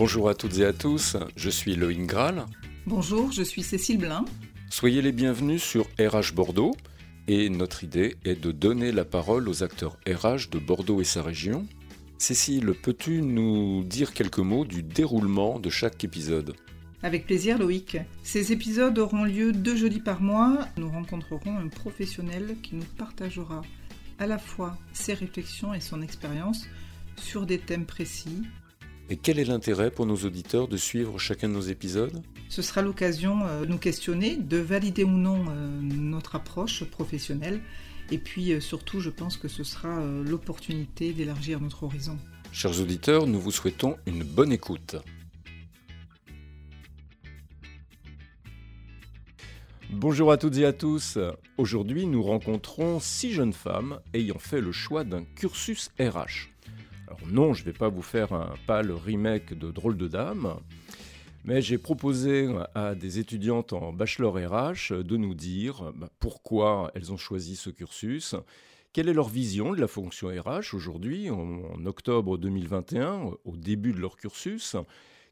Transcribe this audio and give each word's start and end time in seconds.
Bonjour 0.00 0.30
à 0.30 0.34
toutes 0.34 0.56
et 0.56 0.64
à 0.64 0.72
tous, 0.72 1.18
je 1.36 1.50
suis 1.50 1.76
Loïc 1.76 2.06
Graal. 2.06 2.46
Bonjour, 2.86 3.32
je 3.32 3.42
suis 3.42 3.62
Cécile 3.62 3.98
Blin. 3.98 4.24
Soyez 4.70 5.02
les 5.02 5.12
bienvenus 5.12 5.62
sur 5.62 5.84
RH 5.98 6.32
Bordeaux 6.34 6.74
et 7.28 7.50
notre 7.50 7.84
idée 7.84 8.16
est 8.24 8.42
de 8.42 8.50
donner 8.50 8.92
la 8.92 9.04
parole 9.04 9.46
aux 9.46 9.62
acteurs 9.62 9.98
RH 10.08 10.48
de 10.52 10.58
Bordeaux 10.58 11.02
et 11.02 11.04
sa 11.04 11.22
région. 11.22 11.66
Cécile, 12.16 12.72
peux-tu 12.82 13.20
nous 13.20 13.84
dire 13.84 14.14
quelques 14.14 14.38
mots 14.38 14.64
du 14.64 14.82
déroulement 14.82 15.58
de 15.58 15.68
chaque 15.68 16.02
épisode? 16.02 16.54
Avec 17.02 17.26
plaisir 17.26 17.58
Loïc. 17.58 17.98
Ces 18.22 18.52
épisodes 18.52 18.98
auront 18.98 19.24
lieu 19.24 19.52
deux 19.52 19.76
jeudis 19.76 20.00
par 20.00 20.22
mois. 20.22 20.66
Nous 20.78 20.88
rencontrerons 20.88 21.58
un 21.58 21.68
professionnel 21.68 22.56
qui 22.62 22.74
nous 22.74 22.86
partagera 22.96 23.60
à 24.18 24.26
la 24.26 24.38
fois 24.38 24.78
ses 24.94 25.12
réflexions 25.12 25.74
et 25.74 25.80
son 25.80 26.00
expérience 26.00 26.66
sur 27.18 27.44
des 27.44 27.58
thèmes 27.58 27.84
précis. 27.84 28.44
Et 29.12 29.16
quel 29.16 29.40
est 29.40 29.44
l'intérêt 29.44 29.90
pour 29.90 30.06
nos 30.06 30.18
auditeurs 30.18 30.68
de 30.68 30.76
suivre 30.76 31.18
chacun 31.18 31.48
de 31.48 31.54
nos 31.54 31.60
épisodes? 31.60 32.22
Ce 32.48 32.62
sera 32.62 32.80
l'occasion 32.80 33.44
euh, 33.44 33.62
de 33.62 33.66
nous 33.66 33.76
questionner, 33.76 34.36
de 34.36 34.58
valider 34.58 35.02
ou 35.02 35.10
non 35.10 35.46
euh, 35.48 35.80
notre 35.82 36.36
approche 36.36 36.84
professionnelle. 36.84 37.60
Et 38.12 38.18
puis 38.18 38.52
euh, 38.52 38.60
surtout, 38.60 39.00
je 39.00 39.10
pense 39.10 39.36
que 39.36 39.48
ce 39.48 39.64
sera 39.64 40.00
l'opportunité 40.24 41.12
d'élargir 41.12 41.60
notre 41.60 41.82
horizon. 41.82 42.18
Chers 42.52 42.80
auditeurs, 42.80 43.26
nous 43.26 43.40
vous 43.40 43.50
souhaitons 43.50 43.96
une 44.06 44.22
bonne 44.22 44.52
écoute. 44.52 44.94
Bonjour 49.90 50.30
à 50.30 50.36
toutes 50.36 50.56
et 50.58 50.64
à 50.64 50.72
tous. 50.72 51.18
Aujourd'hui, 51.58 52.06
nous 52.06 52.22
rencontrons 52.22 53.00
six 53.00 53.32
jeunes 53.32 53.54
femmes 53.54 53.98
ayant 54.14 54.38
fait 54.38 54.60
le 54.60 54.70
choix 54.70 55.02
d'un 55.02 55.24
cursus 55.24 55.90
RH. 55.98 56.49
Non, 57.30 57.54
je 57.54 57.62
ne 57.62 57.66
vais 57.66 57.72
pas 57.72 57.88
vous 57.88 58.02
faire 58.02 58.32
un 58.32 58.54
pâle 58.66 58.92
remake 58.92 59.58
de 59.58 59.70
Drôle 59.70 59.96
de 59.96 60.08
Dame, 60.08 60.56
mais 61.44 61.62
j'ai 61.62 61.78
proposé 61.78 62.48
à 62.74 62.94
des 62.94 63.18
étudiantes 63.18 63.72
en 63.72 63.92
bachelor 63.92 64.34
RH 64.34 65.02
de 65.02 65.16
nous 65.16 65.34
dire 65.34 65.92
bah, 65.96 66.10
pourquoi 66.18 66.90
elles 66.94 67.12
ont 67.12 67.16
choisi 67.16 67.56
ce 67.56 67.70
cursus, 67.70 68.34
quelle 68.92 69.08
est 69.08 69.14
leur 69.14 69.28
vision 69.28 69.72
de 69.72 69.80
la 69.80 69.88
fonction 69.88 70.28
RH 70.28 70.74
aujourd'hui, 70.74 71.30
en 71.30 71.86
octobre 71.86 72.38
2021, 72.38 73.30
au 73.44 73.56
début 73.56 73.92
de 73.92 74.00
leur 74.00 74.16
cursus, 74.16 74.76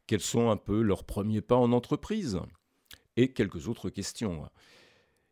quels 0.07 0.21
sont 0.21 0.49
un 0.49 0.57
peu 0.57 0.81
leurs 0.81 1.03
premiers 1.03 1.41
pas 1.41 1.57
en 1.57 1.71
entreprise 1.71 2.39
et 3.17 3.33
quelques 3.33 3.67
autres 3.67 3.89
questions. 3.89 4.49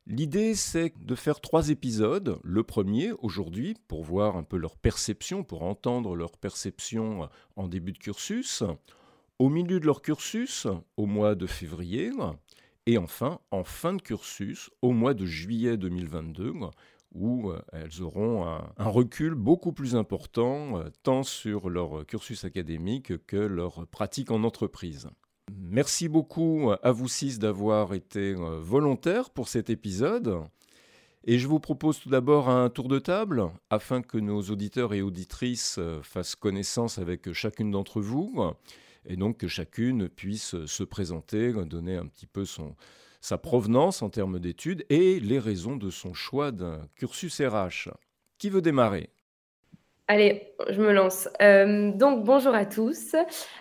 L'idée, 0.09 0.55
c'est 0.55 0.93
de 1.01 1.15
faire 1.15 1.41
trois 1.41 1.69
épisodes. 1.69 2.39
Le 2.41 2.63
premier, 2.63 3.11
aujourd'hui, 3.19 3.75
pour 3.89 4.05
voir 4.05 4.37
un 4.37 4.43
peu 4.43 4.55
leur 4.55 4.77
perception, 4.77 5.43
pour 5.43 5.63
entendre 5.63 6.15
leur 6.15 6.37
perception 6.37 7.27
en 7.57 7.67
début 7.67 7.91
de 7.91 7.97
cursus. 7.97 8.63
Au 9.37 9.49
milieu 9.49 9.81
de 9.81 9.85
leur 9.85 10.01
cursus, 10.01 10.65
au 10.95 11.07
mois 11.07 11.35
de 11.35 11.45
février. 11.45 12.11
Et 12.85 12.97
enfin, 12.97 13.39
en 13.51 13.65
fin 13.65 13.93
de 13.93 14.01
cursus, 14.01 14.69
au 14.81 14.93
mois 14.93 15.13
de 15.13 15.25
juillet 15.25 15.75
2022, 15.75 16.53
où 17.13 17.51
euh, 17.51 17.61
elles 17.73 18.01
auront 18.01 18.47
un, 18.47 18.73
recul 18.77 19.33
beaucoup 19.33 19.73
plus 19.73 19.97
important, 19.97 20.79
euh, 20.79 20.89
tant 21.03 21.23
sur 21.23 21.69
leur 21.69 22.05
cursus 22.05 22.45
académique 22.45 23.25
que 23.25 23.35
leur 23.35 23.85
pratique 23.87 24.31
en 24.31 24.45
entreprise. 24.45 25.09
Merci 25.55 26.09
beaucoup 26.09 26.71
à 26.81 26.91
vous 26.91 27.07
six 27.07 27.39
d'avoir 27.39 27.93
été 27.93 28.33
euh, 28.33 28.59
volontaires 28.59 29.29
pour 29.29 29.47
cet 29.47 29.69
épisode. 29.69 30.41
Et 31.23 31.39
je 31.39 31.47
vous 31.47 31.59
propose 31.59 31.99
tout 31.99 32.09
d'abord 32.09 32.49
un 32.49 32.69
tour 32.69 32.87
de 32.87 32.99
table 32.99 33.49
afin 33.69 34.01
que 34.01 34.17
nos 34.17 34.41
auditeurs 34.43 34.93
et 34.93 35.01
auditrices 35.01 35.77
euh, 35.77 36.01
fassent 36.01 36.35
connaissance 36.35 36.97
avec 36.97 37.31
chacune 37.33 37.71
d'entre 37.71 38.01
vous 38.01 38.51
et 39.05 39.15
donc 39.15 39.37
que 39.37 39.47
chacune 39.47 40.09
puisse 40.09 40.65
se 40.65 40.83
présenter, 40.83 41.53
donner 41.65 41.95
un 41.95 42.07
petit 42.07 42.27
peu 42.27 42.43
son, 42.43 42.75
sa 43.21 43.37
provenance 43.37 44.01
en 44.01 44.09
termes 44.09 44.39
d'études 44.39 44.85
et 44.89 45.19
les 45.19 45.39
raisons 45.39 45.77
de 45.77 45.89
son 45.89 46.13
choix 46.13 46.51
d'un 46.51 46.81
cursus 46.95 47.41
RH. 47.41 47.89
Qui 48.37 48.49
veut 48.49 48.61
démarrer? 48.61 49.09
Allez, 50.09 50.53
je 50.69 50.79
me 50.81 50.93
lance. 50.93 51.27
Euh, 51.41 51.91
donc, 51.91 52.23
bonjour 52.23 52.55
à 52.55 52.65
tous. 52.65 53.13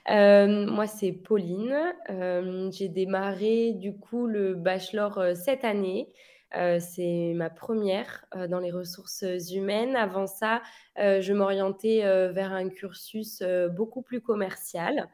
Euh, 0.09 0.67
moi, 0.67 0.87
c'est 0.87 1.11
Pauline. 1.11 1.77
Euh, 2.09 2.71
j'ai 2.71 2.89
démarré 2.89 3.73
du 3.73 3.99
coup 3.99 4.29
le 4.29 4.55
bachelor 4.55 5.35
cette 5.35 5.65
année. 5.65 6.13
c'est 6.53 7.33
ma 7.35 7.51
première 7.51 8.27
dans 8.49 8.61
les 8.61 8.71
ressources 8.71 9.25
humaines. 9.53 9.97
Avant 9.97 10.29
ça, 10.29 10.63
je 10.97 11.33
m'orientais 11.33 12.03
vers 12.33 12.53
un 12.53 12.69
cursus 12.69 13.43
beaucoup 13.73 14.03
plus 14.03 14.21
commercial. 14.21 15.09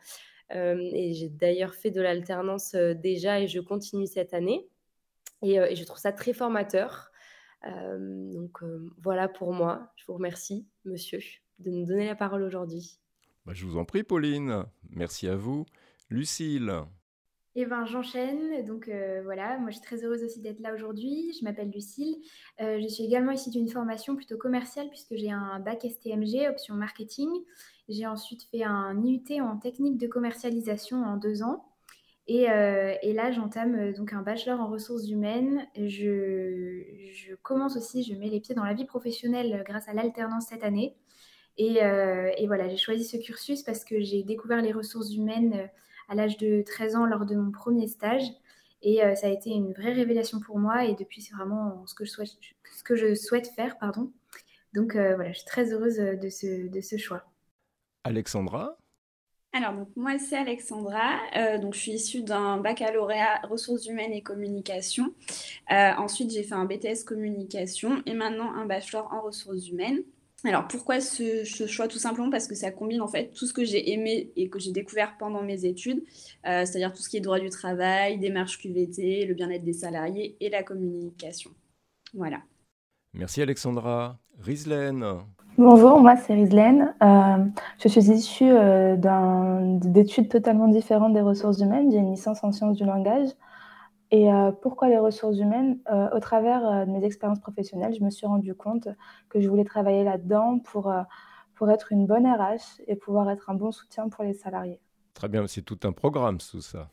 et 0.51 1.15
j'ai 1.15 1.31
d'ailleurs 1.31 1.75
fait 1.75 1.91
de 1.91 2.03
l'alternance 2.03 2.75
déjà 2.75 3.41
et 3.41 3.49
je 3.49 3.61
continue 3.61 4.07
cette 4.07 4.35
année. 4.35 4.69
et 5.41 5.75
je 5.75 5.85
trouve 5.85 5.99
ça 5.99 6.13
très 6.13 6.35
formateur. 6.35 7.12
Euh, 7.67 8.33
donc 8.33 8.63
euh, 8.63 8.91
voilà 9.03 9.29
pour 9.29 9.53
moi. 9.53 9.93
Je 9.97 10.05
vous 10.07 10.15
remercie, 10.15 10.67
monsieur, 10.85 11.21
de 11.59 11.71
nous 11.71 11.87
donner 11.87 12.07
la 12.07 12.15
parole 12.15 12.43
aujourd'hui. 12.43 12.99
Bah, 13.47 13.53
je 13.55 13.65
vous 13.65 13.77
en 13.77 13.85
prie, 13.85 14.03
Pauline. 14.03 14.65
Merci 14.91 15.29
à 15.29 15.37
vous. 15.37 15.67
Lucille. 16.11 16.73
Eh 17.55 17.67
ben, 17.67 17.85
j'enchaîne. 17.85 18.65
Donc 18.67 18.89
euh, 18.89 19.21
voilà, 19.25 19.59
moi 19.59 19.71
je 19.71 19.77
suis 19.77 19.85
très 19.85 20.05
heureuse 20.05 20.23
aussi 20.25 20.41
d'être 20.41 20.61
là 20.61 20.75
aujourd'hui. 20.75 21.33
Je 21.39 21.45
m'appelle 21.45 21.71
Lucille. 21.71 22.17
je 22.59 22.87
suis 22.89 23.05
également 23.05 23.33
issue 23.33 23.51
d'une 23.51 23.69
formation 23.69 24.17
plutôt 24.17 24.39
commerciale 24.39 24.89
puisque 24.89 25.15
j'ai 25.15 25.31
un 25.31 25.61
bac 25.61 25.87
STMG, 25.89 26.49
option 26.49 26.75
marketing. 26.75 27.29
J'ai 27.89 28.07
ensuite 28.07 28.45
fait 28.45 28.65
un 28.65 28.99
IUT 29.03 29.43
en 29.43 29.59
technique 29.59 29.99
de 29.99 30.07
commercialisation 30.07 31.03
en 31.03 31.17
deux 31.17 31.43
ans. 31.43 31.72
Euh, 32.31 32.95
et, 33.03 33.13
là, 33.13 33.33
j'entame 33.33 33.75
euh, 33.75 33.93
donc 33.93 34.13
un 34.13 34.23
bachelor 34.23 34.61
en 34.61 34.69
ressources 34.69 35.09
humaines. 35.09 35.67
Je, 35.77 37.35
commence 37.43 37.77
aussi, 37.77 38.05
je 38.05 38.15
mets 38.15 38.29
les 38.29 38.41
pieds 38.41 38.55
dans 38.55 38.65
la 38.65 38.75
vie 38.75 38.85
professionnelle 38.85 39.55
euh, 39.55 39.63
grâce 39.65 39.89
à 39.89 39.93
l'alternance 39.93 40.47
cette 40.49 40.63
année. 40.63 40.97
Et, 41.59 41.81
voilà, 42.47 42.69
j'ai 42.69 42.77
choisi 42.77 43.05
ce 43.05 43.17
cursus 43.17 43.63
parce 43.63 43.85
que 43.85 44.01
j'ai 44.01 44.23
découvert 44.23 44.63
les 44.63 44.73
ressources 44.73 45.15
humaines 45.15 45.69
à 46.09 46.15
l'âge 46.15 46.37
de 46.39 46.63
13 46.63 46.97
ans 46.97 47.07
lors 47.07 47.27
de 47.27 47.35
mon 47.35 47.51
premier 47.51 47.89
stage. 47.89 48.25
Et 48.85 49.01
ça 49.15 49.29
a 49.29 49.31
été 49.31 49.51
une 49.51 49.73
vraie 49.73 49.93
révélation 49.93 50.41
pour 50.41 50.59
moi. 50.59 50.87
Et 50.87 50.95
depuis, 50.95 51.21
c'est 51.21 51.35
vraiment 51.35 51.85
ce 51.87 51.95
que 51.95 52.05
je 52.97 53.15
souhaite, 53.15 53.49
faire. 53.55 53.79
Pardon. 53.79 54.11
Donc 54.73 54.95
voilà, 54.95 55.31
je 55.33 55.39
suis 55.39 55.47
très 55.47 55.73
heureuse 55.73 55.99
de 55.99 56.81
ce 56.81 56.97
choix. 56.97 57.23
Alexandra 58.03 58.79
alors, 59.55 59.75
donc, 59.75 59.89
moi, 59.97 60.19
c'est 60.19 60.37
Alexandra. 60.37 61.19
Euh, 61.37 61.59
donc, 61.59 61.75
je 61.75 61.81
suis 61.81 61.93
issue 61.93 62.23
d'un 62.23 62.57
baccalauréat 62.57 63.43
ressources 63.51 63.87
humaines 63.87 64.13
et 64.13 64.23
communication. 64.23 65.13
Euh, 65.71 65.93
ensuite, 65.99 66.31
j'ai 66.31 66.43
fait 66.43 66.55
un 66.55 66.65
BTS 66.65 67.05
communication 67.07 68.03
et 68.07 68.15
maintenant 68.15 68.51
un 68.55 68.65
bachelor 68.65 69.13
en 69.13 69.21
ressources 69.21 69.69
humaines. 69.69 70.03
Alors, 70.45 70.67
pourquoi 70.67 71.01
ce, 71.01 71.45
choix? 71.45 71.87
Tout 71.87 71.99
simplement 71.99 72.31
parce 72.31 72.49
que 72.49 72.55
ça 72.55 72.71
combine 72.71 73.01
en 73.03 73.09
fait 73.09 73.33
tout 73.33 73.47
ce 73.47 73.53
que 73.53 73.65
j'ai 73.65 73.93
aimé 73.93 74.33
et 74.37 74.49
que 74.49 74.59
j'ai 74.59 74.73
découvert 74.73 75.17
pendant 75.19 75.43
mes 75.43 75.67
études, 75.67 76.03
euh, 76.47 76.65
c'est-à-dire 76.65 76.93
tout 76.93 77.03
ce 77.03 77.09
qui 77.09 77.19
est 77.19 77.21
droit 77.21 77.39
du 77.39 77.51
travail, 77.51 78.19
démarche 78.19 78.59
QVT, 78.59 79.27
le 79.27 79.35
bien-être 79.35 79.65
des 79.65 79.73
salariés 79.73 80.37
et 80.41 80.51
la 80.51 80.65
communication. 80.65 81.51
Voilà. 82.15 82.43
Merci 83.13 83.43
Alexandra. 83.43 84.19
Rislaine 84.41 85.05
Bonjour, 85.59 86.01
moi 86.01 86.17
c'est 86.17 86.33
Rislaine. 86.33 86.95
Euh, 87.03 87.45
je 87.79 87.89
suis 87.89 88.11
issue 88.11 88.51
euh, 88.51 88.97
d'études 88.97 90.31
totalement 90.31 90.67
différentes 90.67 91.13
des 91.13 91.21
ressources 91.21 91.61
humaines. 91.61 91.91
J'ai 91.93 91.99
une 91.99 92.11
licence 92.11 92.43
en 92.43 92.53
sciences 92.53 92.77
du 92.77 92.85
langage. 92.87 93.29
Et 94.11 94.33
euh, 94.33 94.51
pourquoi 94.51 94.89
les 94.89 94.99
ressources 94.99 95.39
humaines? 95.39 95.79
Au 95.91 96.21
travers 96.21 96.87
de 96.87 96.91
mes 96.91 97.05
expériences 97.05 97.41
professionnelles, 97.41 97.95
je 97.95 98.03
me 98.03 98.09
suis 98.09 98.27
rendu 98.27 98.55
compte 98.55 98.89
que 99.29 99.41
je 99.41 99.49
voulais 99.49 99.65
travailler 99.65 100.05
là-dedans 100.05 100.59
pour, 100.59 100.93
pour 101.55 101.71
être 101.71 101.93
une 101.93 102.07
bonne 102.07 102.27
RH 102.27 102.81
et 102.87 102.97
pouvoir 102.97 103.29
être 103.29 103.51
un 103.51 103.55
bon 103.55 103.73
soutien 103.73 104.09
pour 104.09 104.25
les 104.25 104.35
salariés. 104.35 104.81
Très 105.13 105.29
bien, 105.29 105.47
c'est 105.47 105.63
tout 105.63 105.79
un 105.85 105.93
programme, 105.93 106.39
tout 106.39 106.63
ça. 106.63 106.89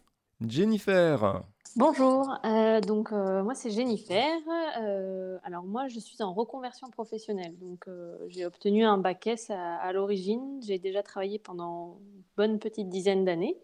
Jennifer 0.45 1.43
Bonjour, 1.75 2.33
euh, 2.45 2.81
donc 2.81 3.11
euh, 3.11 3.43
moi 3.43 3.53
c'est 3.53 3.69
Jennifer. 3.69 4.37
Euh, 4.81 5.37
alors 5.43 5.63
moi 5.63 5.87
je 5.87 5.99
suis 5.99 6.21
en 6.23 6.33
reconversion 6.33 6.89
professionnelle, 6.89 7.57
donc 7.59 7.87
j'ai 8.27 8.45
obtenu 8.45 8.85
un 8.85 8.97
bac 8.97 9.27
S 9.27 9.51
à, 9.51 9.91
l'origine. 9.91 10.61
J'ai 10.65 10.79
déjà 10.79 11.03
travaillé 11.03 11.39
pendant 11.39 11.99
bonne 12.37 12.57
petite 12.57 12.89
dizaine 12.89 13.23
d'années. 13.23 13.57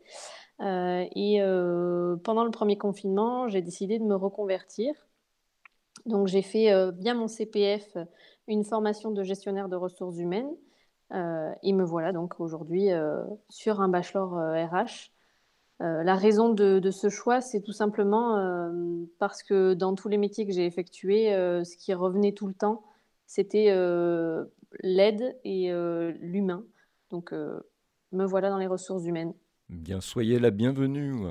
et 0.60 1.40
pendant 2.24 2.44
le 2.44 2.52
premier 2.52 2.78
confinement, 2.78 3.48
j'ai 3.48 3.62
décidé 3.62 3.98
de 3.98 4.04
me 4.04 4.16
reconvertir. 4.16 4.94
Donc 6.06 6.28
j'ai 6.28 6.42
fait 6.42 6.92
bien 6.92 7.16
mon 7.16 7.28
CPF, 7.28 7.98
une 8.48 8.64
formation 8.64 9.12
de 9.12 9.24
gestionnaire 9.24 9.70
de 9.70 9.78
ressources 9.78 10.18
humaines. 10.18 10.54
et 11.12 11.74
me 11.74 11.84
voilà 11.84 12.12
donc 12.12 12.40
aujourd'hui 12.40 12.90
sur 13.50 13.82
un 13.82 13.88
bachelor 13.88 14.34
RH 14.34 15.15
euh, 15.82 16.04
la 16.04 16.16
raison 16.16 16.50
de, 16.50 16.92
ce 16.92 17.10
choix, 17.10 17.42
c'est 17.42 17.62
tout 17.62 17.74
simplement 17.74 18.38
euh, 18.38 18.72
parce 19.20 19.44
que 19.44 19.74
dans 19.74 19.96
tous 19.96 20.08
les 20.08 20.18
métiers 20.18 20.46
que 20.46 20.54
j'ai 20.54 20.66
effectués, 20.66 21.34
euh, 21.34 21.64
ce 21.64 21.76
qui 21.78 21.94
revenait 21.94 22.32
tout 22.32 22.48
le 22.48 22.54
temps, 22.54 22.84
c'était 23.28 23.74
l'aide 24.82 25.36
et 25.44 25.72
l'humain. 26.20 26.64
Donc, 27.10 27.32
me 27.32 28.26
voilà 28.26 28.50
dans 28.50 28.60
les 28.60 28.68
ressources 28.68 29.06
humaines. 29.06 29.34
Bien, 29.70 30.00
soyez 30.00 30.40
la 30.40 30.52
bienvenue. 30.52 31.26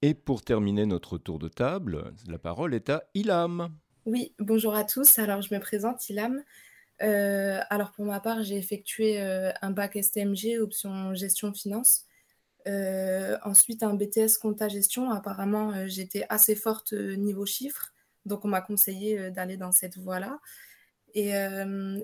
Et 0.00 0.14
pour 0.14 0.42
terminer 0.42 0.86
notre 0.86 1.18
tour 1.18 1.38
de 1.38 1.48
table, 1.48 2.12
la 2.28 2.38
parole 2.38 2.74
est 2.74 2.88
à 2.88 3.02
Ilham. 3.14 3.68
Oui, 4.06 4.34
bonjour 4.38 4.74
à 4.74 4.84
tous. 4.84 5.18
Alors, 5.18 5.42
je 5.42 5.54
me 5.54 5.60
présente, 5.60 6.08
Ilham. 6.08 6.42
Euh, 7.02 7.60
alors, 7.70 7.92
pour 7.92 8.04
ma 8.04 8.20
part, 8.20 8.42
j'ai 8.42 8.56
effectué 8.56 9.20
euh, 9.20 9.50
un 9.60 9.70
bac 9.70 9.96
STMG, 10.00 10.58
option 10.60 11.14
gestion 11.14 11.52
finance. 11.52 12.04
Euh, 12.66 13.36
ensuite, 13.44 13.82
un 13.82 13.94
BTS 13.94 14.38
compta 14.40 14.68
gestion. 14.68 15.10
Apparemment, 15.10 15.86
j'étais 15.86 16.26
assez 16.28 16.54
forte 16.54 16.92
niveau 16.92 17.46
chiffres. 17.46 17.92
Donc, 18.26 18.44
on 18.44 18.48
m'a 18.48 18.60
conseillé 18.60 19.30
d'aller 19.30 19.56
dans 19.56 19.72
cette 19.72 19.98
voie-là. 19.98 20.38
Et, 21.14 21.32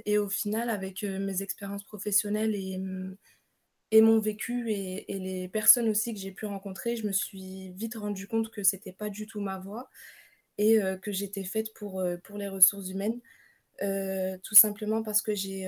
et, 0.05 0.19
au 0.19 0.29
final, 0.29 0.69
avec 0.69 1.03
mes 1.03 1.43
expériences 1.43 1.85
professionnelles 1.85 2.55
et, 2.55 2.79
et 3.91 4.03
mon 4.03 4.21
vécu 4.21 4.71
et, 4.71 5.05
les 5.09 5.49
personnes 5.49 5.89
aussi 5.89 6.13
que 6.13 6.21
j'ai 6.21 6.33
pu 6.33 6.47
rencontrer, 6.47 6.97
je 6.97 7.07
me 7.07 7.13
suis 7.13 7.71
vite 7.71 7.95
rendu 7.97 8.27
compte 8.27 8.51
que 8.51 8.63
c'était 8.63 8.93
pas 8.93 9.09
du 9.09 9.27
tout 9.27 9.41
ma 9.41 9.59
voie 9.59 9.89
et 10.59 10.83
euh, 10.83 10.97
que 10.97 11.13
j'étais 11.13 11.45
faite 11.45 11.73
pour, 11.75 12.01
euh, 12.01 12.17
pour 12.19 12.37
les 12.37 12.49
ressources 12.49 12.91
humaines, 12.91 13.19
euh, 13.83 14.37
tout 14.43 14.55
simplement 14.55 15.03
parce 15.03 15.23
que 15.23 15.35
j'ai, 15.35 15.67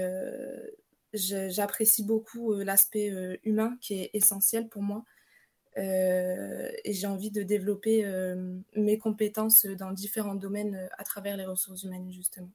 j'apprécie 1.13 2.05
beaucoup 2.05 2.55
l'aspect 2.55 3.13
humain 3.45 3.77
qui 3.81 3.95
est 3.95 4.11
essentiel 4.15 4.69
pour 4.69 4.83
moi. 4.83 5.05
et 5.77 6.93
j'ai 6.93 7.07
envie 7.07 7.31
de 7.31 7.43
développer 7.43 8.05
mes 8.77 8.99
compétences 8.99 9.67
dans 9.67 9.93
différents 9.93 10.35
domaines 10.35 10.89
à 10.99 11.05
travers 11.05 11.37
les 11.37 11.47
ressources 11.47 11.83
humaines, 11.83 12.11
justement. 12.13 12.51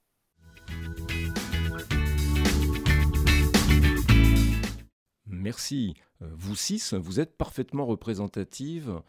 Merci. 5.45 5.93
Vous 6.21 6.55
six, 6.55 6.93
vous 6.93 7.19
êtes 7.19 7.37
parfaitement 7.37 7.85
représentative 7.85 8.89
euh, 8.89 8.99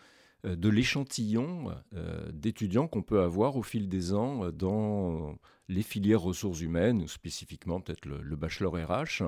de 0.44 0.68
l'échantillon 0.68 1.72
euh, 1.94 2.30
d'étudiants 2.32 2.86
qu'on 2.86 3.02
peut 3.02 3.20
avoir 3.20 3.56
au 3.56 3.62
fil 3.62 3.88
des 3.88 4.14
ans 4.14 4.44
euh, 4.44 4.52
dans 4.52 5.36
les 5.68 5.82
filières 5.82 6.20
ressources 6.20 6.60
humaines, 6.60 7.02
ou 7.02 7.08
spécifiquement 7.08 7.80
peut-être 7.80 8.04
le, 8.06 8.36
bachelor 8.36 8.74
RH, 8.74 9.24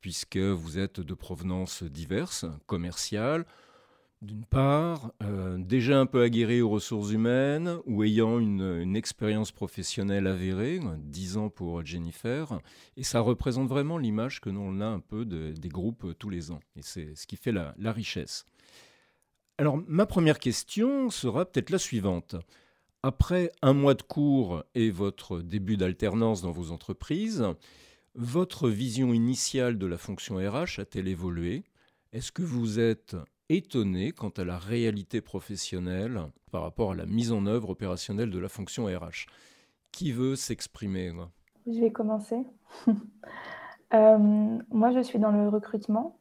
puisque 0.00 0.38
vous 0.38 0.78
êtes 0.78 1.00
de 1.00 1.14
provenance 1.14 1.82
diverses, 1.82 2.46
commerciales, 2.66 3.44
d'une 4.22 4.46
part, 4.46 5.12
déjà 5.58 6.00
un 6.00 6.06
peu 6.06 6.22
aguerri 6.22 6.62
aux 6.62 6.70
ressources 6.70 7.10
humaines 7.10 7.76
ou 7.84 8.04
ayant 8.04 8.38
une, 8.38 8.96
expérience 8.96 9.52
professionnelle 9.52 10.26
avérée, 10.26 10.80
10 11.00 11.36
ans 11.36 11.50
pour 11.50 11.84
Jennifer, 11.84 12.58
et 12.96 13.02
ça 13.02 13.20
représente 13.20 13.68
vraiment 13.68 13.98
l'image 13.98 14.40
que 14.40 14.48
l'on 14.48 14.80
a 14.80 14.86
un 14.86 15.00
peu 15.00 15.26
des 15.26 15.68
groupes 15.68 16.16
tous 16.18 16.30
les 16.30 16.50
ans, 16.50 16.60
et 16.76 16.82
c'est 16.82 17.14
ce 17.14 17.26
qui 17.26 17.36
fait 17.36 17.52
la 17.52 17.92
richesse. 17.92 18.46
Alors, 19.56 19.78
ma 19.86 20.04
première 20.04 20.40
question 20.40 21.10
sera 21.10 21.44
peut-être 21.44 21.70
la 21.70 21.78
suivante. 21.78 22.34
Après 23.04 23.52
un 23.62 23.72
mois 23.72 23.94
de 23.94 24.02
cours 24.02 24.64
et 24.74 24.90
votre 24.90 25.40
début 25.40 25.76
d'alternance 25.76 26.42
dans 26.42 26.50
vos 26.50 26.72
entreprises, 26.72 27.46
votre 28.16 28.68
vision 28.68 29.12
initiale 29.12 29.78
de 29.78 29.86
la 29.86 29.96
fonction 29.96 30.36
RH 30.36 30.80
a-t-elle 30.80 31.06
évolué? 31.06 31.62
Est-ce 32.12 32.32
que 32.32 32.42
vous 32.42 32.80
êtes 32.80 33.16
étonné 33.48 34.10
quant 34.10 34.30
à 34.30 34.44
la 34.44 34.58
réalité 34.58 35.20
professionnelle 35.20 36.22
par 36.50 36.62
rapport 36.62 36.92
à 36.92 36.94
la 36.96 37.06
mise 37.06 37.30
en 37.30 37.46
œuvre 37.46 37.70
opérationnelle 37.70 38.30
de 38.30 38.38
la 38.40 38.48
fonction 38.48 38.86
RH 38.86 39.26
Qui 39.92 40.10
veut 40.10 40.34
s'exprimer 40.34 41.12
Je 41.66 41.80
vais 41.80 41.92
commencer. 41.92 42.38
Euh, 43.92 44.58
moi, 44.70 44.90
je 44.90 45.00
suis 45.00 45.20
dans 45.20 45.30
le 45.30 45.48
recrutement. 45.48 46.18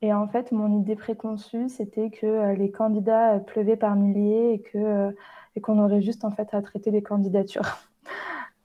Et 0.00 0.12
en 0.12 0.28
fait, 0.28 0.52
mon 0.52 0.80
idée 0.80 0.94
préconçue, 0.94 1.68
c'était 1.68 2.10
que 2.10 2.26
euh, 2.26 2.54
les 2.54 2.70
candidats 2.70 3.34
euh, 3.34 3.38
pleuvaient 3.40 3.76
par 3.76 3.96
milliers 3.96 4.52
et 4.54 4.60
que 4.60 4.78
euh, 4.78 5.10
et 5.56 5.60
qu'on 5.60 5.82
aurait 5.82 6.02
juste 6.02 6.24
en 6.24 6.30
fait 6.30 6.54
à 6.54 6.62
traiter 6.62 6.90
les 6.90 7.02
candidatures. 7.02 7.78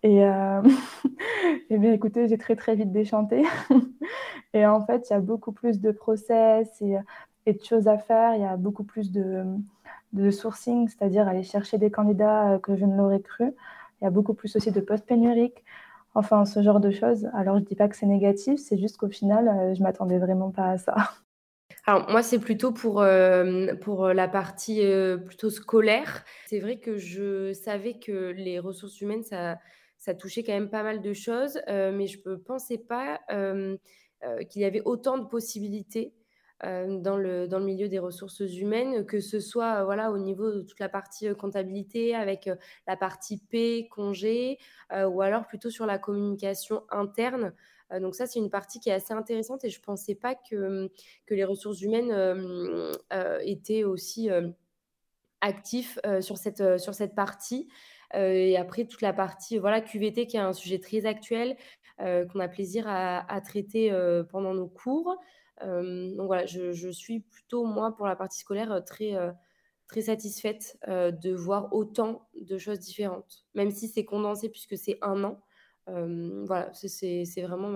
Et, 0.06 0.18
et 0.18 1.78
bien 1.78 1.94
écoutez, 1.94 2.28
j'ai 2.28 2.38
très 2.38 2.58
très 2.58 2.76
vite 2.76 2.92
déchanté. 2.92 3.46
et 4.54 4.66
en 4.66 4.86
fait, 4.86 5.10
il 5.10 5.14
y 5.14 5.16
a 5.16 5.22
beaucoup 5.22 5.54
plus 5.54 5.80
de 5.80 5.92
process 5.92 6.82
et, 6.82 6.98
et, 7.46 7.54
de 7.54 7.64
choses 7.64 7.88
à 7.88 7.98
faire. 7.98 8.36
Il 8.36 8.42
y 8.42 8.46
a 8.46 8.58
beaucoup 8.58 8.84
plus 8.84 9.14
de, 9.14 9.46
de 10.12 10.30
sourcing, 10.30 10.90
c'est-à-dire 10.90 11.26
aller 11.30 11.44
chercher 11.44 11.78
des 11.78 11.90
candidats 11.90 12.60
que 12.62 12.76
je 12.76 12.84
ne 12.84 12.98
l'aurais 12.98 13.22
cru. 13.22 13.46
Il 14.02 14.04
y 14.04 14.08
a 14.08 14.10
beaucoup 14.10 14.34
plus 14.34 14.54
aussi 14.58 14.74
de 14.74 14.82
postes 14.82 15.06
pénuriques. 15.06 15.64
Enfin, 16.16 16.46
ce 16.46 16.62
genre 16.62 16.80
de 16.80 16.92
choses. 16.92 17.28
Alors, 17.34 17.58
je 17.58 17.64
dis 17.64 17.76
pas 17.76 17.88
que 17.88 17.96
c'est 17.96 18.06
négatif, 18.06 18.60
c'est 18.60 18.78
juste 18.78 18.98
qu'au 18.98 19.10
final, 19.10 19.76
je 19.76 19.82
m'attendais 19.82 20.20
vraiment 20.20 20.52
pas 20.52 20.72
à 20.72 20.78
ça. 20.78 20.96
Alors 21.86 22.10
moi, 22.10 22.24
c'est 22.24 22.40
plutôt 22.40 22.72
pour, 22.72 23.02
euh, 23.02 23.76
pour 23.76 24.08
la 24.08 24.28
partie 24.28 24.84
euh, 24.84 25.18
plutôt 25.18 25.50
scolaire. 25.50 26.24
C'est 26.46 26.60
vrai 26.60 26.80
que 26.80 26.98
je 26.98 27.52
savais 27.54 28.00
que 28.00 28.32
les 28.32 28.60
ressources 28.60 29.02
humaines, 29.02 29.24
ça, 29.24 29.60
ça 29.98 30.14
touchait 30.14 30.44
quand 30.44 30.54
même 30.54 30.70
pas 30.70 30.84
mal 30.84 31.02
de 31.02 31.14
choses, 31.14 31.60
euh, 31.68 31.92
mais 31.92 32.08
je 32.08 32.20
ne 32.26 32.36
pensais 32.36 32.78
pas 32.78 33.20
qu'il 34.50 34.62
y 34.62 34.66
avait 34.66 34.82
autant 34.86 35.18
de 35.18 35.26
possibilités 35.26 36.14
dans, 36.64 37.18
le, 37.18 37.48
dans 37.48 37.60
le 37.60 37.66
milieu 37.66 37.90
des 37.90 38.00
ressources 38.00 38.40
humaines, 38.40 39.06
que 39.06 39.20
ce 39.20 39.40
soit 39.40 39.84
voilà, 39.84 40.12
au 40.12 40.18
niveau 40.18 40.52
de 40.52 40.62
toute 40.62 40.80
la 40.80 40.90
partie 40.90 41.34
comptabilité, 41.36 42.16
avec 42.16 42.50
la 42.88 42.96
partie 42.96 43.38
P, 43.38 43.88
congé, 43.90 44.58
ou 44.92 45.22
alors 45.22 45.46
plutôt 45.48 45.70
sur 45.70 45.86
la 45.86 45.98
communication 45.98 46.84
interne. 46.90 47.54
Euh, 47.94 48.00
donc 48.00 48.16
ça, 48.16 48.26
c'est 48.26 48.40
une 48.40 48.50
partie 48.50 48.80
qui 48.80 48.90
est 48.90 48.94
assez 48.94 49.14
intéressante 49.14 49.64
et 49.64 49.70
je 49.70 49.80
ne 49.80 49.84
pensais 49.84 50.16
pas 50.16 50.36
que, 50.36 50.92
que 51.26 51.34
les 51.34 51.44
ressources 51.44 51.82
humaines 51.82 52.12
euh, 52.12 52.92
euh, 53.14 53.40
étaient 53.44 53.84
aussi 53.84 54.30
actifs 55.42 56.00
sur, 56.22 56.38
cette, 56.38 56.80
sur 56.80 56.94
cette 56.94 57.16
partie. 57.16 57.68
et 58.14 58.58
après, 58.58 58.86
toute 58.86 59.02
la 59.02 59.14
partie 59.14 59.58
voilà, 59.58 59.82
QVT, 59.82 60.28
qui 60.28 60.38
est 60.38 60.42
un 60.42 60.54
sujet 60.54 60.80
très 60.80 61.06
actuel, 61.06 61.58
qu'on 61.98 62.40
a 62.40 62.48
plaisir 62.48 62.86
à, 62.88 63.42
traiter 63.42 63.92
pendant 64.30 64.54
nos 64.54 64.68
cours. 64.68 65.18
Donc 65.62 66.28
voilà, 66.28 66.46
je, 66.46 66.72
je, 66.72 66.90
suis 66.90 67.22
plutôt, 67.22 67.66
moi, 67.66 67.96
pour 67.96 68.08
la 68.08 68.16
partie 68.16 68.40
scolaire, 68.40 68.84
très, 68.86 69.14
très 69.88 70.02
satisfaite 70.02 70.78
de 70.88 71.34
voir 71.34 71.74
autant 71.74 72.28
de 72.40 72.58
choses 72.58 72.80
différentes, 72.80 73.46
même 73.54 73.72
si 73.72 73.88
c'est 73.88 74.06
condensé 74.06 74.50
puisque 74.50 74.78
c'est 74.78 74.98
un 75.02 75.24
an. 75.24 75.42
Euh, 75.90 76.46
voilà, 76.46 76.72
c'est 76.74 77.42
vraiment 77.42 77.70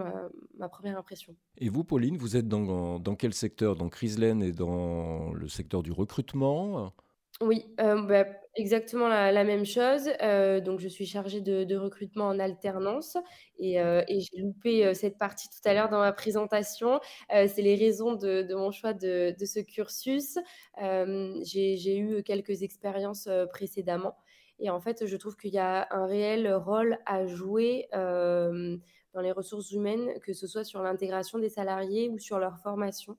ma, 0.58 0.70
première 0.70 0.98
impression. 0.98 1.36
Et 1.58 1.70
vous, 1.70 1.84
Pauline, 1.84 2.18
vous 2.18 2.38
êtes 2.38 2.48
dans, 2.48 3.00
dans 3.00 3.16
quel 3.16 3.34
secteur? 3.34 3.76
Donc, 3.76 3.96
Rieslen 3.96 4.42
est 4.42 4.54
dans 4.54 5.34
le 5.34 5.48
secteur 5.48 5.84
du 5.84 5.92
recrutement? 5.92 6.94
Oui, 7.42 7.66
euh, 7.80 8.02
bah, 8.04 8.26
exactement 8.58 9.08
la, 9.08 9.44
même 9.44 9.66
chose. 9.66 10.10
Euh, 10.22 10.60
donc, 10.60 10.80
je 10.80 10.88
suis 10.88 11.06
chargée 11.06 11.42
de, 11.42 11.76
recrutement 11.78 12.28
en 12.28 12.40
alternance 12.40 13.18
et, 13.60 13.76
et 13.76 14.20
j'ai 14.20 14.42
loupé 14.42 14.94
cette 14.94 15.18
partie 15.18 15.48
tout 15.48 15.70
à 15.70 15.74
l'heure 15.74 15.90
dans 15.90 16.00
ma 16.00 16.12
présentation. 16.12 17.00
c'est 17.30 17.62
les 17.62 17.76
raisons 17.76 18.14
de, 18.14 18.54
mon 18.54 18.72
choix 18.72 18.94
de, 18.94 19.34
ce 19.40 19.60
cursus. 19.60 20.38
j'ai 20.78 21.98
eu 21.98 22.24
quelques 22.24 22.64
expériences 22.64 23.30
précédemment. 23.50 24.16
Et 24.60 24.70
en 24.70 24.80
fait, 24.80 25.06
je 25.06 25.18
trouve 25.18 25.36
qu'il 25.36 25.54
y 25.54 25.60
a 25.60 25.88
un 25.92 26.06
réel 26.06 26.52
rôle 26.54 26.98
à 27.06 27.26
jouer 27.28 27.88
euh, 27.94 28.78
dans 29.14 29.22
les 29.22 29.32
ressources 29.32 29.72
humaines, 29.72 30.20
que 30.22 30.34
ce 30.34 30.48
soit 30.48 30.64
sur 30.64 30.82
l'intégration 30.82 31.40
des 31.40 31.50
salariés 31.50 32.10
ou 32.10 32.18
sur 32.18 32.40
leur 32.40 32.58
formation. 32.60 33.18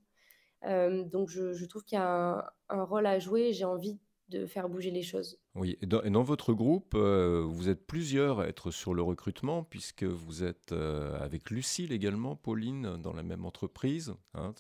Euh, 0.64 1.04
donc, 1.04 1.28
je, 1.28 1.64
trouve 1.66 1.85
qu'il 1.85 1.97
y 1.97 2.00
a 2.00 2.52
un, 2.68 2.83
rôle 2.83 3.07
à 3.07 3.18
jouer 3.21 3.52
j'ai 3.52 3.64
envie 3.64 3.99
de 4.29 4.47
faire 4.47 4.69
bouger 4.69 4.91
les 4.91 5.03
choses. 5.03 5.39
Oui, 5.55 5.79
et 5.81 5.87
dans, 5.87 6.23
votre 6.23 6.53
groupe, 6.53 6.95
euh, 6.95 7.45
vous 7.49 7.69
êtes 7.69 7.87
plusieurs 7.87 8.41
à 8.41 8.49
être 8.49 8.71
sur 8.71 8.95
le 8.95 9.03
recrutement, 9.03 9.65
puisque 9.65 10.05
vous 10.05 10.45
êtes 10.45 10.73
avec 10.73 11.51
Lucille 11.51 11.93
également, 11.93 12.37
Pauline, 12.37 12.97
dans 13.03 13.13
la 13.13 13.23
même 13.23 13.45
entreprise. 13.45 14.15
Hein, 14.35 14.53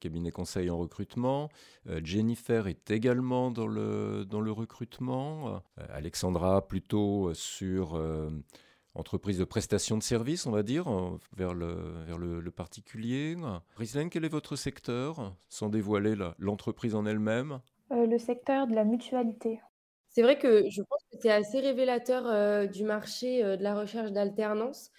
cabinet 0.00 0.30
conseil 0.30 0.70
en 0.70 0.78
recrutement. 0.78 1.50
Euh, 1.88 2.00
Jennifer 2.02 2.66
est 2.66 2.90
également 2.90 3.50
dans 3.50 3.66
le, 3.66 4.24
dans 4.24 4.40
le 4.40 4.52
recrutement. 4.52 5.62
Euh, 5.78 5.86
Alexandra 5.90 6.66
plutôt 6.66 7.32
sur 7.34 7.94
euh, 7.94 8.30
entreprise 8.94 9.38
de 9.38 9.44
prestation 9.44 9.96
de 9.98 10.02
services, 10.02 10.46
on 10.46 10.52
va 10.52 10.62
dire, 10.62 10.86
vers 11.36 11.54
le, 11.54 12.04
vers 12.06 12.18
le, 12.18 12.50
particulier. 12.50 13.36
Rislaine, 13.76 14.08
quel 14.08 14.24
est 14.24 14.30
votre 14.30 14.56
secteur, 14.56 15.34
sans 15.48 15.68
dévoiler 15.68 16.14
l'entreprise 16.38 16.94
en 16.94 17.04
elle-même? 17.04 17.60
Le 17.90 18.18
secteur 18.18 18.66
de 18.66 18.74
la 18.74 18.84
mutualité. 18.84 19.60
C'est 20.08 20.22
vrai 20.22 20.38
que 20.38 20.68
je 20.70 20.82
pense 20.82 21.02
que 21.12 21.18
c'est 21.20 21.30
assez 21.30 21.60
révélateur 21.60 22.68
du 22.68 22.84
marché 22.84 23.42
de 23.42 23.62
la 23.62 23.74
recherche 23.78 24.12
d'alternance 24.12 24.90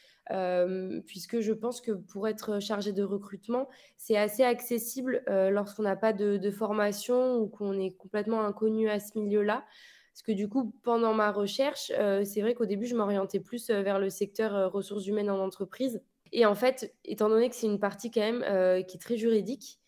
puisque 1.06 1.40
je 1.40 1.54
pense 1.54 1.82
que 1.82 1.92
pour 1.92 2.28
être 2.28 2.60
chargé 2.60 2.92
de 2.92 3.04
recrutement, 3.04 3.68
c'est 3.98 4.18
assez 4.18 4.44
accessible 4.44 5.24
lorsqu'on 5.28 5.84
n'a 5.84 5.96
pas 5.96 6.14
de, 6.14 6.52
formation 6.52 7.38
ou 7.38 7.48
qu'on 7.48 7.80
est 7.80 7.92
complètement 7.92 8.42
inconnu 8.42 8.90
à 8.90 9.00
ce 9.00 9.18
milieu-là. 9.18 9.66
Parce 10.14 10.24
que 10.24 10.32
du 10.32 10.50
coup, 10.50 10.74
pendant 10.84 11.14
ma 11.14 11.32
recherche, 11.32 11.92
c'est 12.24 12.42
vrai 12.42 12.54
qu'au 12.54 12.66
début, 12.66 12.86
je 12.86 12.96
m'orientais 12.96 13.40
plus 13.40 13.70
vers 13.70 14.00
le 14.00 14.10
secteur 14.10 14.72
ressources 14.72 15.08
humaines 15.08 15.30
en 15.30 15.40
entreprise. 15.40 16.02
Et 16.32 16.46
en 16.46 16.56
fait, 16.56 16.94
étant 17.06 17.30
donné 17.30 17.50
que 17.50 17.56
c'est 17.56 17.68
une 17.68 17.80
partie 17.80 18.12
quand 18.12 18.22
même 18.22 18.84
qui 18.86 18.98
est 18.98 19.02
très 19.02 19.18
juridique, 19.18 19.80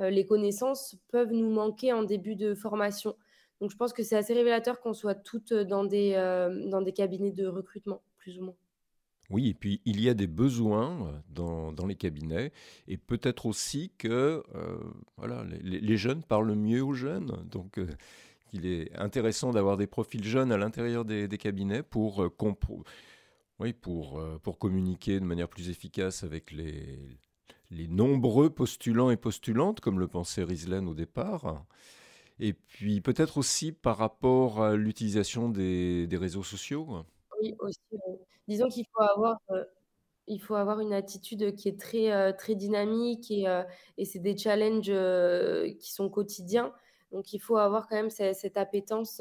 les 0.00 0.26
connaissances 0.26 0.96
peuvent 1.08 1.32
nous 1.32 1.50
manquer 1.50 1.92
en 1.92 2.02
début 2.02 2.36
de 2.36 2.54
formation. 2.54 3.16
Donc 3.60 3.70
je 3.70 3.76
pense 3.76 3.92
que 3.92 4.02
c'est 4.02 4.16
assez 4.16 4.34
révélateur 4.34 4.80
qu'on 4.80 4.94
soit 4.94 5.14
toutes 5.14 5.52
dans 5.52 5.84
des, 5.84 6.12
dans 6.66 6.82
des 6.82 6.92
cabinets 6.92 7.32
de 7.32 7.46
recrutement, 7.46 8.02
plus 8.18 8.38
ou 8.38 8.44
moins. 8.44 8.54
Oui, 9.30 9.48
et 9.48 9.54
puis 9.54 9.82
il 9.84 10.00
y 10.00 10.08
a 10.08 10.14
des 10.14 10.26
besoins 10.26 11.22
dans, 11.28 11.72
dans 11.72 11.86
les 11.86 11.96
cabinets, 11.96 12.52
et 12.86 12.96
peut-être 12.96 13.46
aussi 13.46 13.92
que 13.98 14.42
voilà, 15.16 15.44
les, 15.62 15.96
jeunes 15.96 16.22
parlent 16.22 16.54
mieux 16.54 16.82
aux 16.82 16.94
jeunes. 16.94 17.32
Donc 17.50 17.78
il 18.52 18.66
est 18.66 18.94
intéressant 18.96 19.50
d'avoir 19.50 19.76
des 19.76 19.86
profils 19.86 20.24
jeunes 20.24 20.52
à 20.52 20.56
l'intérieur 20.56 21.04
des, 21.04 21.28
cabinets 21.38 21.82
pour, 21.82 22.30
pour 22.30 22.84
communiquer 24.58 25.20
de 25.20 25.24
manière 25.24 25.48
plus 25.48 25.68
efficace 25.68 26.22
avec 26.22 26.52
les, 26.52 26.98
les 27.70 27.88
nombreux 27.88 28.50
postulants 28.50 29.10
et 29.10 29.16
postulantes, 29.16 29.80
comme 29.80 29.98
le 29.98 30.08
pensait 30.08 30.42
Rieslen 30.42 30.88
au 30.88 30.94
départ. 30.94 31.64
Et 32.40 32.52
puis 32.52 33.00
peut-être 33.00 33.38
aussi 33.38 33.72
par 33.72 33.96
rapport 33.96 34.62
à 34.62 34.76
l'utilisation 34.76 35.48
des, 35.48 36.08
réseaux 36.12 36.42
sociaux. 36.42 37.04
Oui, 37.40 37.54
aussi. 37.58 37.80
disons 38.46 38.68
qu'il 38.68 38.86
faut 38.92 39.02
avoir, 39.02 39.38
euh, 39.50 39.64
faut 40.40 40.54
avoir 40.54 40.80
une 40.80 40.92
attitude 40.92 41.54
qui 41.56 41.68
est 41.68 41.78
très, 41.78 42.12
euh, 42.12 42.32
très 42.32 42.54
dynamique 42.54 43.30
et, 43.30 43.48
euh, 43.48 43.62
et 43.96 44.04
c'est 44.04 44.18
des 44.18 44.36
challenges 44.36 44.92
qui 45.78 45.92
sont 45.92 46.08
quotidiens. 46.08 46.72
Donc 47.12 47.32
il 47.32 47.38
faut 47.38 47.56
avoir 47.56 47.88
quand 47.88 47.96
même 47.96 48.10
cette, 48.10 48.36
cette 48.36 48.56
appétence 48.56 49.20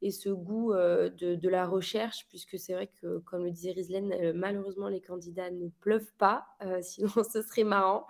et 0.00 0.10
ce 0.10 0.28
goût 0.28 0.72
euh, 0.72 1.10
de, 1.10 1.48
la 1.48 1.66
recherche, 1.66 2.26
puisque 2.28 2.58
c'est 2.58 2.72
vrai 2.72 2.88
que, 3.00 3.18
comme 3.18 3.44
le 3.44 3.50
disait 3.50 3.72
Rislaine, 3.72 4.12
euh, 4.12 4.32
malheureusement, 4.34 4.88
les 4.88 5.00
candidats 5.00 5.50
ne 5.50 5.68
pleuvent 5.80 6.12
pas, 6.18 6.46
euh, 6.62 6.80
sinon 6.82 7.10
ce 7.30 7.42
serait 7.42 7.64
marrant. 7.64 8.06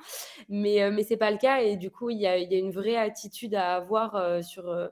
Mais, 0.49 0.91
mais 0.91 1.03
ce 1.03 1.11
n'est 1.11 1.19
pas 1.19 1.31
le 1.31 1.39
cas, 1.39 1.61
et 1.61 1.77
du 1.77 1.91
coup, 1.91 2.11
il 2.11 2.19
y 2.19 2.27
a, 2.27 2.37
une 2.39 2.71
vraie 2.71 2.97
attitude 2.97 3.55
à 3.55 3.77
avoir 3.77 4.43
sur, 4.45 4.91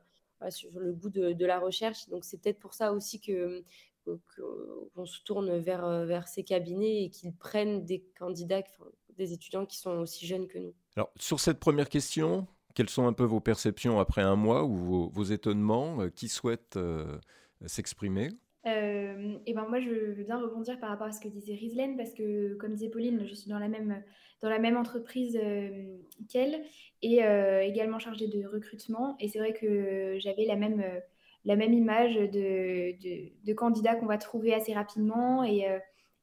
sur 0.51 0.71
le 0.79 0.93
goût 0.93 1.11
de, 1.11 1.47
la 1.47 1.59
recherche. 1.59 2.09
Donc, 2.09 2.25
c'est 2.25 2.41
peut-être 2.41 2.59
pour 2.59 2.75
ça 2.75 2.93
aussi 2.93 3.21
que 3.21 3.65
qu'on 4.05 5.05
se 5.05 5.21
tourne 5.25 5.59
vers, 5.59 6.07
vers 6.07 6.29
ces 6.29 6.45
cabinets 6.45 7.03
et 7.03 7.11
qu'ils 7.11 7.35
prennent 7.35 7.85
des 7.85 8.05
candidats, 8.17 8.63
des 9.17 9.33
étudiants 9.33 9.67
qui 9.67 9.79
sont 9.79 9.99
aussi 9.99 10.29
jeunes 10.29 10.47
que 10.47 10.59
nous. 10.59 10.75
Alors, 10.95 11.11
sur 11.19 11.41
cette 11.41 11.59
première 11.59 11.89
question, 11.89 12.47
quelles 12.77 12.91
sont 12.91 13.07
un 13.07 13.15
peu 13.15 13.25
vos 13.25 13.41
perceptions 13.41 13.99
après 13.99 14.21
un 14.21 14.37
mois 14.37 14.65
ou 14.65 15.09
vos, 15.11 15.25
étonnements 15.25 16.03
euh, 16.03 16.11
Qui 16.11 16.29
souhaite 16.29 16.77
euh, 16.77 17.19
s'exprimer? 17.65 18.29
Euh, 18.67 19.39
et 19.47 19.55
ben 19.55 19.65
moi, 19.67 19.81
je 19.81 19.89
veux 19.89 20.25
bien 20.25 20.39
rebondir 20.39 20.79
par 20.79 20.91
rapport 20.91 21.07
à 21.07 21.13
ce 21.13 21.21
que 21.21 21.29
disait 21.29 21.55
Rislaine, 21.55 21.97
parce 21.97 22.13
que, 22.13 22.55
comme 22.57 22.75
disait 22.75 22.91
Pauline, 22.91 23.25
je 23.27 23.35
suis 23.35 23.49
dans 23.49 23.59
la 23.59 23.69
même, 23.69 24.03
dans 24.43 24.51
la 24.51 24.59
même 24.59 24.77
entreprise 24.77 25.41
qu'elle 26.29 26.63
et 27.01 27.21
également 27.63 27.99
chargée 27.99 28.27
de 28.27 28.47
recrutement. 28.47 29.17
Et 29.21 29.29
c'est 29.29 29.39
vrai 29.39 29.53
que 29.53 30.17
j'avais 30.19 30.45
la 30.45 30.57
même, 30.57 30.85
la 31.45 31.55
même 31.55 31.73
image 31.73 32.17
de, 32.17 32.93
de, 33.47 33.53
candidats 33.55 33.95
qu'on 33.95 34.07
va 34.07 34.19
trouver 34.19 34.53
assez 34.53 34.75
rapidement 34.75 35.45
et, 35.45 35.65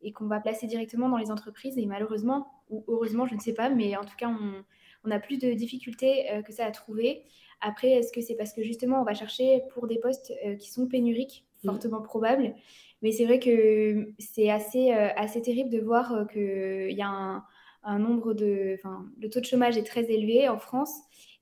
et 0.01 0.11
qu'on 0.11 0.27
va 0.27 0.41
placer 0.41 0.67
directement 0.67 1.07
dans 1.07 1.17
les 1.17 1.31
entreprises. 1.31 1.77
Et 1.77 1.85
malheureusement, 1.85 2.45
ou 2.69 2.83
heureusement, 2.89 3.25
je 3.25 3.35
ne 3.35 3.39
sais 3.39 3.53
pas, 3.53 3.69
mais 3.69 3.95
en 3.95 4.03
tout 4.03 4.17
cas, 4.17 4.27
on, 4.27 4.65
on 5.03 5.11
a 5.11 5.19
plus 5.19 5.37
de 5.37 5.53
difficultés 5.53 6.31
euh, 6.31 6.41
que 6.41 6.51
ça 6.51 6.65
à 6.65 6.71
trouver. 6.71 7.23
Après, 7.61 7.91
est-ce 7.91 8.11
que 8.11 8.21
c'est 8.21 8.35
parce 8.35 8.53
que 8.53 8.63
justement, 8.63 9.01
on 9.01 9.05
va 9.05 9.13
chercher 9.13 9.61
pour 9.73 9.87
des 9.87 9.99
postes 9.99 10.33
euh, 10.45 10.55
qui 10.55 10.71
sont 10.71 10.87
pénuriques, 10.87 11.45
mm. 11.63 11.69
fortement 11.69 12.01
probables 12.01 12.53
Mais 13.01 13.11
c'est 13.11 13.25
vrai 13.25 13.39
que 13.39 14.13
c'est 14.19 14.49
assez, 14.49 14.93
euh, 14.93 15.09
assez 15.15 15.41
terrible 15.41 15.69
de 15.69 15.79
voir 15.79 16.27
qu'il 16.31 16.91
y 16.91 17.01
a 17.01 17.43
un, 17.83 17.99
nombre 17.99 18.33
de. 18.33 18.75
Enfin, 18.75 19.05
le 19.21 19.29
taux 19.29 19.39
de 19.39 19.45
chômage 19.45 19.77
est 19.77 19.83
très 19.83 20.09
élevé 20.11 20.47
en 20.47 20.57
France 20.57 20.93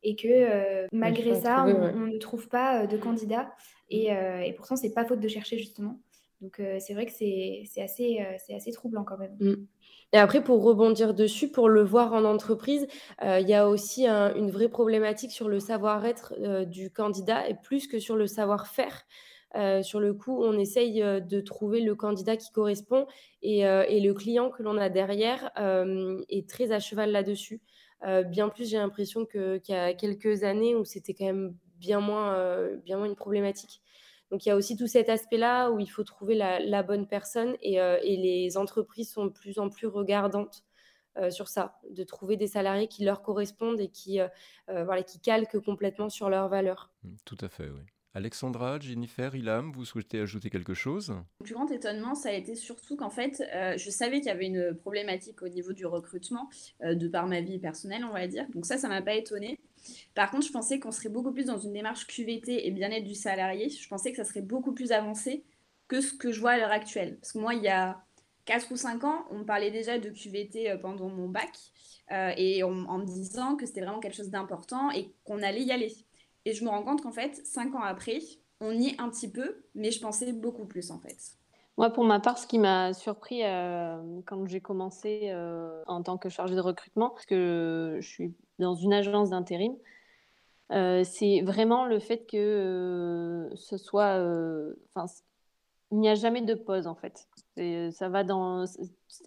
et 0.04 0.16
que 0.16 0.88
malgré 0.92 1.36
ça, 1.36 1.64
on, 1.66 2.08
ne 2.08 2.18
trouve 2.18 2.50
pas 2.50 2.88
de 2.88 2.98
candidats. 2.98 3.52
Et, 3.92 4.08
et 4.08 4.54
pourtant, 4.54 4.76
c'est 4.76 4.94
pas 4.96 5.06
faute 5.06 5.20
de 5.20 5.28
chercher 5.28 5.60
justement. 5.60 6.02
Donc 6.42 6.60
c'est 6.80 6.96
vrai 6.96 7.06
que 7.06 7.12
c'est 7.12 7.68
assez, 7.78 8.26
assez 8.52 8.72
troublant 8.72 9.04
quand 9.04 9.20
même. 9.20 9.38
Mm. 9.40 9.68
Et 10.14 10.18
après, 10.18 10.44
pour 10.44 10.62
rebondir 10.62 11.14
dessus, 11.14 11.50
pour 11.50 11.70
le 11.70 11.84
voir 11.84 12.14
en 12.14 12.26
entreprise, 12.26 12.86
euh, 13.24 13.40
il 13.40 13.48
y 13.48 13.54
a 13.54 13.70
aussi 13.70 14.08
une 14.08 14.52
vraie 14.52 14.68
problématique 14.68 15.32
sur 15.32 15.48
le 15.48 15.60
savoir-être 15.60 16.34
euh, 16.40 16.66
du 16.66 16.92
candidat 16.92 17.48
et 17.48 17.56
plus 17.56 17.88
que 17.88 18.00
sur 18.00 18.18
le 18.18 18.28
savoir-faire. 18.28 19.04
Euh, 19.56 19.82
sur 19.84 20.00
le 20.00 20.14
coup, 20.14 20.44
on 20.44 20.58
essaye 20.58 21.02
de 21.02 21.42
trouver 21.42 21.82
le 21.82 21.96
candidat 21.96 22.38
qui 22.38 22.52
correspond 22.52 23.06
et, 23.42 23.64
le 23.64 24.12
client 24.14 24.50
que 24.50 24.64
l'on 24.64 24.78
a 24.78 24.90
derrière 24.90 25.52
est 26.30 26.48
très 26.50 26.72
à 26.72 26.80
cheval 26.80 27.12
là-dessus. 27.12 27.62
bien 28.28 28.50
plus, 28.50 28.70
j'ai 28.70 28.78
l'impression 28.78 29.26
qu'il 29.26 29.62
y 29.68 29.74
a 29.74 29.94
quelques 29.94 30.44
années 30.44 30.76
où 30.76 30.86
c'était 30.86 31.14
quand 31.14 31.26
même 31.26 31.54
bien 31.80 32.00
moins, 32.00 32.70
bien 32.86 32.98
moins 32.98 33.08
une 33.08 33.16
problématique. 33.16 33.81
Donc 34.32 34.46
il 34.46 34.50
y 34.50 34.52
a 34.52 34.56
aussi 34.56 34.78
tout 34.78 34.88
cet 34.88 35.10
aspect-là 35.10 35.70
où 35.72 35.80
il 35.80 35.90
faut 35.90 36.04
trouver 36.04 36.36
la, 36.36 36.84
bonne 36.84 37.06
personne 37.08 37.58
euh, 37.66 38.00
et, 38.02 38.18
les 38.18 38.58
entreprises 38.58 39.12
sont 39.12 39.26
de 39.26 39.32
plus 39.32 39.60
en 39.60 39.70
plus 39.70 39.88
regardantes 39.88 40.64
euh, 41.18 41.30
sur 41.30 41.50
ça, 41.50 41.80
de 41.90 42.04
trouver 42.04 42.38
des 42.38 42.48
salariés 42.48 42.88
qui 42.88 43.04
leur 43.04 43.22
correspondent 43.22 43.82
et 43.82 43.90
qui, 43.90 44.22
euh, 44.22 44.28
voilà, 44.68 45.04
qui 45.04 45.20
calquent 45.20 45.60
complètement 45.60 46.10
sur 46.10 46.30
leurs 46.30 46.48
valeurs. 46.48 46.90
Mmh, 47.04 47.16
tout 47.26 47.38
à 47.42 47.50
fait, 47.50 47.70
oui. 47.70 47.82
Alexandra, 48.14 48.78
Jennifer, 48.78 49.36
Ilham, 49.36 49.72
vous 49.72 49.86
souhaitez 49.86 50.20
ajouter 50.20 50.50
quelque 50.50 50.74
chose? 50.74 51.14
Le 51.40 51.46
plus 51.46 51.54
grand 51.54 51.72
étonnement, 51.72 52.14
ça 52.14 52.30
a 52.30 52.34
été 52.34 52.56
surtout 52.56 52.98
qu'en 52.98 53.10
fait, 53.10 53.42
euh, 53.56 53.78
je 53.78 53.90
savais 53.90 54.18
qu'il 54.18 54.28
y 54.28 54.32
avait 54.32 54.48
une 54.48 54.76
problématique 54.76 55.42
au 55.42 55.48
niveau 55.48 55.72
du 55.72 55.86
recrutement, 55.86 56.50
euh, 56.84 56.94
de 56.94 57.08
par 57.08 57.28
ma 57.28 57.40
vie 57.40 57.58
personnelle, 57.58 58.04
on 58.04 58.12
va 58.12 58.28
dire. 58.28 58.46
Donc 58.54 58.66
ça, 58.66 58.78
ça 58.78 58.90
m'a 58.90 59.02
pas 59.02 59.14
étonné. 59.14 59.60
Par 60.16 60.32
contre, 60.32 60.46
je 60.46 60.52
pensais 60.52 60.80
qu'on 60.80 60.92
serait 60.92 61.10
beaucoup 61.10 61.32
plus 61.32 61.46
dans 61.46 61.58
une 61.58 61.74
démarche 61.74 62.08
QVT 62.08 62.68
et 62.68 62.72
bien-être 62.72 63.06
du 63.06 63.16
salarié. 63.16 63.70
Je 63.70 63.88
pensais 63.88 64.12
que 64.12 64.18
ça 64.18 64.26
serait 64.26 64.42
beaucoup 64.42 64.74
plus 64.74 64.92
avancé 64.92 65.44
que 65.88 66.02
ce 66.02 66.14
que 66.14 66.32
je 66.32 66.40
vois 66.40 66.52
à 66.52 66.58
l'heure 66.58 66.72
actuelle. 66.72 67.18
Parce 67.20 67.34
que 67.34 67.40
moi, 67.40 67.54
il 67.54 67.64
y 67.64 67.68
a 67.68 68.04
4 68.46 68.72
ou 68.72 68.76
5 68.78 69.04
ans, 69.04 69.26
on 69.32 69.44
parlait 69.44 69.72
déjà 69.72 70.00
de 70.00 70.10
QVT 70.10 70.72
euh, 70.72 70.78
pendant 70.78 71.10
mon 71.10 71.30
bac 71.30 71.58
et 72.36 72.62
en 72.62 72.98
me 72.98 73.06
disant 73.06 73.56
que 73.56 73.66
c'était 73.66 73.80
vraiment 73.80 74.02
quelque 74.02 74.18
chose 74.18 74.30
d'important 74.30 74.92
et 74.92 75.14
qu'on 75.24 75.42
allait 75.42 75.64
y 75.64 75.72
aller. 75.72 75.96
Et 76.44 76.54
je 76.54 76.64
me 76.66 76.70
rends 76.70 76.84
compte 76.84 77.02
qu'en 77.02 77.12
fait, 77.12 77.46
cinq 77.46 77.74
ans 77.76 77.84
après, 77.84 78.20
on 78.60 78.74
y 78.74 78.90
est 78.90 79.02
un 79.02 79.10
petit 79.10 79.30
peu, 79.30 79.64
mais 79.76 79.92
je 79.92 80.00
pensais 80.00 80.34
beaucoup 80.34 80.66
plus 80.66 80.92
en 80.92 81.00
fait. 81.00 81.38
Moi, 81.82 81.90
pour 81.90 82.04
ma 82.04 82.20
part, 82.20 82.38
ce 82.38 82.46
qui 82.46 82.60
m'a 82.60 82.94
surpris 82.94 83.44
euh, 83.44 83.98
quand 84.28 84.46
j'ai 84.46 84.62
commencé 84.62 85.32
euh, 85.32 85.82
en 85.88 86.04
tant 86.04 86.20
que 86.20 86.30
chargée 86.30 86.54
de 86.54 86.62
recrutement, 86.62 87.10
parce 87.10 87.26
que 87.26 87.98
je 88.00 88.08
suis 88.08 88.36
dans 88.60 88.76
une 88.76 88.94
agence 88.94 89.32
d'intérim, 89.32 89.76
euh, 90.72 91.04
c'est 91.04 91.42
vraiment 91.42 91.86
le 91.86 91.98
fait 91.98 92.28
que 92.28 93.50
ce 93.56 93.78
soit. 93.78 94.14
Enfin, 94.94 95.12
il 95.90 95.98
n'y 95.98 96.08
a 96.08 96.14
jamais 96.14 96.44
de 96.44 96.54
pause 96.54 96.86
en 96.86 96.94
fait. 96.94 97.28
ça 97.58 98.10
va 98.10 98.24
dans. 98.24 98.66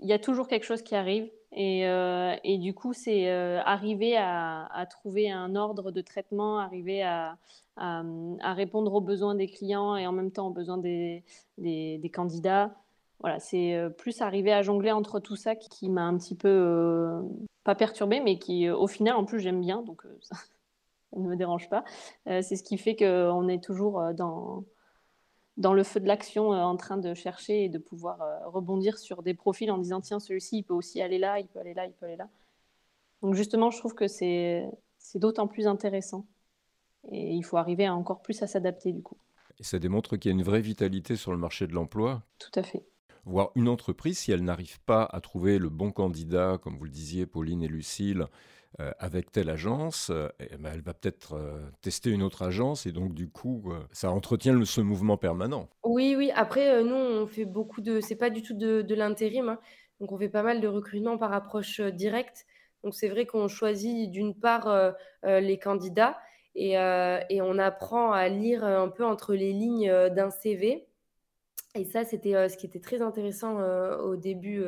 Il 0.01 0.09
y 0.09 0.13
a 0.13 0.21
toujours 0.21 0.47
quelque 0.47 0.65
chose 0.65 0.83
qui 0.83 0.95
arrive. 0.95 1.29
Et, 1.57 1.87
euh, 1.87 2.35
et, 2.43 2.59
du 2.59 2.75
coup, 2.75 2.93
c'est 2.93 3.31
euh, 3.31 3.61
arriver 3.65 4.17
à, 4.17 4.87
trouver 4.91 5.31
un 5.31 5.55
ordre 5.55 5.93
de 5.93 6.01
traitement, 6.01 6.59
arriver 6.59 7.03
à, 7.05 7.37
répondre 8.43 8.93
aux 8.93 9.01
besoins 9.01 9.37
des 9.37 9.47
clients 9.47 9.97
et 9.97 10.07
en 10.07 10.13
même 10.13 10.33
temps 10.33 10.49
aux 10.49 10.53
besoins 10.53 10.79
des, 10.79 11.23
candidats. 12.13 12.75
Voilà, 13.21 13.39
c'est 13.39 13.75
euh, 13.75 13.89
plus 13.89 14.21
arriver 14.21 14.53
à 14.53 14.63
jongler 14.63 14.91
entre 14.91 15.21
tout 15.21 15.37
ça 15.37 15.55
qui, 15.55 15.89
m'a 15.89 16.03
un 16.03 16.19
petit 16.19 16.35
peu, 16.35 17.23
pas 17.63 17.77
perturbée, 17.77 18.21
mais 18.21 18.39
qui 18.39 18.69
au 18.69 18.89
final, 18.89 19.15
en 19.15 19.25
plus, 19.25 19.39
j'aime 19.39 19.61
bien, 19.61 19.83
donc 19.83 20.03
ça, 20.21 20.37
ne 21.17 21.29
me 21.29 21.37
dérange 21.37 21.69
pas. 21.71 21.85
c'est 22.27 22.57
ce 22.57 22.65
qui 22.65 22.79
fait 22.79 22.97
qu'on 22.97 23.49
est 23.49 23.63
toujours 23.63 24.13
dans 24.13 24.65
dans 25.57 25.73
le 25.73 25.85
feu 25.85 26.01
de 26.01 26.07
l'action 26.07 26.53
euh, 26.53 26.63
en 26.63 26.77
train 26.77 26.97
de 26.97 27.15
chercher 27.15 27.65
et 27.65 27.69
de 27.69 27.79
pouvoir 27.79 28.23
euh, 28.23 28.49
rebondir 28.49 28.99
sur 28.99 29.23
des 29.23 29.35
profils 29.35 29.71
en 29.71 29.79
disant 29.79 30.01
tiens 30.01 30.21
celui-ci 30.21 30.59
il 30.59 30.63
peut 30.63 30.75
aussi 30.75 31.01
aller 31.01 31.19
là, 31.19 31.39
il 31.39 31.47
peut 31.47 31.59
aller 31.59 31.75
là, 31.75 31.87
il 31.87 31.93
peut 31.93 32.07
aller 32.07 32.17
là. 32.17 32.29
Donc 33.23 33.35
justement 33.35 33.71
je 33.71 33.79
trouve 33.79 33.95
que 33.95 34.09
c'est 34.09 34.69
d'autant 35.15 35.47
plus 35.47 35.67
intéressant 35.67 36.27
et 37.11 37.33
il 37.33 37.43
faut 37.43 37.57
arriver 37.57 37.87
à 37.87 37.95
encore 37.95 38.23
plus 38.23 38.43
à 38.43 38.47
s'adapter 38.47 38.93
du 38.93 39.03
coup. 39.03 39.17
Et 39.61 39.63
ça 39.63 39.79
démontre 39.79 40.17
qu'il 40.17 40.31
y 40.31 40.35
a 40.35 40.37
une 40.37 40.43
vraie 40.43 40.61
vitalité 40.61 41.17
sur 41.17 41.31
le 41.31 41.39
marché 41.39 41.67
de 41.67 41.73
l'emploi. 41.73 42.23
Tout 42.39 42.59
à 42.59 42.63
fait. 42.63 42.85
Voir 43.25 43.53
une 43.55 43.69
entreprise, 43.69 44.19
si 44.19 44.33
elle 44.33 44.43
n'arrive 44.43 44.81
pas 44.81 45.05
à 45.05 45.21
trouver 45.21 45.59
le 45.59 45.71
bon 45.71 45.93
candidat, 45.93 46.59
comme 46.61 46.77
vous 46.77 46.85
le 46.85 46.91
disiez, 46.91 47.25
Pauline 47.25 47.63
et 47.63 47.69
Lucille, 47.69 48.27
euh, 48.81 48.91
avec 48.99 49.31
telle 49.31 49.51
agence, 49.51 50.11
euh, 50.11 50.29
eh 50.41 50.57
ben, 50.57 50.73
elle 50.75 50.81
va 50.81 50.95
peut-être 50.95 51.35
euh, 51.35 51.61
tester 51.81 52.11
une 52.11 52.25
autre 52.25 52.43
agence 52.43 52.87
et 52.87 52.93
donc 52.93 53.15
du 53.15 53.29
coup, 53.29 53.73
ça 53.93 54.11
entretient 54.11 54.65
ce 54.65 54.81
mouvement 54.81 55.17
permanent. 55.17 55.69
Oui, 55.85 56.17
oui. 56.19 56.33
Après, 56.35 56.83
nous, 56.83 56.97
on 56.97 57.25
fait 57.29 57.45
beaucoup 57.45 57.81
de. 57.81 58.01
C'est 58.01 58.17
pas 58.17 58.31
du 58.31 58.43
tout 58.43 58.55
de, 58.55 58.95
l'intérim. 58.95 59.49
Hein. 59.49 59.61
Donc, 60.01 60.11
on 60.11 60.19
fait 60.19 60.29
pas 60.29 60.43
mal 60.43 60.61
de 60.61 60.67
recrutement 60.67 61.17
par 61.19 61.33
approche 61.33 61.81
directe. 61.81 62.47
Donc, 62.83 62.95
c'est 62.97 63.09
vrai 63.09 63.27
qu'on 63.27 63.47
choisit 63.47 64.11
d'une 64.11 64.35
part 64.35 64.93
les 65.23 65.59
candidats 65.59 66.19
et, 66.57 66.73
et, 66.73 67.43
on 67.43 67.59
apprend 67.59 68.11
à 68.11 68.29
lire 68.29 68.65
un 68.65 68.89
peu 68.89 69.05
entre 69.05 69.35
les 69.35 69.53
lignes 69.53 69.91
d'un 70.11 70.31
CV. 70.31 70.89
Et 71.77 71.85
ça, 71.85 72.05
c'était 72.05 72.49
ce 72.49 72.57
qui 72.57 72.67
était 72.67 72.81
très 72.81 73.03
intéressant 73.03 73.61
au 74.01 74.17
début, 74.17 74.65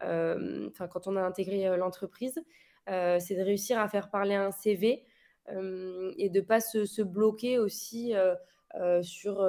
quand 0.00 1.06
on 1.06 1.16
a 1.16 1.22
intégré 1.22 1.74
l'entreprise. 1.76 2.38
C'est 2.86 3.36
de 3.36 3.42
réussir 3.42 3.78
à 3.78 3.88
faire 3.88 4.10
parler 4.10 4.34
un 4.34 4.50
CV 4.50 5.04
et 5.48 6.28
de 6.28 6.40
ne 6.40 6.44
pas 6.44 6.60
se, 6.60 7.02
bloquer 7.02 7.58
aussi 7.58 8.14
sur 9.02 9.42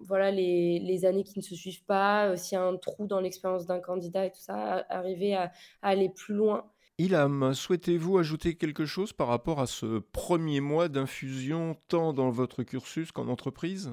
voilà, 0.00 0.30
les, 0.30 1.04
années 1.04 1.24
qui 1.24 1.38
ne 1.38 1.44
se 1.44 1.54
suivent 1.54 1.84
pas, 1.84 2.36
s'il 2.36 2.56
y 2.56 2.58
a 2.58 2.64
un 2.64 2.76
trou 2.76 3.06
dans 3.06 3.20
l'expérience 3.20 3.66
d'un 3.66 3.80
candidat 3.80 4.26
et 4.26 4.30
tout 4.30 4.40
ça, 4.40 4.84
arriver 4.88 5.34
à, 5.34 5.52
aller 5.82 6.08
plus 6.08 6.34
loin. 6.34 6.70
Ilham, 6.98 7.54
souhaitez-vous 7.54 8.18
ajouter 8.18 8.56
quelque 8.56 8.84
chose 8.84 9.12
par 9.12 9.28
rapport 9.28 9.60
à 9.60 9.66
ce 9.66 10.00
premier 10.12 10.60
mois 10.60 10.88
d'infusion 10.88 11.76
tant 11.88 12.12
dans 12.12 12.30
votre 12.30 12.62
cursus 12.62 13.10
qu'en 13.12 13.28
entreprise? 13.28 13.90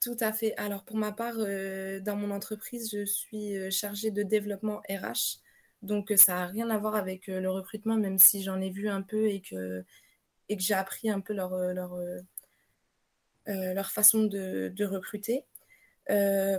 Tout 0.00 0.16
à 0.20 0.32
fait. 0.32 0.54
Alors 0.56 0.84
pour 0.84 0.96
ma 0.96 1.12
part, 1.12 1.36
dans 1.36 2.16
mon 2.16 2.30
entreprise, 2.30 2.90
je 2.92 3.04
suis 3.04 3.70
chargée 3.70 4.10
de 4.10 4.22
développement 4.22 4.80
RH. 4.88 5.40
Donc 5.84 6.12
ça 6.16 6.34
n'a 6.34 6.46
rien 6.46 6.70
à 6.70 6.78
voir 6.78 6.94
avec 6.96 7.26
le 7.26 7.50
recrutement, 7.50 7.96
même 7.96 8.18
si 8.18 8.42
j'en 8.42 8.60
ai 8.60 8.70
vu 8.70 8.88
un 8.88 9.02
peu 9.02 9.28
et 9.28 9.40
que, 9.40 9.84
j'ai 10.50 10.74
appris 10.74 11.10
un 11.10 11.20
peu 11.20 11.32
leur, 11.32 11.56
leur 13.46 13.90
façon 13.90 14.24
de, 14.24 14.84
recruter. 14.84 15.44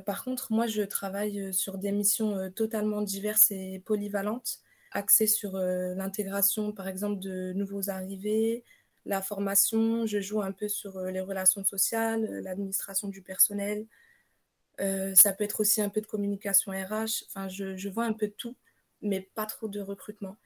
par 0.05 0.23
contre, 0.23 0.51
moi, 0.51 0.67
je 0.67 0.81
travaille 0.83 1.53
sur 1.53 1.77
des 1.77 1.91
missions 1.91 2.51
totalement 2.51 3.01
diverses 3.01 3.51
et 3.51 3.81
polyvalentes, 3.85 4.59
axées 4.91 5.27
sur 5.27 5.57
l'intégration, 5.57 6.71
par 6.71 6.87
exemple, 6.87 7.19
de 7.19 7.53
nouveaux 7.53 7.89
arrivés, 7.89 8.63
la 9.05 9.21
formation, 9.21 10.05
je 10.05 10.19
joue 10.19 10.41
un 10.41 10.51
peu 10.51 10.67
sur 10.67 10.99
les 11.01 11.21
relations 11.21 11.63
sociales, 11.63 12.25
l'administration 12.43 13.07
du 13.07 13.21
personnel. 13.21 13.85
ça 14.79 15.33
peut 15.33 15.43
être 15.43 15.61
aussi 15.61 15.81
un 15.81 15.89
peu 15.89 16.01
de 16.01 16.07
communication 16.07 16.71
RH. 16.71 17.25
Enfin, 17.27 17.47
je, 17.47 17.89
vois 17.89 18.05
un 18.05 18.13
peu 18.13 18.29
tout 18.29 18.55
mais 19.05 19.21
pas 19.21 19.45
trop 19.45 19.67
de 19.67 19.79
recrutement. 19.79 20.37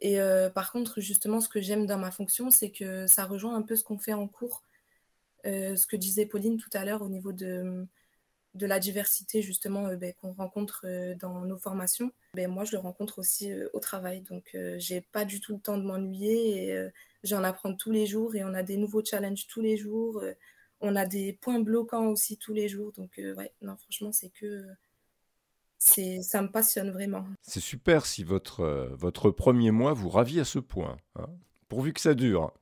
Et 0.00 0.20
euh, 0.20 0.50
par 0.50 0.72
contre, 0.72 1.00
justement, 1.00 1.40
ce 1.40 1.48
que 1.48 1.60
j'aime 1.60 1.86
dans 1.86 1.98
ma 1.98 2.10
fonction, 2.10 2.50
c'est 2.50 2.70
que 2.70 3.06
ça 3.06 3.24
rejoint 3.24 3.54
un 3.56 3.62
peu 3.62 3.76
ce 3.76 3.84
qu'on 3.84 3.98
fait 3.98 4.12
en 4.12 4.28
cours. 4.28 4.62
Euh, 5.46 5.76
ce 5.76 5.86
que 5.86 5.96
disait 5.96 6.26
Pauline 6.26 6.56
tout 6.56 6.70
à 6.72 6.84
l'heure 6.84 7.02
au 7.02 7.08
niveau 7.08 7.32
de, 7.32 7.86
de 8.54 8.66
la 8.66 8.80
diversité, 8.80 9.42
justement, 9.42 9.86
euh, 9.88 9.96
ben, 9.96 10.12
qu'on 10.14 10.32
rencontre 10.32 10.86
dans 11.20 11.42
nos 11.42 11.58
formations. 11.58 12.12
Ben, 12.34 12.50
moi, 12.50 12.64
je 12.64 12.72
le 12.72 12.78
rencontre 12.78 13.18
aussi 13.18 13.52
au 13.72 13.80
travail. 13.80 14.22
Donc, 14.22 14.56
j'ai 14.76 15.00
pas 15.00 15.24
du 15.24 15.40
tout 15.40 15.54
le 15.54 15.60
temps 15.60 15.78
de 15.78 15.84
m'ennuyer 15.84 16.90
j'en 17.22 17.42
apprends 17.42 17.74
tous 17.74 17.90
les 17.90 18.04
jours 18.04 18.36
et 18.36 18.44
on 18.44 18.52
a 18.52 18.62
des 18.62 18.76
nouveaux 18.76 19.02
challenges 19.02 19.46
tous 19.46 19.62
les 19.62 19.78
jours. 19.78 20.22
on 20.82 20.96
a 20.96 21.06
des 21.06 21.32
points 21.32 21.60
bloquants 21.60 22.08
aussi 22.08 22.36
tous 22.36 22.52
les 22.52 22.68
jours. 22.68 22.92
Donc, 22.92 23.12
ouais, 23.16 23.52
non, 23.62 23.76
franchement, 23.78 24.12
c'est 24.12 24.28
que 24.28 24.66
ça 25.84 26.42
me 26.42 26.48
passionne 26.48 26.90
vraiment. 26.90 27.24
C'est 27.42 27.60
super 27.60 28.06
si 28.06 28.24
votre, 28.24 28.60
euh, 28.60 28.88
votre 28.96 29.30
premier 29.30 29.70
mois 29.70 29.92
vous 29.92 30.08
ravit 30.08 30.40
à 30.40 30.44
ce 30.44 30.58
point. 30.58 30.96
Hein. 31.16 31.26
Pourvu 31.68 31.92
que 31.92 32.00
ça 32.00 32.14
dure. 32.14 32.52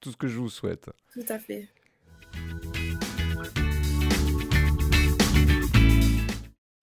Tout 0.00 0.12
ce 0.12 0.16
que 0.16 0.28
je 0.28 0.38
vous 0.38 0.48
souhaite. 0.48 0.90
Tout 1.12 1.24
à 1.28 1.38
fait. 1.38 1.68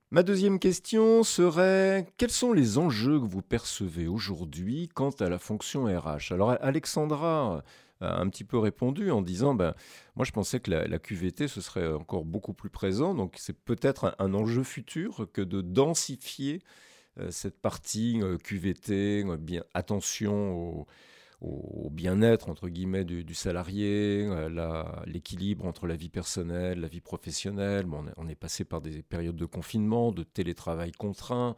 Ma 0.09 0.23
deuxième 0.23 0.59
question 0.59 1.23
serait 1.23 2.07
quels 2.17 2.31
sont 2.31 2.53
les 2.53 2.77
enjeux 2.77 3.19
que 3.19 3.25
vous 3.25 3.41
percevez 3.41 4.07
aujourd'hui 4.07 4.89
quant 4.93 5.09
à 5.09 5.27
la 5.27 5.37
fonction 5.37 5.85
RH 5.85 6.31
Alors 6.31 6.55
Alexandra 6.61 7.63
a 8.01 8.19
un 8.19 8.29
petit 8.29 8.43
peu 8.43 8.57
répondu 8.57 9.11
en 9.11 9.21
disant 9.21 9.55
ben, 9.55 9.73
Moi, 10.15 10.25
je 10.25 10.31
pensais 10.31 10.59
que 10.59 10.71
la, 10.71 10.99
QVT, 10.99 11.47
ce 11.47 11.61
serait 11.61 11.87
encore 11.87 12.25
beaucoup 12.25 12.53
plus 12.53 12.69
présent. 12.69 13.13
Donc, 13.15 13.35
c'est 13.37 13.57
peut-être 13.57 14.15
un, 14.19 14.33
enjeu 14.33 14.63
futur 14.63 15.27
que 15.31 15.41
de 15.41 15.61
densifier 15.61 16.61
euh, 17.19 17.31
cette 17.31 17.59
partie 17.59 18.21
euh, 18.21 18.37
QVT, 18.37 19.25
euh, 19.25 19.37
bien, 19.37 19.63
attention 19.73 20.85
au, 21.41 21.89
bien-être 21.91 22.49
entre 22.49 22.67
guillemets 22.67 23.05
du, 23.05 23.35
salarié, 23.35 24.27
l'équilibre 25.05 25.65
entre 25.65 25.85
la 25.85 25.95
vie 25.95 26.09
personnelle, 26.09 26.79
la 26.79 26.87
vie 26.87 27.01
professionnelle. 27.01 27.85
Bon, 27.85 28.05
on, 28.17 28.27
est, 28.27 28.35
passé 28.35 28.65
par 28.65 28.81
des 28.81 29.03
périodes 29.03 29.35
de 29.35 29.45
confinement, 29.45 30.11
de 30.11 30.23
télétravail 30.23 30.91
contraint. 30.91 31.55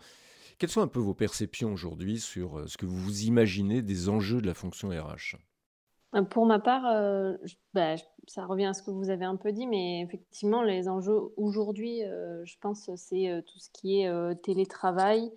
Quelles 0.58 0.69
sont 0.69 0.82
un 0.82 0.89
peu 0.89 0.99
vos 0.99 1.13
perceptions 1.13 1.71
aujourd'hui 1.71 2.19
sur 2.19 2.67
ce 2.67 2.75
que 2.75 2.86
vous 2.86 3.21
imaginez 3.23 3.82
des 3.82 4.10
enjeux 4.10 4.41
de 4.41 4.47
la 4.47 4.54
fonction 4.54 4.89
RH 4.89 5.38
pour 6.30 6.45
ma 6.45 6.60
part, 6.60 6.86
euh, 6.88 7.38
bah, 7.74 7.95
ça 8.28 8.45
revient 8.45 8.65
à 8.65 8.74
ce 8.74 8.82
que 8.82 8.89
vous 8.89 9.10
avez 9.10 9.26
un 9.26 9.36
peu 9.36 9.52
dit, 9.52 9.67
mais 9.67 10.02
effectivement, 10.02 10.63
les 10.63 10.89
enjeux 10.89 11.19
aujourd'hui, 11.38 12.04
euh, 12.04 12.43
je 12.45 12.58
pense, 12.60 12.89
c'est 12.95 13.43
tout 13.45 13.60
ce 13.60 13.69
qui 13.72 14.02
est 14.02 14.41
télétravail 14.41 15.32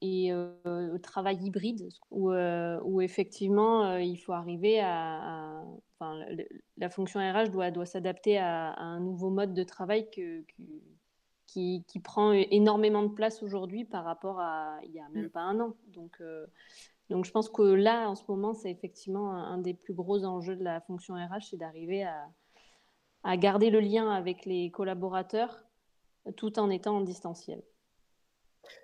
et 0.00 0.32
travail 1.02 1.38
hybride, 1.42 1.88
où, 2.10 2.30
où 2.32 3.00
effectivement, 3.00 3.96
il 3.96 4.16
faut 4.16 4.32
arriver 4.32 4.80
à. 4.80 5.64
enfin, 5.98 6.24
la 6.76 6.88
fonction 6.88 7.20
RH 7.20 7.50
doit, 7.50 7.70
doit 7.72 7.86
s'adapter 7.86 8.38
à, 8.38 8.74
un 8.78 9.00
nouveau 9.00 9.30
mode 9.30 9.54
de 9.54 9.64
travail 9.64 10.08
que, 10.10 10.44
qui, 11.48 11.84
qui, 11.88 11.98
prend 11.98 12.30
énormément 12.30 13.02
de 13.02 13.08
place 13.08 13.42
aujourd'hui 13.42 13.84
par 13.84 14.04
rapport 14.04 14.38
à 14.38 14.78
il 14.84 14.92
n'y 14.92 15.00
a 15.00 15.08
même 15.08 15.26
mm. 15.26 15.30
pas 15.30 15.40
un 15.40 15.58
an. 15.58 15.74
Donc, 15.88 16.22
donc 17.10 17.24
je 17.24 17.30
pense 17.32 17.48
que 17.48 17.62
là, 17.62 18.08
en 18.08 18.14
ce 18.14 18.22
moment, 18.28 18.54
c'est 18.54 18.70
effectivement 18.70 19.32
un, 19.32 19.58
des 19.58 19.74
plus 19.74 19.94
gros 19.94 20.24
enjeux 20.24 20.56
de 20.56 20.62
la 20.62 20.80
fonction 20.80 21.14
RH, 21.14 21.48
c'est 21.50 21.56
d'arriver 21.56 22.04
à, 22.04 23.36
garder 23.36 23.68
le 23.68 23.80
lien 23.80 24.10
avec 24.10 24.46
les 24.46 24.70
collaborateurs 24.70 25.62
tout 26.36 26.58
en 26.58 26.70
étant 26.70 26.98
en 26.98 27.00
distanciel. 27.00 27.62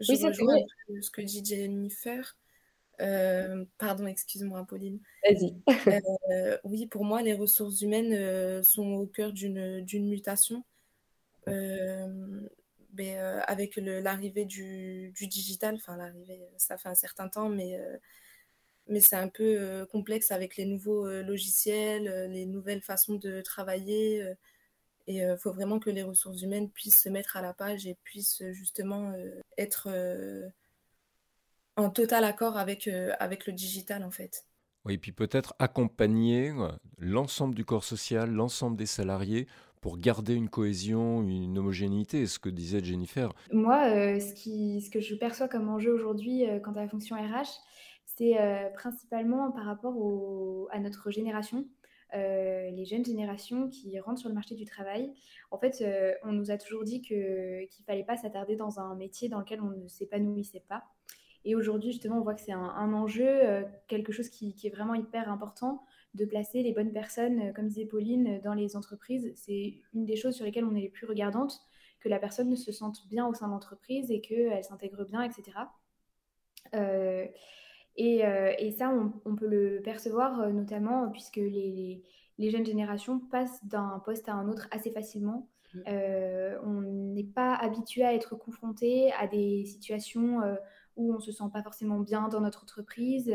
Je 0.01 0.13
oui, 0.13 0.25
rejoins 0.25 0.57
ce 1.01 1.11
que 1.11 1.23
dit 1.23 1.45
Jennifer. 1.45 2.37
Euh, 3.01 3.65
pardon, 3.79 4.07
excuse-moi, 4.07 4.65
Pauline. 4.67 5.01
Vas-y. 5.29 5.57
Euh, 6.31 6.59
oui, 6.65 6.87
pour 6.87 7.05
moi, 7.05 7.23
les 7.23 7.35
ressources 7.35 7.81
humaines 7.81 8.13
euh, 8.13 8.63
sont 8.63 8.95
au 8.95 9.07
cœur 9.07 9.33
d'une 9.33 10.09
mutation. 10.09 10.65
Ben, 12.97 13.43
avec 13.47 13.77
l'arrivée 13.77 14.47
du, 14.47 15.13
digital, 15.13 15.77
enfin 15.77 15.97
l'arrivée, 15.97 16.41
ça 16.57 16.79
fait 16.79 16.89
un 16.89 16.95
certain 16.95 17.29
temps, 17.29 17.49
mais 17.49 17.79
mais 18.89 19.01
c'est 19.01 19.17
un 19.17 19.29
peu 19.29 19.57
euh, 19.59 19.87
complexe 19.87 20.31
avec 20.31 20.57
les 20.57 20.65
nouveaux 20.65 21.07
euh, 21.07 21.23
logiciels, 21.23 22.09
euh, 22.09 22.29
les 22.29 22.47
nouvelles 22.47 22.83
façons 22.83 23.15
de 23.17 23.41
travailler. 23.41 24.21
et 25.07 25.19
il 25.19 25.37
faut 25.39 25.53
vraiment 25.53 25.79
que 25.79 25.91
les 25.91 26.03
ressources 26.03 26.43
humaines 26.43 26.71
puissent 26.71 27.01
se 27.01 27.09
mettre 27.09 27.37
à 27.37 27.43
la 27.43 27.53
page 27.53 27.87
et 27.87 27.97
puissent 28.03 28.43
justement 28.53 29.15
être 29.57 29.89
en 31.77 31.91
total 31.91 32.25
accord 32.25 32.57
avec, 32.57 32.89
avec 33.21 33.47
le 33.47 33.53
digital 33.53 34.03
en 34.03 34.11
fait. 34.11 34.47
Oui, 34.85 34.95
et 34.95 34.99
puis 34.99 35.13
peut-être 35.13 35.55
accompagner 35.61 36.53
l'ensemble 36.99 37.55
du 37.55 37.65
corps 37.65 37.85
social, 37.85 38.31
l'ensemble 38.31 38.77
des 38.77 38.87
salariés 38.87 39.47
pour 39.81 39.99
garder 39.99 40.35
une 40.35 40.49
cohésion, 40.49 41.23
une 41.23 41.59
homogénéité, 41.59 42.27
ce 42.27 42.39
que 42.39 42.49
disait 42.49 42.83
Jennifer. 42.83 43.33
Moi, 43.53 44.19
ce, 44.21 44.35
qui, 44.35 44.81
ce 44.81 44.91
que 44.91 45.01
je 45.01 45.15
perçois 45.15 45.49
comme 45.49 45.69
enjeu 45.69 45.93
aujourd'hui 45.93 46.45
quant 46.63 46.73
à 46.73 46.81
la 46.81 46.89
fonction 46.89 47.17
RH, 47.17 47.61
c'est 48.17 48.41
euh, 48.41 48.71
principalement 48.71 49.51
par 49.53 49.67
rapport 49.67 50.69
à 50.71 50.79
notre 50.81 51.11
génération, 51.11 51.67
euh, 52.15 52.71
les 52.71 52.85
jeunes 52.87 53.05
générations 53.05 53.69
qui 53.69 53.99
rentrent 54.01 54.21
sur 54.21 54.29
le 54.29 54.35
marché 54.35 54.55
du 54.55 54.65
travail. 54.65 55.13
En 55.51 55.59
fait, 55.59 55.83
euh, 55.83 56.15
on 56.25 56.33
nous 56.33 56.51
a 56.51 56.57
toujours 56.57 56.85
dit 56.85 57.03
qu'il 57.03 57.19
ne 57.19 57.85
fallait 57.87 58.05
pas 58.05 58.17
s'attarder 58.17 58.57
dans 58.57 58.81
un 58.81 58.95
métier 58.95 59.29
dans 59.29 59.41
lequel 59.41 59.61
on 59.61 59.71
ne 59.71 59.89
s'épanouissait 59.89 60.65
pas. 60.67 60.85
Et 61.45 61.55
aujourd'hui, 61.55 61.93
justement, 61.93 62.19
on 62.19 62.23
voit 62.23 62.35
que 62.35 62.41
c'est 62.41 62.53
un, 62.53 62.93
enjeu, 62.93 63.65
quelque 63.87 64.11
chose 64.11 64.29
qui, 64.31 64.57
est 64.65 64.75
vraiment 64.75 64.95
hyper 64.95 65.31
important, 65.31 65.85
de 66.15 66.25
placer 66.25 66.63
les 66.63 66.73
bonnes 66.73 66.93
personnes, 66.93 67.53
comme 67.55 67.69
disait 67.69 67.87
Pauline, 67.87 68.41
dans 68.43 68.55
les 68.55 68.77
entreprises. 68.77 69.33
C'est 69.35 69.75
une 69.93 70.07
des 70.07 70.17
choses 70.17 70.35
sur 70.35 70.45
lesquelles 70.45 70.65
on 70.65 70.75
est 70.75 70.81
les 70.81 70.89
plus 70.89 71.07
regardantes, 71.07 71.61
que 72.01 72.09
la 72.09 72.19
personne 72.19 72.49
ne 72.49 72.57
se 72.57 72.73
sente 72.73 73.07
bien 73.09 73.27
au 73.27 73.35
sein 73.35 73.47
de 73.47 73.53
l'entreprise 73.53 74.11
et 74.11 74.21
qu'elle 74.21 74.65
s'intègre 74.65 75.05
bien, 75.05 75.23
etc. 75.23 75.59
Euh, 76.75 77.27
euh, 77.99 78.53
et, 78.59 78.71
ça, 78.73 78.91
on, 79.25 79.35
peut 79.35 79.47
le 79.47 79.81
percevoir 79.83 80.41
euh, 80.41 80.51
notamment 80.51 81.11
puisque 81.11 81.37
les, 81.37 82.03
jeunes 82.39 82.67
générations 82.67 83.19
passent 83.19 83.65
d'un 83.65 84.03
poste 84.05 84.29
à 84.29 84.35
un 84.35 84.49
autre 84.49 84.69
assez 84.71 84.91
facilement. 84.91 85.49
Mmh. 85.75 85.81
Euh, 85.89 86.59
on 86.63 86.83
n'est 86.83 87.25
pas 87.25 87.55
habitué 87.55 88.05
à 88.05 88.15
être 88.15 88.37
confronté 88.37 89.13
à 89.13 89.27
des 89.27 89.65
situations 89.65 90.41
où 90.97 91.13
on 91.13 91.17
ne 91.17 91.21
se 91.21 91.33
sent 91.33 91.45
pas 91.53 91.63
forcément 91.63 92.01
bien 92.01 92.29
dans 92.29 92.41
notre 92.41 92.63
entreprise. 92.63 93.33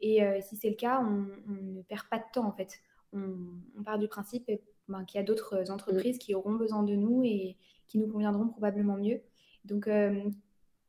Et 0.00 0.20
si 0.42 0.56
c'est 0.56 0.68
le 0.68 0.76
cas, 0.76 1.00
on, 1.00 1.26
ne 1.52 1.82
perd 1.82 2.06
pas 2.10 2.18
de 2.18 2.24
temps 2.32 2.46
en 2.46 2.52
fait. 2.52 2.80
On, 3.12 3.82
part 3.84 3.98
du 3.98 4.08
principe 4.08 4.50
ben, 4.88 5.04
qu'il 5.04 5.18
y 5.18 5.22
a 5.22 5.24
d'autres 5.24 5.70
entreprises 5.70 6.16
mmh. 6.16 6.18
qui 6.18 6.34
auront 6.34 6.54
besoin 6.54 6.82
de 6.82 6.94
nous 6.94 7.22
et 7.24 7.56
qui 7.86 7.98
nous 7.98 8.08
conviendront 8.08 8.48
probablement 8.48 8.96
mieux. 8.96 9.20
Donc, 9.64 9.88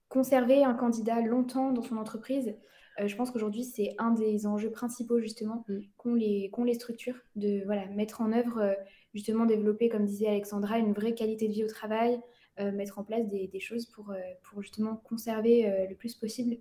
conserver 0.10 0.64
un 0.64 0.74
candidat 0.74 1.22
longtemps 1.22 1.72
dans 1.72 1.82
son 1.82 1.98
entreprise, 1.98 2.56
euh, 3.00 3.08
je 3.08 3.16
pense 3.16 3.32
qu'aujourd'hui, 3.32 3.64
c'est 3.64 3.96
un 3.98 4.12
des 4.12 4.48
enjeux 4.48 4.72
principaux, 4.72 5.20
justement, 5.20 5.66
mm. 5.68 5.80
qu'ont 5.98 6.16
les, 6.16 6.52
les 6.66 6.74
structures, 6.74 7.18
de 7.36 7.64
voilà, 7.66 7.86
mettre 7.88 8.22
en 8.22 8.32
œuvre, 8.32 8.60
euh, 8.60 8.74
justement, 9.14 9.46
développer, 9.46 9.90
comme 9.90 10.06
disait 10.06 10.28
Alexandra, 10.28 10.78
une 10.78 10.94
vraie 10.94 11.14
qualité 11.14 11.48
de 11.48 11.54
vie 11.54 11.64
au 11.64 11.68
travail, 11.68 12.14
euh, 12.16 12.20
mettre 12.60 13.00
en 13.00 13.04
place 13.04 13.28
des, 13.28 13.60
choses 13.60 13.86
pour, 13.86 14.14
pour 14.44 14.62
justement 14.62 14.96
conserver 14.96 15.88
le 15.90 15.96
plus 15.96 16.16
possible 16.16 16.58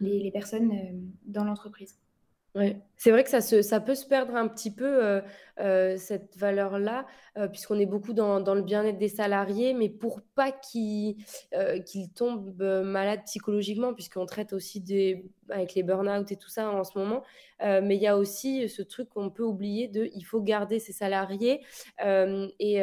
les, 0.00 0.30
personnes 0.30 1.10
dans 1.24 1.44
l'entreprise. 1.44 1.98
Ouais. 2.54 2.80
C'est 2.96 3.10
vrai 3.10 3.22
que 3.22 3.30
ça, 3.30 3.40
ça 3.40 3.80
peut 3.80 3.94
se 3.94 4.06
perdre 4.06 4.34
un 4.34 4.48
petit 4.48 4.74
peu, 4.74 5.04
euh, 5.04 5.20
euh, 5.60 5.96
cette 5.96 6.36
valeur-là, 6.36 7.06
euh, 7.36 7.46
puisqu'on 7.46 7.78
est 7.78 7.86
beaucoup 7.86 8.14
dans, 8.14 8.40
dans 8.40 8.54
le 8.54 8.62
bien-être 8.62 8.98
des 8.98 9.08
salariés, 9.08 9.74
mais 9.74 9.88
pour 9.88 10.22
pas 10.34 10.50
qu'ils 10.50 11.16
qu'ils 11.86 12.10
tombent 12.10 12.60
malades 12.84 13.22
psychologiquement, 13.26 13.94
puisqu'on 13.94 14.26
traite 14.26 14.52
aussi 14.52 14.80
des, 14.80 15.24
avec 15.50 15.74
les 15.74 15.82
burn-out 15.82 16.32
et 16.32 16.36
tout 16.36 16.48
ça 16.48 16.70
en 16.70 16.84
ce 16.84 16.98
moment. 16.98 17.22
mais 17.60 17.96
il 17.96 18.02
y 18.02 18.06
a 18.06 18.16
aussi 18.16 18.68
ce 18.68 18.82
truc 18.82 19.08
qu'on 19.10 19.30
peut 19.30 19.44
oublier 19.44 19.88
de 19.88 20.10
il 20.14 20.22
faut 20.22 20.40
garder 20.40 20.78
ses 20.78 20.92
salariés 20.92 21.60
et 22.00 22.82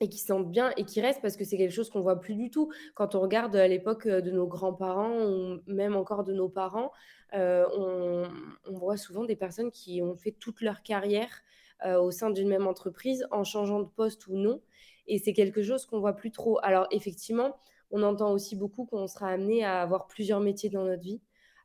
et 0.00 0.08
qui 0.08 0.18
sentent 0.18 0.50
bien 0.50 0.72
et 0.76 0.84
qui 0.84 1.00
restent 1.00 1.20
parce 1.20 1.36
que 1.36 1.44
c'est 1.44 1.58
quelque 1.58 1.72
chose 1.72 1.90
qu'on 1.90 2.00
voit 2.00 2.18
plus 2.18 2.34
du 2.34 2.50
tout. 2.50 2.72
Quand 2.94 3.14
on 3.14 3.20
regarde 3.20 3.54
à 3.54 3.68
l'époque 3.68 4.08
de 4.08 4.30
nos 4.30 4.46
grands-parents 4.46 5.26
ou 5.26 5.60
même 5.66 5.94
encore 5.94 6.24
de 6.24 6.32
nos 6.32 6.48
parents, 6.48 6.90
euh, 7.34 7.64
on, 7.76 8.28
voit 8.72 8.96
souvent 8.96 9.24
des 9.24 9.36
personnes 9.36 9.70
qui 9.70 10.00
ont 10.02 10.16
fait 10.16 10.32
toute 10.32 10.62
leur 10.62 10.82
carrière 10.82 11.42
euh, 11.84 12.00
au 12.00 12.10
sein 12.10 12.30
d'une 12.30 12.48
même 12.48 12.66
entreprise 12.66 13.26
en 13.30 13.44
changeant 13.44 13.80
de 13.80 13.88
poste 13.88 14.26
ou 14.26 14.36
non. 14.36 14.62
Et 15.06 15.18
c'est 15.18 15.34
quelque 15.34 15.62
chose 15.62 15.84
qu'on 15.86 16.00
voit 16.00 16.14
plus 16.14 16.30
trop. 16.30 16.58
Alors 16.62 16.86
effectivement, 16.90 17.56
on 17.90 18.02
entend 18.02 18.32
aussi 18.32 18.56
beaucoup 18.56 18.86
qu'on 18.86 19.06
sera 19.06 19.28
amené 19.28 19.64
à 19.64 19.82
avoir 19.82 20.06
plusieurs 20.06 20.40
métiers 20.40 20.70
dans 20.70 20.84
notre 20.84 21.02
vie. 21.02 21.20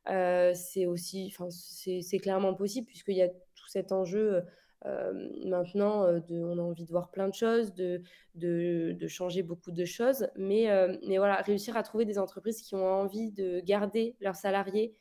Euh, 0.10 0.54
c'est 0.54 0.86
aussi, 0.86 1.34
enfin, 1.34 1.48
c'est 1.50 2.20
clairement 2.20 2.54
possible 2.54 2.86
puisqu'il 2.86 3.16
y 3.16 3.24
a 3.24 3.30
tout 3.30 3.68
cet 3.68 3.92
enjeu 3.92 4.44
maintenant, 5.46 6.12
de, 6.20 6.44
on 6.44 6.58
a 6.58 6.62
envie 6.62 6.86
de 6.86 6.92
voir 6.92 7.10
plein 7.12 7.28
de 7.28 7.34
choses, 7.34 7.74
de, 7.74 8.02
changer 9.08 9.44
beaucoup 9.44 9.72
de 9.72 9.86
choses. 9.86 10.28
Mais, 10.36 10.68
mais 11.08 11.18
voilà, 11.18 11.38
réussir 11.42 11.78
à 11.78 11.84
trouver 11.84 12.06
des 12.06 12.20
entreprises 12.20 12.62
qui 12.62 12.76
ont 12.76 12.88
envie 12.88 13.32
de 13.32 13.62
garder 13.62 14.16
leurs 14.20 14.36
salariés, 14.36 14.96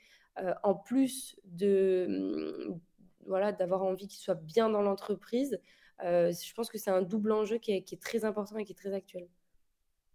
en 0.62 0.74
plus 0.74 1.38
de 1.44 2.06
mmh, 2.08 2.80
voilà 3.26 3.52
d'avoir 3.52 3.82
envie 3.82 4.08
qu'ils 4.08 4.20
soient 4.20 4.34
bien 4.34 4.68
dans 4.68 4.82
l'entreprise, 4.82 5.60
je 6.00 6.54
pense 6.54 6.70
que 6.70 6.78
c'est 6.78 6.90
un 6.90 7.02
double 7.02 7.32
enjeu 7.32 7.58
qui 7.58 7.72
est, 7.72 8.02
très 8.02 8.24
important 8.24 8.58
et 8.58 8.64
qui 8.64 8.72
est 8.72 8.76
très 8.76 8.92
actuel. 8.92 9.28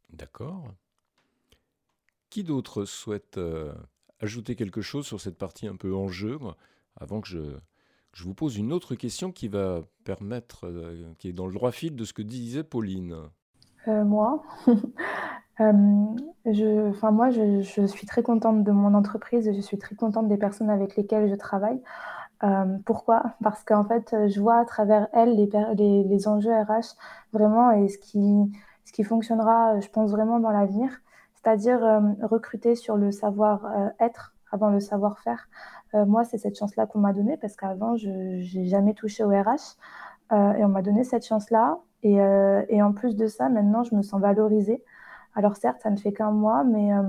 D'accord. 0.10 0.74
Qui 2.30 2.44
d'autre 2.44 2.86
souhaite 2.86 3.40
ajouter 4.20 4.56
quelque 4.56 4.82
chose 4.82 5.06
sur 5.06 5.22
cette 5.22 5.38
partie 5.38 5.68
un 5.68 5.76
peu 5.76 5.94
enjeu 5.94 6.38
avant 6.96 7.22
que 7.22 7.28
je, 7.28 7.58
je 8.20 8.26
vous 8.26 8.34
pose 8.34 8.58
une 8.58 8.74
autre 8.74 8.96
question 8.96 9.32
qui 9.32 9.48
va 9.48 9.82
permettre, 10.04 10.70
qui 11.20 11.30
est 11.30 11.34
dans 11.34 11.48
le 11.48 11.54
droit 11.54 11.72
fil 11.72 11.96
de 11.96 12.04
ce 12.04 12.12
que 12.12 12.22
disait 12.22 12.66
Pauline. 12.66 13.16
Euh, 13.88 14.04
moi, 14.04 14.44
euh, 14.68 15.72
je, 16.46 17.10
moi, 17.12 17.30
je, 17.30 17.86
suis 17.86 18.06
très 18.06 18.22
contente 18.22 18.66
de 18.66 18.72
mon 18.74 18.94
entreprise 18.94 19.50
je 19.56 19.62
suis 19.62 19.78
très 19.78 19.96
contente 19.96 20.28
des 20.28 20.36
personnes 20.36 20.70
avec 20.70 20.98
lesquelles 20.98 21.30
je 21.30 21.36
travaille. 21.36 21.82
Euh, 22.44 22.78
pourquoi? 22.84 23.24
Parce 23.42 23.64
qu'en 23.64 23.86
fait, 23.86 24.14
je 24.28 24.42
vois 24.42 24.58
à 24.58 24.66
travers 24.66 25.08
elles 25.14 25.36
les, 25.38 26.28
enjeux 26.28 26.52
RH 26.52 26.98
vraiment 27.32 27.72
et 27.72 27.88
ce 27.88 27.98
qui 27.98 29.04
fonctionnera, 29.06 29.80
je 29.80 29.88
pense 29.88 30.12
vraiment 30.12 30.42
dans 30.42 30.52
l'avenir, 30.52 30.90
c'est-à-dire 31.36 31.80
recruter 32.22 32.76
sur 32.76 32.98
le 32.98 33.12
savoir-être 33.12 34.36
avant 34.52 34.72
le 34.72 34.82
savoir-faire. 34.82 35.48
Moi, 35.94 36.24
c'est 36.24 36.38
cette 36.38 36.58
chance-là 36.58 36.86
qu'on 36.86 37.00
m'a 37.00 37.14
donnée 37.14 37.38
parce 37.38 37.56
qu'avant, 37.56 37.96
je 37.96 38.10
n'ai 38.10 38.66
jamais 38.66 38.94
touché 38.94 39.24
au 39.24 39.30
RH 39.30 39.78
et 40.32 40.64
on 40.64 40.70
m'a 40.70 40.82
donné 40.82 41.04
cette 41.04 41.26
chance-là. 41.26 41.80
Et, 42.04 42.22
euh, 42.22 42.64
et, 42.70 42.82
en 42.82 42.94
plus 42.94 43.16
de 43.16 43.28
ça, 43.28 43.50
maintenant, 43.50 43.84
je 43.84 43.96
me 43.96 44.02
sens 44.02 44.22
valorisée. 44.22 44.84
Alors 45.36 45.56
certes, 45.58 45.82
ça 45.82 45.90
ne 45.92 45.98
fait 45.98 46.12
qu'un 46.12 46.32
mois, 46.32 46.64
mais 46.64 46.94
euh, 46.94 47.04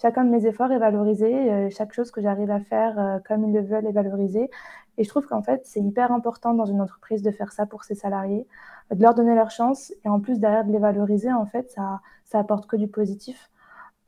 chacun 0.00 0.24
de 0.24 0.30
mes 0.30 0.46
efforts 0.46 0.72
est 0.72 0.78
valorisé. 0.78 1.52
Euh, 1.52 1.70
chaque 1.70 1.92
chose 1.92 2.10
que 2.10 2.20
j'arrive 2.20 2.50
à 2.50 2.60
faire 2.60 3.20
comme 3.26 3.44
ils 3.44 3.52
le 3.52 3.62
veulent 3.62 3.86
est 3.86 3.92
valorisée. 3.92 4.50
Et 4.98 5.04
je 5.04 5.08
trouve 5.08 5.26
qu'en 5.26 5.42
fait, 5.42 5.62
c'est 5.64 5.80
hyper 5.80 6.12
important 6.12 6.54
dans 6.54 6.66
une 6.66 6.80
entreprise 6.80 7.22
de 7.22 7.30
faire 7.30 7.52
ça 7.52 7.66
pour 7.66 7.84
ses 7.84 7.94
salariés, 7.94 8.46
de 8.90 9.02
leur 9.02 9.14
donner 9.14 9.34
leur 9.34 9.50
chance. 9.50 9.92
Et 10.04 10.08
en 10.08 10.20
plus, 10.20 10.38
derrière, 10.38 10.64
de 10.64 10.72
les 10.72 10.78
valoriser, 10.78 11.32
en 11.32 11.46
fait, 11.46 11.70
ça, 11.70 12.00
ça 12.24 12.38
apporte 12.40 12.66
que 12.66 12.76
du 12.76 12.88
positif. 12.88 13.50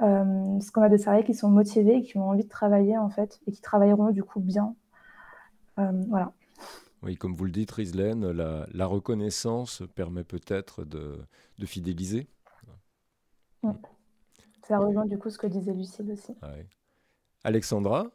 Parce 0.04 0.70
qu'on 0.70 0.82
a 0.82 0.88
des 0.88 0.98
salariés 0.98 1.24
qui 1.24 1.34
sont 1.34 1.48
motivés, 1.48 2.02
qui 2.02 2.18
ont 2.18 2.28
envie 2.28 2.44
de 2.44 2.48
travailler, 2.48 2.98
en 2.98 3.10
fait, 3.10 3.40
et 3.46 3.52
qui 3.52 3.60
travailleront 3.60 4.10
du 4.10 4.22
coup 4.22 4.40
bien. 4.40 4.74
voilà. 5.76 6.32
Oui, 7.04 7.16
comme 7.16 7.34
vous 7.34 7.44
le 7.44 7.50
dites, 7.50 7.70
Rislaine, 7.70 8.30
la, 8.30 8.86
reconnaissance 8.86 9.82
permet 9.94 10.24
peut-être 10.24 10.84
de, 10.84 11.18
fidéliser. 11.66 12.28
Ça 14.62 14.78
rejoint 14.78 15.04
du 15.04 15.18
coup 15.18 15.28
ce 15.28 15.36
que 15.36 15.46
disait 15.46 15.74
Lucille 15.74 16.10
aussi. 16.10 16.34
Alexandra? 17.44 18.10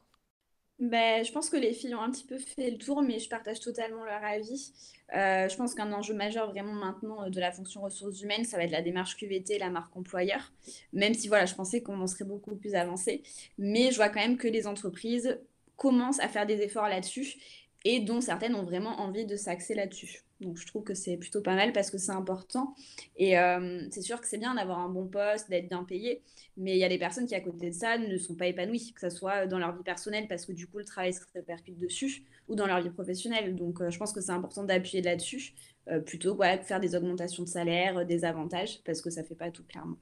Ben, 0.80 1.26
je 1.26 1.32
pense 1.32 1.50
que 1.50 1.58
les 1.58 1.74
filles 1.74 1.94
ont 1.94 2.02
un 2.02 2.10
petit 2.10 2.24
peu 2.24 2.38
fait 2.38 2.72
le 2.72 2.78
tour, 2.78 3.02
mais 3.02 3.20
je 3.20 3.28
partage 3.28 3.60
totalement 3.60 4.06
leur 4.06 4.24
avis. 4.24 4.72
Euh, 5.13 5.50
je 5.50 5.56
pense 5.58 5.74
qu'un 5.74 5.92
enjeu 5.92 6.13
majeur 6.13 6.50
vraiment 6.52 6.74
maintenant 6.74 7.24
euh, 7.24 7.30
de 7.30 7.39
la 7.39 7.52
fonction 7.52 7.82
ressources 7.82 8.22
humaines, 8.22 8.46
ça 8.46 8.58
va 8.58 8.63
être 8.63 8.72
la 8.72 8.82
démarche 8.82 9.18
QVT, 9.18 9.58
la 9.58 9.70
marque 9.70 9.96
employeur. 9.98 10.54
Même 10.94 11.13
si 11.13 11.28
voilà, 11.28 11.46
je 11.46 11.56
pensais 11.56 11.82
qu'on 11.82 12.00
en 12.00 12.08
serait 12.08 12.26
beaucoup 12.26 12.56
plus 12.56 12.76
avancé, 12.76 13.24
mais 13.58 13.92
je 13.92 13.98
vois 13.98 14.08
quand 14.10 14.22
même 14.22 14.38
que 14.38 14.48
les 14.48 14.68
entreprises 14.68 15.39
commencent 15.76 16.20
à 16.20 16.30
faire 16.30 16.46
des 16.46 16.62
efforts 16.62 16.88
là-dessus 16.88 17.36
et 17.84 18.00
dont 18.00 18.22
certaines 18.22 18.56
ont 18.56 18.63
vraiment 18.63 19.00
envie 19.02 19.26
de 19.26 19.36
s'axer 19.36 19.76
là-dessus. 19.76 20.24
Donc 20.39 20.58
je 20.58 20.65
trouve 20.65 20.84
que 20.84 20.93
c'est 20.93 21.17
plutôt 21.17 21.41
pas 21.41 21.56
mal 21.56 21.73
parce 21.73 21.91
que 21.91 21.97
c'est 21.97 22.12
important. 22.12 22.73
Et 23.17 23.38
euh, 23.38 23.86
c'est 23.91 24.02
sûr 24.02 24.21
que 24.21 24.28
c'est 24.28 24.38
bien 24.38 24.56
d'avoir 24.56 24.80
un 24.80 24.89
bon 24.89 25.08
poste, 25.08 25.49
d'être 25.49 25.67
bien 25.67 25.84
payé, 25.84 26.21
mais 26.58 26.75
il 26.75 26.80
y 26.80 26.84
a 26.84 26.89
des 26.89 26.97
personnes 26.97 27.28
qui 27.28 27.36
à 27.36 27.41
côté 27.41 27.69
de 27.69 27.75
ça 27.75 27.97
ne 27.97 28.17
sont 28.17 28.36
pas 28.36 28.47
épanouies, 28.47 28.93
que 28.93 29.02
ce 29.02 29.10
soit 29.10 29.47
dans 29.47 29.60
leur 29.60 29.75
vie 29.75 29.84
personnelle 29.84 30.28
parce 30.28 30.45
que 30.45 30.52
du 30.52 30.67
coup 30.67 30.78
le 30.78 30.86
travail 30.86 31.13
se 31.13 31.21
répercute 31.34 31.78
dessus, 31.78 32.23
ou 32.47 32.56
dans 32.56 32.67
leur 32.67 32.82
vie 32.82 32.89
professionnelle. 32.89 33.56
Donc 33.56 33.82
euh, 33.82 33.89
je 33.89 33.97
pense 33.97 34.13
que 34.13 34.21
c'est 34.21 34.32
important 34.32 34.63
d'appuyer 34.63 35.02
là-dessus, 35.02 35.54
euh, 35.89 35.99
plutôt 35.99 36.36
que 36.36 36.58
de 36.58 36.63
faire 36.63 36.80
des 36.80 36.95
augmentations 36.95 37.43
de 37.43 37.49
salaire, 37.49 38.06
des 38.06 38.23
avantages, 38.23 38.82
parce 38.86 39.02
que 39.02 39.10
ça 39.10 39.23
fait 39.23 39.36
pas 39.36 39.52
tout 39.52 39.63
clairement. 39.63 39.97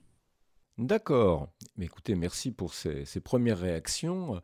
D'accord. 0.77 1.49
Mais 1.75 1.85
écoutez, 1.85 2.13
merci 2.13 2.51
pour 2.51 2.75
ces 2.75 3.19
premières 3.19 3.57
réactions. 3.57 4.39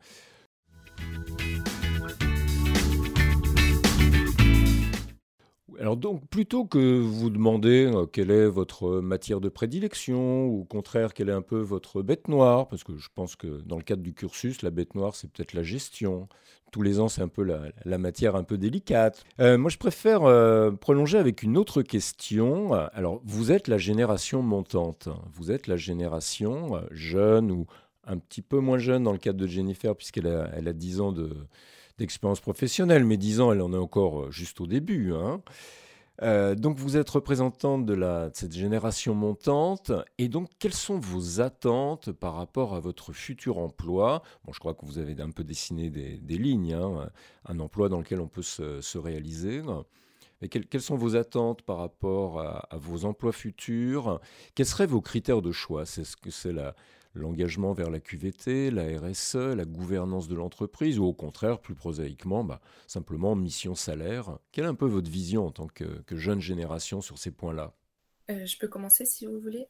Alors 5.79 5.97
donc, 5.97 6.25
plutôt 6.27 6.65
que 6.65 6.99
vous 6.99 7.29
demander 7.29 7.89
euh, 7.93 8.05
quelle 8.05 8.31
est 8.31 8.47
votre 8.47 9.01
matière 9.01 9.41
de 9.41 9.49
prédilection, 9.49 10.45
ou 10.45 10.62
au 10.62 10.63
contraire, 10.63 11.13
quelle 11.13 11.29
est 11.29 11.33
un 11.33 11.41
peu 11.41 11.59
votre 11.59 12.01
bête 12.01 12.27
noire, 12.27 12.67
parce 12.67 12.83
que 12.83 12.97
je 12.97 13.09
pense 13.13 13.36
que 13.36 13.62
dans 13.65 13.77
le 13.77 13.83
cadre 13.83 14.03
du 14.03 14.13
cursus, 14.13 14.62
la 14.62 14.69
bête 14.69 14.95
noire, 14.95 15.15
c'est 15.15 15.29
peut-être 15.31 15.53
la 15.53 15.63
gestion. 15.63 16.27
Tous 16.71 16.81
les 16.81 16.99
ans, 16.99 17.07
c'est 17.07 17.21
un 17.21 17.27
peu 17.27 17.43
la, 17.43 17.97
matière 17.97 18.36
un 18.36 18.43
peu 18.43 18.57
délicate. 18.57 19.23
Euh, 19.39 19.57
moi, 19.57 19.69
je 19.69 19.77
préfère 19.77 20.23
euh, 20.23 20.71
prolonger 20.71 21.19
avec 21.19 21.43
une 21.43 21.57
autre 21.57 21.83
question. 21.83 22.73
Alors, 22.73 23.21
vous 23.25 23.51
êtes 23.51 23.67
la 23.67 23.77
génération 23.77 24.41
montante. 24.41 25.07
Vous 25.33 25.51
êtes 25.51 25.67
la 25.67 25.77
génération 25.77 26.81
jeune 26.89 27.51
ou 27.51 27.67
un 28.05 28.17
petit 28.17 28.41
peu 28.41 28.59
moins 28.59 28.79
jeune 28.79 29.03
dans 29.03 29.12
le 29.12 29.19
cadre 29.19 29.39
de 29.39 29.47
Jennifer, 29.47 29.95
puisqu'elle 29.95 30.27
a, 30.27 30.49
elle 30.55 30.67
a 30.67 30.73
10 30.73 30.99
ans 30.99 31.12
de 31.12 31.29
d'expérience 31.97 32.39
professionnelle, 32.39 33.03
mais 33.03 33.17
10 33.17 33.41
ans, 33.41 33.51
elle 33.51 33.62
en 33.62 33.73
est 33.73 33.77
encore 33.77 34.23
euh, 34.23 34.32
juste 34.32 34.62
au 34.62 34.67
début. 34.67 35.13
Hein. 35.13 35.41
Euh, 36.21 36.53
donc 36.53 36.77
vous 36.77 36.95
êtes 36.95 37.10
représentante 37.10 37.86
de, 37.86 38.29
cette 38.34 38.53
génération 38.53 39.15
montante, 39.15 39.91
et 40.19 40.29
donc 40.29 40.49
quelles 40.60 40.73
sont 40.73 40.99
vos 40.99 41.41
attentes 41.41 42.12
par 42.12 42.36
rapport 42.36 42.75
à 42.75 42.79
votre 42.79 43.13
futur 43.13 43.58
emploi? 43.58 44.21
Bon, 44.45 44.53
je 44.53 44.60
crois 44.60 44.75
que 44.75 44.86
vous 44.86 44.99
avez 44.99 45.19
un 45.19 45.32
peu 45.32 45.43
dessiné 45.43 45.89
des, 45.89 46.38
lignes, 46.38 46.73
hein, 46.73 47.10
un 47.45 47.60
emploi 47.60 47.89
dans 47.89 47.97
lequel 47.97 48.21
on 48.21 48.27
peut 48.27 48.43
se, 48.43 48.97
réaliser. 48.97 49.63
Mais 50.41 50.49
quelles, 50.49 50.82
sont 50.82 50.97
vos 50.97 51.15
attentes 51.15 51.63
par 51.63 51.77
rapport 51.77 52.39
à, 52.39 52.67
à, 52.69 52.77
vos 52.77 53.06
emplois 53.06 53.32
futurs? 53.32 54.19
Quels 54.53 54.65
seraient 54.67 54.86
vos 54.86 55.01
critères 55.01 55.41
de 55.41 55.51
choix? 55.51 55.86
C'est 55.86 56.03
ce 56.03 56.15
que 56.15 56.29
c'est 56.29 56.53
la, 56.53 56.75
l'engagement 57.13 57.73
vers 57.73 57.89
la 57.89 57.99
QVT, 57.99 58.71
la 58.71 58.99
RSE, 58.99 59.36
la 59.36 59.65
gouvernance 59.65 60.28
de 60.28 60.36
l'entreprise, 60.36 60.99
ou 60.99 61.06
au 61.06 61.13
contraire, 61.13 61.60
plus 61.60 61.76
prosaïquement, 61.76 62.43
bah, 62.43 62.62
simplement 62.88 63.36
mission 63.36 63.76
salaire. 63.76 64.38
Quelle 64.52 64.65
est 64.65 64.69
un 64.69 64.76
peu 64.76 64.88
votre 64.88 65.10
vision 65.10 65.45
en 65.47 65.52
tant 65.52 65.67
que, 65.67 65.86
jeune 66.12 66.41
génération 66.41 67.02
sur 67.02 67.17
ces 67.17 67.32
points-là? 67.32 67.73
Euh, 68.32 68.45
Je 68.45 68.58
peux 68.58 68.67
commencer 68.67 69.06
si 69.06 69.26
vous 69.26 69.39
voulez. 69.39 69.67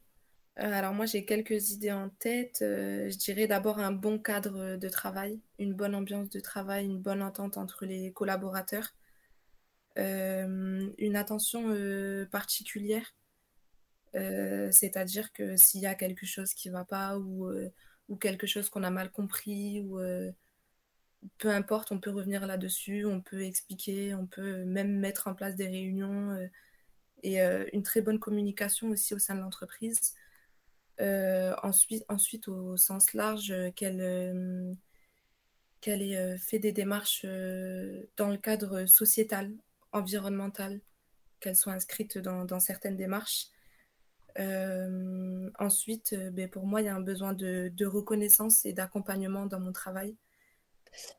Euh, 0.59 0.71
alors 0.71 0.93
moi 0.93 1.07
j'ai 1.07 1.25
quelques 1.25 1.71
idées 1.71 1.91
en 1.91 2.09
tête. 2.09 2.59
Euh, 2.61 3.09
je 3.09 3.17
dirais 3.17 3.47
d'abord 3.47 3.79
un 3.79 3.91
bon 3.91 4.19
cadre 4.19 4.77
de 4.77 4.89
travail, 4.89 5.41
une 5.57 5.73
bonne 5.73 5.95
ambiance 5.95 6.29
de 6.29 6.39
travail, 6.39 6.85
une 6.85 6.99
bonne 6.99 7.23
entente 7.23 7.57
entre 7.57 7.85
les 7.85 8.11
collaborateurs, 8.11 8.93
une 9.95 11.15
attention 11.15 11.75
particulière 12.31 13.13
euh, 14.15 14.69
c'est-à-dire 14.71 15.31
que 15.33 15.55
s'il 15.57 15.81
y 15.81 15.85
a 15.85 15.95
quelque 15.95 16.25
chose 16.25 16.53
qui 16.53 16.69
ne 16.69 16.73
va 16.73 16.85
pas 16.85 17.17
ou, 17.17 17.47
euh, 17.47 17.69
ou 18.09 18.15
quelque 18.15 18.47
chose 18.47 18.69
qu'on 18.69 18.83
a 18.83 18.89
mal 18.89 19.11
compris, 19.11 19.81
ou 19.81 19.99
euh, 19.99 20.31
peu 21.37 21.49
importe, 21.49 21.91
on 21.91 21.99
peut 21.99 22.11
revenir 22.11 22.45
là-dessus, 22.45 23.05
on 23.05 23.21
peut 23.21 23.43
expliquer, 23.43 24.13
on 24.13 24.27
peut 24.27 24.65
même 24.65 24.99
mettre 24.99 25.27
en 25.27 25.35
place 25.35 25.55
des 25.55 25.67
réunions 25.67 26.37
et 27.23 27.41
une 27.41 27.83
très 27.83 28.01
bonne 28.01 28.19
communication 28.19 28.89
aussi 28.89 29.13
au 29.13 29.19
sein 29.19 29.35
de 29.35 29.39
l'entreprise. 29.39 30.15
ensuite, 30.99 32.03
ensuite, 32.09 32.49
au 32.49 32.75
sens 32.75 33.13
large, 33.13 33.53
quelle, 33.77 34.75
qu'elle 35.79 36.01
ait 36.01 36.37
fait 36.37 36.59
des 36.59 36.73
démarches 36.73 37.25
dans 38.17 38.29
le 38.29 38.37
cadre 38.37 38.85
sociétal, 38.85 39.53
environnemental, 39.93 40.81
qu'elle 41.39 41.55
soit 41.55 41.73
inscrite 41.73 42.17
dans, 42.17 42.59
certaines 42.59 42.97
démarches. 42.97 43.47
Ensuite, 45.59 46.15
ben, 46.31 46.49
pour 46.49 46.65
moi, 46.65 46.81
il 46.81 46.85
y 46.85 46.89
a 46.89 46.95
un 46.95 47.01
besoin 47.01 47.33
de, 47.33 47.85
reconnaissance 47.85 48.65
et 48.65 48.73
d'accompagnement 48.73 49.45
dans 49.45 49.59
mon 49.59 49.71
travail. 49.71 50.15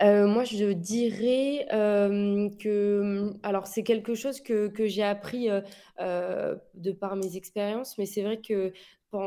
moi, 0.00 0.44
je 0.44 0.72
dirais 0.72 1.66
que, 1.70 3.32
alors 3.42 3.66
c'est 3.66 3.82
quelque 3.82 4.14
chose 4.14 4.40
que, 4.40 4.72
j'ai 4.86 5.02
appris 5.02 5.48
de 5.98 6.92
par 6.92 7.16
mes 7.16 7.36
expériences, 7.36 7.98
mais 7.98 8.06
c'est 8.06 8.22
vrai 8.22 8.40
que 8.40 8.72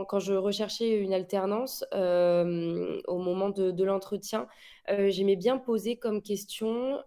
quand 0.08 0.20
je 0.20 0.34
recherchais 0.34 0.98
une 1.00 1.14
alternance, 1.14 1.84
au 1.94 3.18
moment 3.18 3.50
de, 3.50 3.84
l'entretien, 3.84 4.48
j'aimais 4.88 5.36
bien 5.36 5.58
poser 5.58 5.98
comme 5.98 6.22
question 6.22 7.00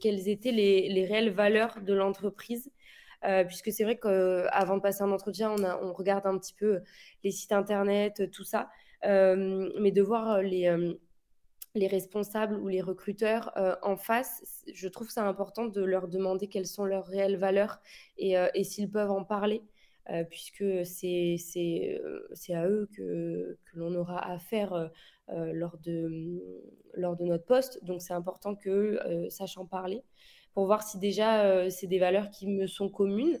quelles 0.00 0.28
étaient 0.28 0.52
les, 0.52 1.06
réelles 1.06 1.32
valeurs 1.32 1.78
de 1.82 1.92
l'entreprise. 1.92 2.70
Puisque 3.46 3.72
c'est 3.72 3.84
vrai 3.84 3.98
qu'avant 3.98 4.76
de 4.76 4.82
passer 4.82 5.02
un 5.02 5.12
entretien, 5.12 5.54
on, 5.82 5.92
regarde 5.92 6.26
un 6.26 6.38
petit 6.38 6.54
peu 6.54 6.80
les 7.22 7.30
sites 7.30 7.52
internet, 7.52 8.30
tout 8.30 8.44
ça, 8.44 8.70
mais 9.04 9.90
de 9.92 10.02
voir 10.02 10.42
les, 10.42 10.94
les 11.74 11.86
responsables 11.86 12.56
ou 12.56 12.68
les 12.68 12.80
recruteurs 12.80 13.52
en 13.82 13.96
face, 13.96 14.64
je 14.72 14.88
trouve 14.88 15.10
ça 15.10 15.26
important 15.26 15.66
de 15.66 15.82
leur 15.82 16.08
demander 16.08 16.48
quelles 16.48 16.66
sont 16.66 16.84
leurs 16.84 17.06
réelles 17.06 17.36
valeurs 17.36 17.80
et, 18.18 18.64
s'ils 18.64 18.90
peuvent 18.90 19.10
en 19.10 19.24
parler. 19.24 19.62
Euh, 20.08 20.24
puisque 20.24 20.64
c'est 20.84 21.36
à 22.50 22.66
eux 22.68 22.88
que, 22.96 23.58
l'on 23.74 23.94
aura 23.94 24.18
affaire 24.32 24.72
euh, 24.72 25.52
lors 25.52 25.78
de 25.78 27.24
notre 27.24 27.44
poste. 27.44 27.84
Donc 27.84 28.02
c'est 28.02 28.14
important 28.14 28.56
qu'eux 28.56 28.98
sachent 29.28 29.58
en 29.58 29.66
parler 29.66 30.02
pour 30.54 30.66
voir 30.66 30.82
si 30.82 30.98
déjà 30.98 31.70
c'est 31.70 31.86
des 31.86 31.98
valeurs 31.98 32.30
qui 32.30 32.46
me 32.46 32.66
sont 32.66 32.88
communes. 32.88 33.38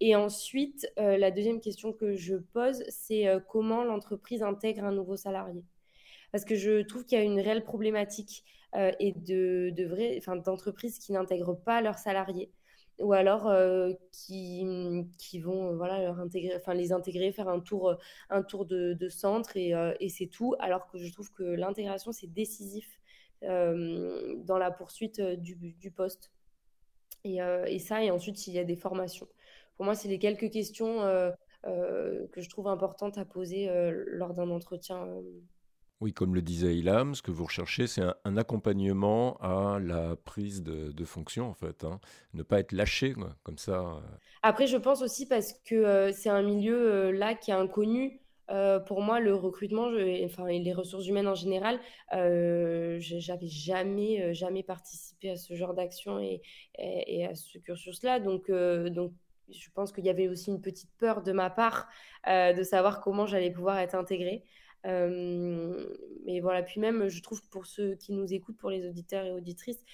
Et 0.00 0.16
ensuite, 0.16 0.90
la 0.96 1.30
deuxième 1.30 1.60
question 1.60 1.92
que 1.92 2.16
je 2.16 2.36
pose, 2.36 2.82
c'est 2.88 3.26
comment 3.48 3.84
l'entreprise 3.84 4.42
intègre 4.42 4.84
un 4.84 4.92
nouveau 4.92 5.16
salarié? 5.16 5.62
Parce 6.32 6.44
que 6.44 6.56
je 6.56 6.82
trouve 6.82 7.04
qu'il 7.04 7.18
y 7.18 7.20
a 7.20 7.24
une 7.24 7.40
réelle 7.40 7.62
problématique 7.62 8.44
et 8.74 9.12
de, 9.12 9.70
de 9.70 10.42
d'entreprises 10.42 10.98
qui 10.98 11.12
n'intègrent 11.12 11.54
pas 11.54 11.80
leurs 11.82 11.98
salariés 11.98 12.50
ou 13.02 13.12
alors 13.12 13.48
euh, 13.48 13.92
qui, 14.12 14.64
qui 15.18 15.40
vont 15.40 15.70
euh, 15.70 15.76
voilà, 15.76 16.00
leur 16.00 16.18
intégrer, 16.20 16.58
les 16.74 16.92
intégrer, 16.92 17.32
faire 17.32 17.48
un 17.48 17.60
tour, 17.60 17.90
euh, 17.90 17.94
un 18.30 18.42
tour 18.42 18.64
de, 18.66 18.96
centre 19.08 19.56
et 19.56 20.08
c'est 20.08 20.26
tout, 20.26 20.54
alors 20.58 20.86
que 20.88 20.98
je 20.98 21.12
trouve 21.12 21.32
que 21.32 21.42
l'intégration, 21.42 22.12
c'est 22.12 22.32
décisif 22.32 23.00
dans 23.42 24.58
la 24.58 24.70
poursuite 24.70 25.20
du, 25.20 25.56
du 25.56 25.90
poste. 25.90 26.30
Et, 27.24 27.38
et, 27.66 27.78
ça, 27.78 28.02
et 28.02 28.10
ensuite, 28.10 28.46
il 28.46 28.54
y 28.54 28.58
a 28.58 28.64
des 28.64 28.76
formations. 28.76 29.28
Pour 29.76 29.84
moi, 29.84 29.94
c'est 29.94 30.08
les 30.08 30.18
quelques 30.18 30.50
questions 30.50 30.98
que 31.62 32.40
je 32.40 32.48
trouve 32.48 32.68
importantes 32.68 33.18
à 33.18 33.24
poser 33.24 33.68
lors 33.92 34.34
d'un 34.34 34.50
entretien 34.50 35.06
oui, 36.02 36.12
comme 36.12 36.34
le 36.34 36.42
disait 36.42 36.76
Ilham, 36.76 37.14
ce 37.14 37.22
que 37.22 37.30
vous 37.30 37.44
recherchez, 37.44 37.86
c'est 37.86 38.02
un, 38.24 38.36
accompagnement 38.36 39.36
à 39.36 39.78
la 39.78 40.16
prise 40.16 40.64
de, 40.64 41.04
fonction, 41.04 41.48
en 41.48 41.54
fait. 41.54 41.84
Hein. 41.84 42.00
Ne 42.34 42.42
pas 42.42 42.58
être 42.58 42.72
lâché, 42.72 43.14
comme 43.44 43.56
ça. 43.56 43.78
Euh. 43.78 44.00
Après, 44.42 44.66
je 44.66 44.76
pense 44.78 45.00
aussi 45.00 45.26
parce 45.26 45.52
que 45.64 45.76
euh, 45.76 46.12
c'est 46.12 46.28
un 46.28 46.42
milieu 46.42 46.74
euh, 46.74 47.12
là 47.12 47.36
qui 47.36 47.52
est 47.52 47.54
inconnu. 47.54 48.20
Pour 48.86 49.00
moi, 49.00 49.20
le 49.20 49.34
recrutement, 49.34 49.88
enfin, 50.24 50.46
et 50.46 50.58
les 50.58 50.72
ressources 50.72 51.06
humaines 51.06 51.28
en 51.28 51.34
général, 51.34 51.80
j'avais 52.10 53.48
jamais, 53.48 54.34
jamais 54.34 54.62
participé 54.62 55.30
à 55.30 55.36
ce 55.36 55.54
genre 55.54 55.74
d'action 55.74 56.18
et, 56.18 57.26
à 57.26 57.34
ce 57.34 57.58
cursus-là. 57.58 58.20
Donc, 58.20 58.50
donc, 58.50 59.12
je 59.48 59.68
pense 59.74 59.92
qu'il 59.92 60.04
y 60.04 60.10
avait 60.10 60.28
aussi 60.28 60.50
une 60.50 60.60
petite 60.60 60.90
peur 60.98 61.22
de 61.22 61.32
ma 61.32 61.50
part 61.50 61.88
de 62.26 62.62
savoir 62.62 63.00
comment 63.00 63.26
j'allais 63.26 63.50
pouvoir 63.50 63.78
être 63.78 63.94
intégrée 63.94 64.44
mais 64.84 66.40
voilà, 66.40 66.62
puis 66.62 66.80
même, 66.80 67.08
je 67.08 67.22
trouve 67.22 67.40
pour 67.48 67.66
ceux 67.66 67.94
qui 67.94 68.12
nous 68.12 68.32
écoutent, 68.32 68.58
pour 68.58 68.70
les 68.70 68.86
auditeurs 68.86 69.24
et 69.24 69.32
auditrices, 69.32 69.84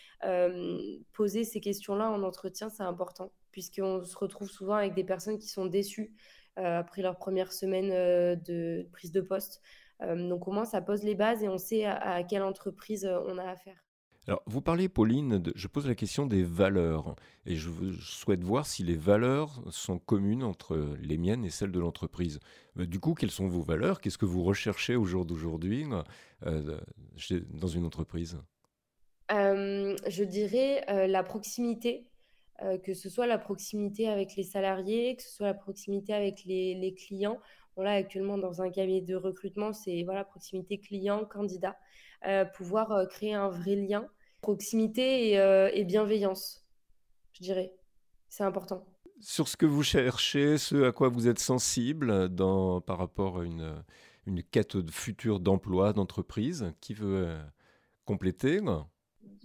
poser 1.13 1.45
ces 1.45 1.61
questions-là 1.61 2.11
en 2.11 2.23
entretien, 2.23 2.71
c'est 2.71 2.83
important, 2.83 3.33
puisqu'on 3.53 4.03
se 4.05 4.17
retrouve 4.17 4.51
souvent 4.51 4.75
avec 4.75 4.95
des 4.95 5.05
personnes 5.05 5.39
qui 5.39 5.49
sont 5.49 5.67
déçues 5.67 6.13
après 6.59 7.03
leur 7.03 7.17
première 7.17 7.53
semaine 7.53 7.91
de 7.91 8.87
prise 8.93 9.13
de 9.13 9.21
poste. 9.21 9.63
donc 10.01 10.49
au 10.49 10.53
moins, 10.53 10.65
ça 10.65 10.81
pose 10.81 11.03
les 11.03 11.15
bases 11.15 11.43
et 11.43 11.49
on 11.49 11.59
sait 11.59 11.85
à 11.85 12.23
quelle 12.25 12.43
entreprise 12.43 13.09
on 13.27 13.39
a 13.39 13.45
affaire. 13.45 13.89
Alors, 14.29 14.43
vous 14.45 14.61
parlez, 14.61 14.91
Pauline, 14.91 15.43
je 15.55 15.69
pose 15.69 15.87
la 15.87 15.95
question 15.95 16.27
des 16.27 16.43
valeurs. 16.43 17.17
Et 17.47 17.57
je, 17.57 17.71
souhaite 17.99 18.45
voir 18.45 18.67
si 18.67 18.85
les 18.85 18.95
valeurs 18.95 19.63
sont 19.71 19.99
communes 19.99 20.43
entre 20.43 20.77
les 21.01 21.17
miennes 21.17 21.47
et 21.47 21.51
celles 21.51 21.73
de 21.73 21.81
l'entreprise. 21.81 22.39
Euh, 22.79 22.85
du 22.85 23.01
coup, 23.01 23.15
quelles 23.15 23.31
sont 23.31 23.49
vos 23.49 23.63
valeurs? 23.63 24.03
Qu'est-ce 24.03 24.19
que 24.19 24.27
vous 24.27 24.45
recherchez 24.45 24.97
au 24.97 25.07
jour 25.07 25.25
d'aujourd'hui 25.25 25.87
euh, 26.45 26.79
dans 27.55 27.69
une 27.69 27.87
entreprise? 27.87 28.39
Euh, 29.33 29.97
Je 30.07 30.25
dirais 30.25 30.85
la 31.09 31.23
proximité. 31.23 32.07
Que 32.85 32.93
ce 32.95 33.09
soit 33.09 33.27
la 33.27 33.39
proximité 33.39 34.09
avec 34.09 34.35
les 34.37 34.43
salariés, 34.43 35.15
que 35.17 35.23
ce 35.23 35.31
soit 35.31 35.47
la 35.47 35.55
proximité 35.55 36.13
avec 36.13 36.45
les, 36.45 36.95
clients. 36.97 37.39
Bon, 37.77 37.83
là, 37.83 37.93
actuellement, 37.93 38.37
dans 38.39 38.63
un 38.63 38.71
cabinet 38.71 39.01
de 39.01 39.15
recrutement, 39.15 39.73
c'est 39.73 40.03
voilà, 40.03 40.25
proximité 40.25 40.79
client-candidat. 40.79 41.77
pouvoir 42.55 43.07
créer 43.09 43.35
un 43.35 43.49
vrai 43.49 43.77
lien 43.77 44.09
proximité 44.41 45.39
euh, 45.39 45.71
et, 45.73 45.85
bienveillance, 45.85 46.65
je 47.33 47.43
dirais. 47.43 47.75
C'est 48.29 48.45
important. 48.45 48.87
Sur 49.21 49.49
ce 49.49 49.57
que 49.57 49.67
vous 49.67 49.83
cherchez, 49.83 50.59
ce 50.59 50.85
à 50.85 50.93
quoi 50.93 51.09
vous 51.09 51.27
êtes 51.27 51.41
sensible 51.41 52.29
dans, 52.29 52.81
par 52.81 52.99
rapport 52.99 53.41
à 53.41 53.45
une, 53.45 53.83
une 54.27 54.43
quête 54.43 54.77
de 54.77 54.91
futur 54.91 55.41
d'emploi, 55.41 55.93
d'entreprise, 55.93 56.73
qui 56.81 56.95
veut 56.95 57.27
euh, 57.27 57.43
compléter 58.05 58.61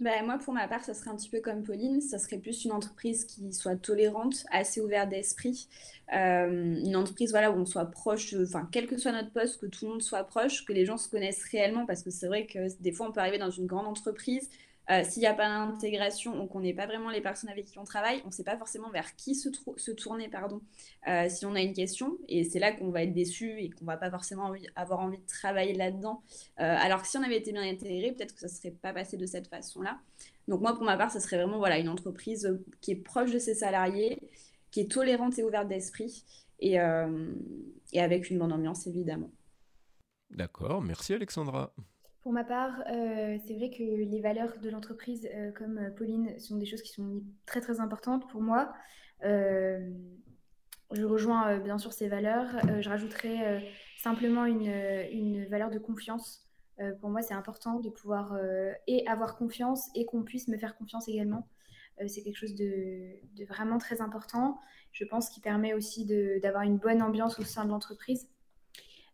bah, 0.00 0.22
moi, 0.24 0.38
pour 0.38 0.52
ma 0.52 0.66
part, 0.66 0.84
ça 0.84 0.94
serait 0.94 1.10
un 1.10 1.16
petit 1.16 1.28
peu 1.28 1.40
comme 1.40 1.62
Pauline. 1.62 2.00
Ça 2.00 2.18
serait 2.18 2.38
plus 2.38 2.64
une 2.64 2.72
entreprise 2.72 3.24
qui 3.24 3.52
soit 3.52 3.76
tolérante, 3.76 4.44
assez 4.50 4.80
ouverte 4.80 5.08
d'esprit. 5.08 5.68
Euh, 6.14 6.76
une 6.84 6.96
entreprise 6.96 7.30
voilà, 7.30 7.50
où 7.50 7.54
on 7.54 7.64
soit 7.64 7.86
proche, 7.86 8.34
enfin, 8.34 8.68
quel 8.72 8.86
que 8.86 8.96
soit 8.96 9.12
notre 9.12 9.30
poste, 9.30 9.60
que 9.60 9.66
tout 9.66 9.86
le 9.86 9.92
monde 9.92 10.02
soit 10.02 10.24
proche, 10.24 10.64
que 10.64 10.72
les 10.72 10.84
gens 10.84 10.96
se 10.96 11.08
connaissent 11.08 11.44
réellement. 11.44 11.86
Parce 11.86 12.02
que 12.02 12.10
c'est 12.10 12.26
vrai 12.26 12.46
que 12.46 12.68
des 12.82 12.92
fois, 12.92 13.08
on 13.08 13.12
peut 13.12 13.20
arriver 13.20 13.38
dans 13.38 13.50
une 13.50 13.66
grande 13.66 13.86
entreprise, 13.86 14.50
euh, 14.90 15.02
s'il 15.02 15.20
n'y 15.20 15.26
a 15.26 15.34
pas 15.34 15.48
d'intégration 15.48 16.42
ou 16.42 16.46
qu'on 16.46 16.60
n'est 16.60 16.74
pas 16.74 16.86
vraiment 16.86 17.10
les 17.10 17.22
personnes 17.22 17.48
avec 17.48 17.64
qui 17.64 17.78
on 17.78 17.84
travaille, 17.84 18.20
on 18.24 18.28
ne 18.28 18.32
sait 18.32 18.44
pas 18.44 18.58
forcément 18.58 18.90
vers 18.90 19.16
qui 19.16 19.34
se, 19.34 19.48
tourner 19.92 20.28
pardon, 20.28 20.60
euh, 21.08 21.28
si 21.28 21.46
on 21.46 21.54
a 21.54 21.60
une 21.60 21.72
question. 21.72 22.18
Et 22.28 22.44
c'est 22.44 22.58
là 22.58 22.72
qu'on 22.72 22.90
va 22.90 23.02
être 23.02 23.14
déçu 23.14 23.58
et 23.58 23.70
qu'on 23.70 23.86
va 23.86 23.96
pas 23.96 24.10
forcément 24.10 24.52
avoir 24.76 25.00
envie 25.00 25.18
de 25.18 25.26
travailler 25.26 25.74
là-dedans. 25.74 26.22
Euh, 26.60 26.76
alors 26.78 27.02
que 27.02 27.08
si 27.08 27.16
on 27.16 27.22
avait 27.22 27.38
été 27.38 27.52
bien 27.52 27.62
intégré, 27.62 28.12
peut-être 28.12 28.34
que 28.34 28.40
ça 28.40 28.46
ne 28.46 28.52
serait 28.52 28.70
pas 28.72 28.92
passé 28.92 29.16
de 29.16 29.26
cette 29.26 29.48
façon-là. 29.48 29.98
Donc 30.48 30.60
moi, 30.60 30.74
pour 30.74 30.84
ma 30.84 30.98
part, 30.98 31.10
ce 31.10 31.20
serait 31.20 31.36
vraiment 31.36 31.58
voilà, 31.58 31.78
une 31.78 31.88
entreprise 31.88 32.60
qui 32.82 32.90
est 32.92 32.96
proche 32.96 33.32
de 33.32 33.38
ses 33.38 33.54
salariés, 33.54 34.18
qui 34.70 34.80
est 34.80 34.90
tolérante 34.90 35.38
et 35.38 35.44
ouverte 35.44 35.68
d'esprit 35.68 36.24
et 36.60 36.78
avec 36.78 38.30
une 38.30 38.38
bonne 38.38 38.52
ambiance, 38.52 38.86
évidemment. 38.86 39.30
D'accord, 40.30 40.82
merci 40.82 41.14
Alexandra. 41.14 41.72
Pour 42.24 42.32
ma 42.32 42.42
part, 42.42 42.82
euh, 42.90 43.36
c'est 43.46 43.52
vrai 43.52 43.68
que 43.68 43.82
les 43.82 44.20
valeurs 44.22 44.58
de 44.58 44.70
l'entreprise, 44.70 45.28
euh, 45.34 45.52
comme 45.52 45.76
euh, 45.76 45.90
Pauline, 45.90 46.38
sont 46.40 46.56
des 46.56 46.64
choses 46.64 46.80
qui 46.80 46.90
sont 46.90 47.22
très 47.44 47.60
très 47.60 47.80
importantes 47.80 48.30
pour 48.30 48.40
moi. 48.40 48.72
je 49.22 51.04
rejoins 51.04 51.58
bien 51.58 51.76
sûr 51.76 51.92
ces 51.92 52.08
valeurs. 52.08 52.48
je 52.80 52.88
rajouterais 52.88 53.62
simplement 53.98 54.46
une, 54.46 54.72
une, 55.12 55.44
valeur 55.46 55.70
de 55.70 55.78
confiance. 55.78 56.48
pour 57.00 57.10
moi, 57.10 57.20
c'est 57.20 57.34
important 57.34 57.80
de 57.80 57.90
pouvoir 57.90 58.38
et 58.86 59.06
avoir 59.06 59.36
confiance 59.36 59.90
et 59.94 60.06
qu'on 60.06 60.22
puisse 60.22 60.48
me 60.48 60.56
faire 60.56 60.76
confiance 60.76 61.08
également. 61.08 61.48
c'est 62.06 62.22
quelque 62.22 62.36
chose 62.36 62.54
de, 62.54 63.16
de, 63.36 63.44
vraiment 63.44 63.78
très 63.78 64.00
important. 64.00 64.60
Je 64.92 65.04
pense 65.04 65.28
qu'il 65.30 65.42
permet 65.42 65.74
aussi 65.74 66.06
d'avoir 66.40 66.62
une 66.62 66.78
bonne 66.78 67.02
ambiance 67.02 67.38
au 67.38 67.44
sein 67.44 67.64
de 67.64 67.70
l'entreprise. 67.70 68.28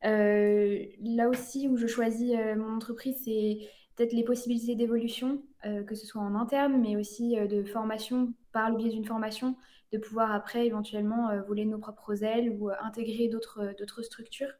Euh, 0.05 0.85
là 1.03 1.29
aussi, 1.29 1.69
où 1.69 1.77
je 1.77 1.87
choisis 1.87 2.33
euh, 2.35 2.57
mon 2.57 2.75
entreprise, 2.75 3.21
c'est 3.25 3.59
peut-être 3.97 4.13
les 4.13 4.25
possibilités 4.25 4.75
d'évolution, 4.75 5.43
euh, 5.67 5.85
que 5.85 5.95
ce 5.95 6.07
soit 6.07 6.23
en 6.23 6.35
interne, 6.35 6.81
mais 6.81 6.97
aussi 6.97 7.37
de 7.37 7.65
formation, 7.65 8.33
par 8.53 8.71
le 8.71 8.77
biais 8.77 8.91
d'une 8.91 9.05
formation, 9.05 9.57
de 9.93 9.99
pouvoir 9.99 10.33
après 10.33 10.67
éventuellement 10.67 11.31
voler 11.47 11.65
nos 11.65 11.79
propres 11.79 12.23
ailes 12.23 12.51
ou 12.51 12.71
intégrer 12.81 13.29
d'autres 13.29 14.03
structures. 14.03 14.53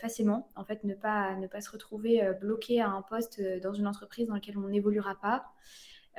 facilement. 0.00 0.50
En 0.56 0.64
fait, 0.64 0.84
ne 0.84 0.94
pas, 0.94 1.36
ne 1.36 1.46
pas 1.46 1.60
se 1.60 1.70
retrouver 1.70 2.20
bloqué 2.40 2.80
à 2.80 2.90
un 2.90 3.02
poste 3.02 3.40
dans 3.62 3.72
une 3.72 3.86
entreprise 3.86 4.26
dans 4.28 4.34
laquelle 4.34 4.58
on 4.58 4.68
n'évoluera 4.68 5.14
pas. 5.14 5.44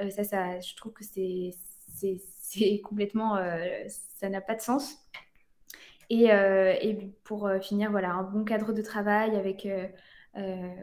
ça, 0.09 0.23
ça, 0.23 0.59
je 0.61 0.75
trouve 0.75 0.93
que 0.93 1.03
c'est 1.03 1.51
complètement, 2.83 3.37
ça 3.89 4.29
n'a 4.29 4.41
pas 4.41 4.55
de 4.55 4.61
sens. 4.61 4.97
Et, 6.09 6.31
euh, 6.31 6.73
et 6.81 7.13
pour 7.23 7.47
euh, 7.47 7.59
finir, 7.59 7.91
voilà, 7.91 8.11
un 8.13 8.23
bon 8.23 8.43
cadre 8.43 8.73
de 8.73 8.81
travail 8.81 9.35
avec 9.35 9.65
euh, 9.65 9.87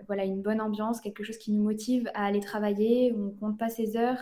voilà, 0.07 0.25
une 0.25 0.43
bonne 0.43 0.61
ambiance, 0.61 1.01
quelque 1.01 1.23
chose 1.23 1.39
qui 1.39 1.53
nous 1.53 1.63
motive 1.63 2.11
à 2.15 2.27
aller 2.27 2.41
travailler, 2.41 3.13
on 3.17 3.27
ne 3.27 3.31
compte 3.31 3.59
pas 3.59 3.69
ses 3.69 3.97
heures, 3.97 4.19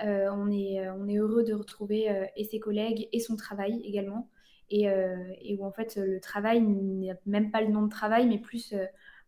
on, 0.00 0.50
est, 0.50 0.88
on 0.90 1.08
est 1.08 1.16
heureux 1.16 1.42
de 1.42 1.52
retrouver 1.52 2.06
et 2.36 2.44
ses 2.44 2.60
collègues 2.60 3.08
et 3.12 3.18
son 3.18 3.34
travail 3.34 3.82
également. 3.84 4.30
Et, 4.70 4.88
où 5.58 5.66
en 5.66 5.72
fait 5.72 5.96
le 5.96 6.20
travail 6.20 6.60
n'est 6.60 7.18
même 7.26 7.50
pas 7.50 7.60
le 7.60 7.68
nom 7.68 7.82
de 7.82 7.88
travail, 7.88 8.28
mais 8.28 8.38
plus 8.38 8.72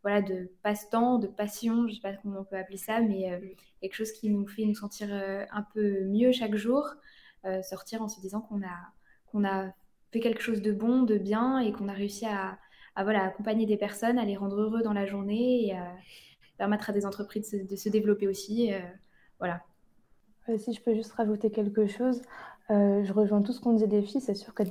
voilà, 0.03 0.23
de 0.23 0.53
passe-temps, 0.63 1.19
de 1.19 1.27
passion, 1.27 1.89
je 1.89 1.91
ne 1.91 1.95
sais 1.97 2.01
pas 2.01 2.13
comment 2.23 2.41
on 2.41 2.45
peut 2.45 2.57
appeler 2.57 2.79
ça, 2.79 3.01
mais 3.01 3.57
quelque 3.81 3.95
chose 3.95 4.13
qui 4.13 4.31
nous 4.31 4.47
fait 4.47 4.65
nous 4.65 4.77
sentir 4.77 5.09
un 5.11 5.67
peu 5.75 6.05
mieux 6.05 6.31
chaque 6.31 6.55
jour, 6.55 6.87
sortir 7.65 8.03
en 8.03 8.09
se 8.09 8.21
disant 8.21 8.41
qu'on 8.41 8.63
a, 8.63 8.79
qu'on 9.33 9.45
a 9.45 9.73
fait 10.13 10.21
quelque 10.21 10.43
chose 10.43 10.63
de 10.63 10.73
bon, 10.73 11.03
de 11.03 11.19
bien, 11.19 11.59
et 11.59 11.73
qu'on 11.73 11.89
a 11.89 11.93
réussi 11.93 12.27
à, 12.27 12.59
voilà, 13.03 13.25
accompagner 13.25 13.67
des 13.67 13.77
personnes, 13.77 14.19
à 14.19 14.25
les 14.25 14.37
rendre 14.37 14.61
heureux 14.61 14.83
dans 14.83 14.93
la 14.93 15.07
journée, 15.07 15.67
et 15.67 15.77
à 15.77 15.93
permettre 16.59 16.91
à 16.91 16.93
des 16.93 17.07
entreprises 17.07 17.51
de 17.51 17.77
se, 17.77 17.89
développer 17.89 18.29
aussi. 18.29 18.73
voilà. 19.39 19.63
Si 20.59 20.73
je 20.73 20.81
peux 20.81 20.95
juste 20.95 21.13
rajouter 21.13 21.51
quelque 21.51 21.87
chose, 21.87 22.23
euh, 22.71 23.03
je 23.05 23.13
rejoins 23.13 23.43
tout 23.43 23.53
ce 23.53 23.61
qu'on 23.61 23.73
dit 23.73 23.87
des 23.89 24.03
filles. 24.03 24.21
C'est 24.21 24.35
sûr 24.35 24.55
que 24.55 24.63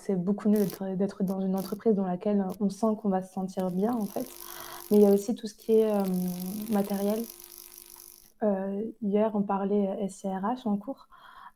c'est 0.00 0.16
beaucoup 0.16 0.48
mieux 0.50 0.66
d'être 0.96 1.22
dans 1.22 1.40
une 1.40 1.56
entreprise 1.56 1.94
dans 1.94 2.06
laquelle 2.06 2.44
on 2.60 2.68
sent 2.68 2.86
qu'on 3.00 3.08
va 3.08 3.22
se 3.22 3.32
sentir 3.32 3.70
bien, 3.70 3.92
en 3.92 4.04
fait. 4.04 4.26
Mais 4.90 4.98
il 4.98 5.02
y 5.02 5.06
a 5.06 5.10
aussi 5.10 5.34
tout 5.34 5.46
ce 5.46 5.54
qui 5.54 5.72
est 5.72 5.90
euh, 5.90 6.02
matériel. 6.70 7.18
Euh, 8.42 8.82
hier, 9.00 9.30
on 9.34 9.42
parlait 9.42 10.06
SCRH 10.08 10.66
en 10.66 10.76
cours. 10.76 11.08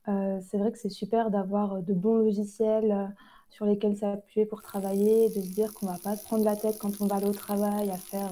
C'est 0.07 0.57
vrai 0.57 0.73
que 0.73 0.79
c'est 0.79 0.89
super 0.89 1.31
d'avoir 1.31 1.83
de 1.83 1.93
bons 1.93 2.17
logiciels 2.17 3.15
sur 3.51 3.67
lesquels 3.67 3.97
s'appuyer 3.97 4.47
pour 4.47 4.63
travailler, 4.63 5.29
de 5.29 5.41
se 5.43 5.53
dire 5.53 5.73
qu'on 5.75 5.87
ne 5.87 5.93
va 5.93 5.99
pas 5.99 6.17
se 6.17 6.25
prendre 6.25 6.45
la 6.45 6.57
tête 6.57 6.79
quand 6.79 7.01
on 7.01 7.07
va 7.07 7.17
aller 7.17 7.29
au 7.29 7.33
travail 7.33 7.91
à 7.91 7.97
faire 7.97 8.31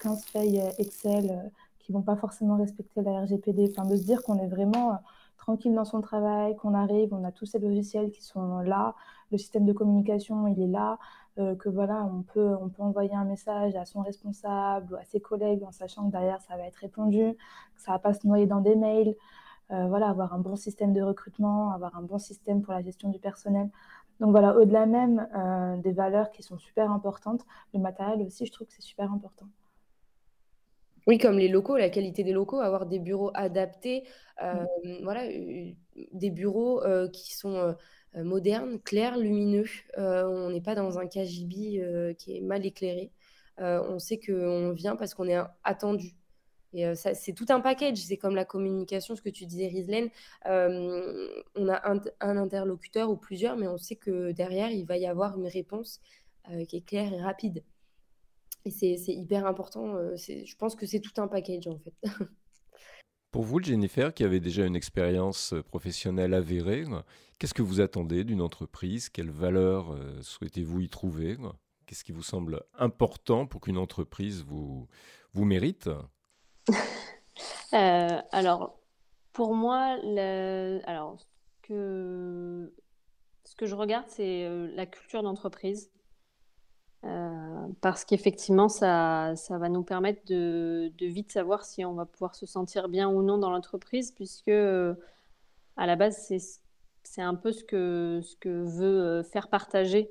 15 0.00 0.24
feuilles 0.24 0.62
Excel 0.78 1.50
qui 1.78 1.92
ne 1.92 1.98
vont 1.98 2.02
pas 2.02 2.16
forcément 2.16 2.56
respecter 2.56 3.02
la 3.02 3.22
RGPD. 3.22 3.70
Enfin, 3.70 3.88
de 3.88 3.96
se 3.96 4.04
dire 4.04 4.22
qu'on 4.22 4.38
est 4.38 4.46
vraiment 4.46 4.98
tranquille 5.38 5.74
dans 5.74 5.86
son 5.86 6.02
travail, 6.02 6.54
qu'on 6.56 6.74
arrive, 6.74 7.14
on 7.14 7.24
a 7.24 7.32
tous 7.32 7.46
ces 7.46 7.58
logiciels 7.58 8.10
qui 8.10 8.22
sont 8.22 8.58
là, 8.58 8.94
le 9.32 9.38
système 9.38 9.64
de 9.64 9.72
communication, 9.72 10.46
il 10.46 10.60
est 10.60 10.66
là, 10.66 10.98
euh, 11.38 11.54
que 11.54 11.70
voilà, 11.70 12.04
on 12.04 12.22
peut, 12.22 12.54
on 12.60 12.68
peut 12.68 12.82
envoyer 12.82 13.14
un 13.14 13.24
message 13.24 13.74
à 13.76 13.86
son 13.86 14.02
responsable 14.02 14.92
ou 14.92 14.96
à 14.96 15.04
ses 15.04 15.20
collègues 15.20 15.62
en 15.64 15.72
sachant 15.72 16.06
que 16.06 16.12
derrière, 16.12 16.42
ça 16.42 16.56
va 16.56 16.64
être 16.64 16.76
répondu, 16.76 17.34
que 17.74 17.80
ça 17.80 17.92
va 17.92 17.98
pas 17.98 18.12
se 18.12 18.26
noyer 18.26 18.46
dans 18.46 18.60
des 18.60 18.76
mails. 18.76 19.14
Euh, 19.70 19.86
voilà, 19.86 20.08
avoir 20.08 20.32
un 20.32 20.38
bon 20.38 20.56
système 20.56 20.94
de 20.94 21.02
recrutement, 21.02 21.72
avoir 21.72 21.94
un 21.96 22.02
bon 22.02 22.18
système 22.18 22.62
pour 22.62 22.72
la 22.72 22.82
gestion 22.82 23.10
du 23.10 23.18
personnel. 23.18 23.68
Donc 24.18 24.30
voilà, 24.30 24.56
au-delà 24.56 24.86
même 24.86 25.28
euh, 25.36 25.76
des 25.76 25.92
valeurs 25.92 26.30
qui 26.30 26.42
sont 26.42 26.58
super 26.58 26.90
importantes, 26.90 27.42
le 27.74 27.80
matériel 27.80 28.22
aussi, 28.22 28.46
je 28.46 28.52
trouve 28.52 28.66
que 28.66 28.72
c'est 28.72 28.82
super 28.82 29.12
important. 29.12 29.46
Oui, 31.06 31.18
comme 31.18 31.38
les 31.38 31.48
locaux, 31.48 31.76
la 31.76 31.90
qualité 31.90 32.24
des 32.24 32.32
locaux, 32.32 32.60
avoir 32.60 32.86
des 32.86 32.98
bureaux 32.98 33.30
adaptés, 33.34 34.04
euh, 34.42 34.54
mmh. 34.84 35.02
voilà, 35.02 35.22
des 36.12 36.30
bureaux 36.30 36.82
qui 37.12 37.34
sont 37.34 37.74
modernes, 38.14 38.78
clairs, 38.80 39.16
lumineux. 39.16 39.64
on 39.96 40.50
n'est 40.50 40.60
pas 40.60 40.74
dans 40.74 40.98
un 40.98 41.06
KGB 41.06 42.14
qui 42.18 42.36
est 42.36 42.40
mal 42.40 42.66
éclairé. 42.66 43.10
on 43.58 43.98
sait 43.98 44.18
qu'on 44.18 44.72
vient 44.72 44.96
parce 44.96 45.14
qu'on 45.14 45.28
est 45.28 45.38
attendu. 45.64 46.17
Et 46.74 46.94
ça, 46.94 47.14
c'est 47.14 47.32
tout 47.32 47.46
un 47.48 47.60
package. 47.60 47.96
C'est 47.96 48.18
comme 48.18 48.34
la 48.34 48.44
communication, 48.44 49.16
ce 49.16 49.22
que 49.22 49.30
tu 49.30 49.46
disais, 49.46 49.68
Rislaine. 49.68 50.10
on 50.44 51.68
a 51.68 51.90
un, 51.90 52.36
interlocuteur 52.36 53.10
ou 53.10 53.16
plusieurs, 53.16 53.56
mais 53.56 53.66
on 53.66 53.78
sait 53.78 53.96
que 53.96 54.32
derrière, 54.32 54.70
il 54.70 54.84
va 54.84 54.98
y 54.98 55.06
avoir 55.06 55.38
une 55.38 55.46
réponse 55.46 56.00
qui 56.68 56.76
est 56.76 56.84
claire 56.84 57.12
et 57.12 57.22
rapide. 57.22 57.62
Et 58.64 58.70
c'est 58.70 59.14
hyper 59.14 59.46
important. 59.46 59.96
Euh, 59.96 60.16
je 60.16 60.56
pense 60.56 60.74
que 60.74 60.86
c'est 60.86 61.00
tout 61.00 61.18
un 61.20 61.28
package 61.28 61.66
en 61.68 61.78
fait. 61.78 61.94
Pour 63.30 63.42
vous, 63.42 63.62
Jennifer, 63.62 64.12
qui 64.12 64.24
avait 64.24 64.40
déjà 64.40 64.64
une 64.64 64.76
expérience 64.76 65.52
euh, 65.52 65.62
professionnelle 65.62 66.34
avérée, 66.34 66.84
qu'est-ce 67.38 67.54
que 67.54 67.62
vous 67.62 67.80
attendez 67.80 68.24
d'une 68.24 68.40
entreprise? 68.40 69.08
Quelles 69.08 69.30
valeurs 69.30 69.92
euh, 69.92 70.20
souhaitez-vous 70.22 70.80
y 70.80 70.88
trouver? 70.88 71.36
Qu'est-ce 71.86 72.04
qui 72.04 72.12
vous 72.12 72.22
semble 72.22 72.62
important 72.78 73.46
pour 73.46 73.62
qu'une 73.62 73.78
entreprise 73.78 74.44
vous 74.44 74.86
mérite? 75.34 75.88
Alors, 77.72 78.78
pour 79.32 79.54
moi, 79.54 79.98
alors, 80.86 81.18
que... 81.62 82.72
ce 83.44 83.54
que 83.56 83.66
je 83.66 83.74
regarde, 83.74 84.06
c'est 84.08 84.48
la 84.74 84.86
culture 84.86 85.22
d'entreprise. 85.22 85.90
Euh, 87.04 87.68
parce 87.80 88.04
qu'effectivement, 88.04 88.68
ça, 88.68 89.34
ça 89.36 89.58
va 89.58 89.68
nous 89.68 89.82
permettre 89.82 90.22
de, 90.26 90.90
vite 91.00 91.30
savoir 91.30 91.64
si 91.64 91.84
on 91.84 91.94
va 91.94 92.06
pouvoir 92.06 92.34
se 92.34 92.44
sentir 92.46 92.88
bien 92.88 93.08
ou 93.08 93.22
non 93.22 93.38
dans 93.38 93.50
l'entreprise, 93.50 94.12
puisque 94.12 94.48
à 94.48 95.86
la 95.86 95.96
base, 95.96 96.18
c'est, 97.04 97.22
un 97.22 97.34
peu 97.34 97.52
ce 97.52 97.64
que, 97.64 98.20
ce 98.22 98.36
que 98.36 98.48
veut 98.48 99.00
euh, 99.00 99.22
faire 99.22 99.48
partager 99.48 100.10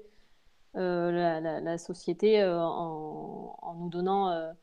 euh, 0.76 1.12
la, 1.12 1.60
la, 1.60 1.78
société 1.78 2.43
en, 2.43 3.56
en, 3.62 3.74
nous 3.76 3.89
donnant 3.89 4.54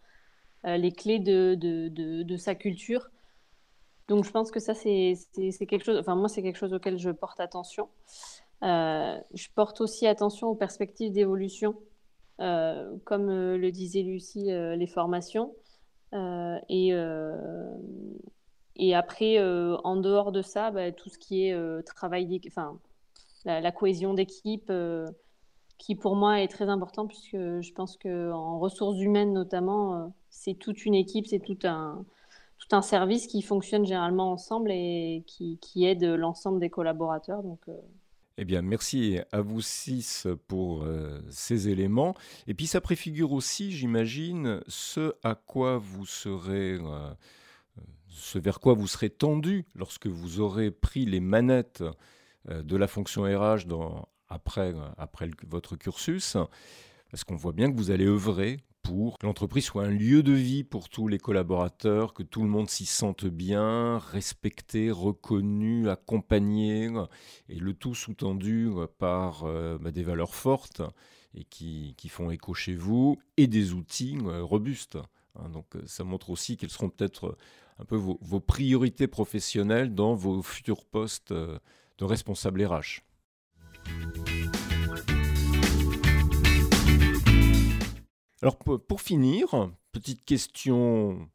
les 0.64 0.92
clés 0.92 1.18
de, 1.18 1.54
de, 1.54 1.88
de, 2.22 2.36
sa 2.36 2.54
culture. 2.54 3.10
Donc, 4.08 4.24
je 4.24 4.30
pense 4.30 4.50
que 4.50 4.60
ça, 4.60 4.74
c'est, 4.74 5.14
quelque 5.68 5.84
chose, 5.84 5.98
enfin, 5.98 6.14
moi, 6.14 6.28
c'est 6.28 6.42
quelque 6.42 6.58
chose 6.58 6.72
auquel 6.72 6.98
je 6.98 7.10
porte 7.10 7.40
attention. 7.40 7.88
je 8.62 9.48
porte 9.54 9.80
aussi 9.80 10.06
attention 10.06 10.48
aux 10.48 10.54
perspectives 10.54 11.12
d'évolution 11.12 11.76
euh, 12.40 12.96
comme 13.04 13.28
euh, 13.30 13.56
le 13.56 13.70
disait 13.70 14.02
Lucie, 14.02 14.50
euh, 14.50 14.74
les 14.74 14.88
formations. 14.88 15.54
et, 16.68 16.92
et 18.76 18.94
après, 18.94 19.38
en 19.40 19.96
dehors 19.96 20.32
de 20.32 20.42
ça, 20.42 20.70
bah, 20.70 20.92
tout 20.92 21.08
ce 21.08 21.18
qui 21.18 21.46
est 21.46 21.84
travail, 21.84 22.40
enfin, 22.46 22.78
la, 23.44 23.72
cohésion 23.72 24.14
d'équipe 24.14 24.72
qui 25.78 25.94
pour 25.94 26.16
moi 26.16 26.40
est 26.40 26.48
très 26.48 26.68
important 26.68 27.06
puisque 27.06 27.36
je 27.36 27.72
pense 27.72 27.96
qu'en 27.98 28.58
ressources 28.58 28.98
humaines 28.98 29.32
notamment, 29.32 30.14
c'est 30.30 30.54
toute 30.54 30.84
une 30.84 30.94
équipe, 30.94 31.26
c'est 31.26 31.40
tout 31.40 31.58
un, 31.64 32.04
tout 32.58 32.76
un 32.76 32.82
service 32.82 33.26
qui 33.26 33.42
fonctionne 33.42 33.84
généralement 33.84 34.32
ensemble 34.32 34.70
et 34.72 35.24
qui, 35.26 35.58
qui 35.60 35.84
aide 35.84 36.04
l'ensemble 36.04 36.60
des 36.60 36.70
collaborateurs. 36.70 37.42
Donc, 37.42 37.60
eh 38.36 38.44
bien, 38.44 38.62
merci 38.62 39.20
à 39.30 39.40
vous 39.42 39.60
six 39.60 40.26
pour 40.48 40.82
euh, 40.82 41.20
ces 41.30 41.68
éléments. 41.68 42.14
Et 42.48 42.54
puis, 42.54 42.66
ça 42.66 42.80
préfigure 42.80 43.32
aussi, 43.32 43.70
j'imagine, 43.70 44.60
ce 44.66 45.14
à 45.22 45.36
quoi 45.36 45.78
vous 45.78 46.04
serez, 46.04 46.72
euh, 46.80 47.14
ce 48.08 48.38
vers 48.40 48.58
quoi 48.58 48.74
vous 48.74 48.88
serez 48.88 49.08
tendu 49.08 49.66
lorsque 49.76 50.08
vous 50.08 50.40
aurez 50.40 50.72
pris 50.72 51.04
les 51.06 51.20
manettes 51.20 51.84
euh, 52.48 52.62
de 52.64 52.76
la 52.76 52.88
fonction 52.88 53.22
RH 53.22 53.66
dans, 53.66 54.08
après, 54.28 54.74
après 54.98 55.30
votre 55.46 55.76
cursus. 55.76 56.36
Parce 57.10 57.24
qu'on 57.24 57.36
voit 57.36 57.52
bien 57.52 57.70
que 57.70 57.76
vous 57.76 57.90
allez 57.90 58.06
œuvrer 58.06 58.58
pour 58.84 59.18
que 59.18 59.26
l'entreprise 59.26 59.64
soit 59.64 59.84
un 59.84 59.90
lieu 59.90 60.22
de 60.22 60.32
vie 60.32 60.62
pour 60.62 60.90
tous 60.90 61.08
les 61.08 61.18
collaborateurs, 61.18 62.12
que 62.12 62.22
tout 62.22 62.42
le 62.42 62.48
monde 62.48 62.68
s'y 62.68 62.84
sente 62.84 63.24
bien, 63.24 63.98
respecté, 63.98 64.90
reconnu, 64.90 65.88
accompagné, 65.88 66.90
et 67.48 67.58
le 67.58 67.72
tout 67.72 67.94
sous-tendu 67.94 68.70
par 68.98 69.44
euh, 69.44 69.78
bah, 69.78 69.90
des 69.90 70.02
valeurs 70.02 70.34
fortes 70.34 70.82
et 71.34 71.44
qui, 71.44 71.96
font 72.08 72.30
écho 72.30 72.52
chez 72.52 72.74
vous, 72.74 73.18
et 73.38 73.46
des 73.46 73.72
outils 73.72 74.18
euh, 74.26 74.42
robustes. 74.42 74.98
Hein. 75.36 75.48
donc 75.48 75.74
euh, 75.74 75.82
ça 75.86 76.04
montre 76.04 76.30
aussi 76.30 76.56
quelles 76.58 76.70
seront 76.70 76.90
peut-être 76.90 77.36
un 77.78 77.84
peu 77.86 77.96
vos, 77.96 78.18
vos, 78.20 78.40
priorités 78.40 79.08
professionnelles 79.08 79.94
dans 79.94 80.14
vos 80.14 80.42
futurs 80.42 80.84
postes 80.84 81.32
de 81.32 82.04
responsable 82.04 82.62
RH. 82.64 83.00
Alors 88.42 88.58
pour 88.58 89.00
finir, 89.00 89.70
petite 89.92 90.22
question, 90.24 91.30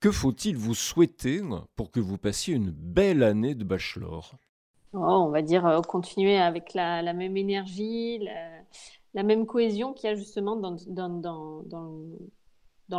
que 0.00 0.10
faut-il 0.10 0.56
vous 0.56 0.74
souhaiter 0.74 1.42
pour 1.76 1.90
que 1.90 2.00
vous 2.00 2.16
passiez 2.16 2.54
une 2.54 2.70
belle 2.70 3.22
année 3.22 3.54
de 3.54 3.64
bachelor? 3.64 4.34
Oh, 4.94 4.98
On 4.98 5.30
va 5.30 5.42
dire 5.42 5.66
euh, 5.66 5.80
continuer 5.80 6.38
avec 6.38 6.72
la, 6.72 7.12
même 7.12 7.36
énergie, 7.36 8.26
la, 9.12 9.22
même 9.22 9.44
cohésion 9.44 9.92
qu'il 9.92 10.08
y 10.08 10.12
a 10.12 10.16
justement 10.16 10.56
dans, 10.56 10.70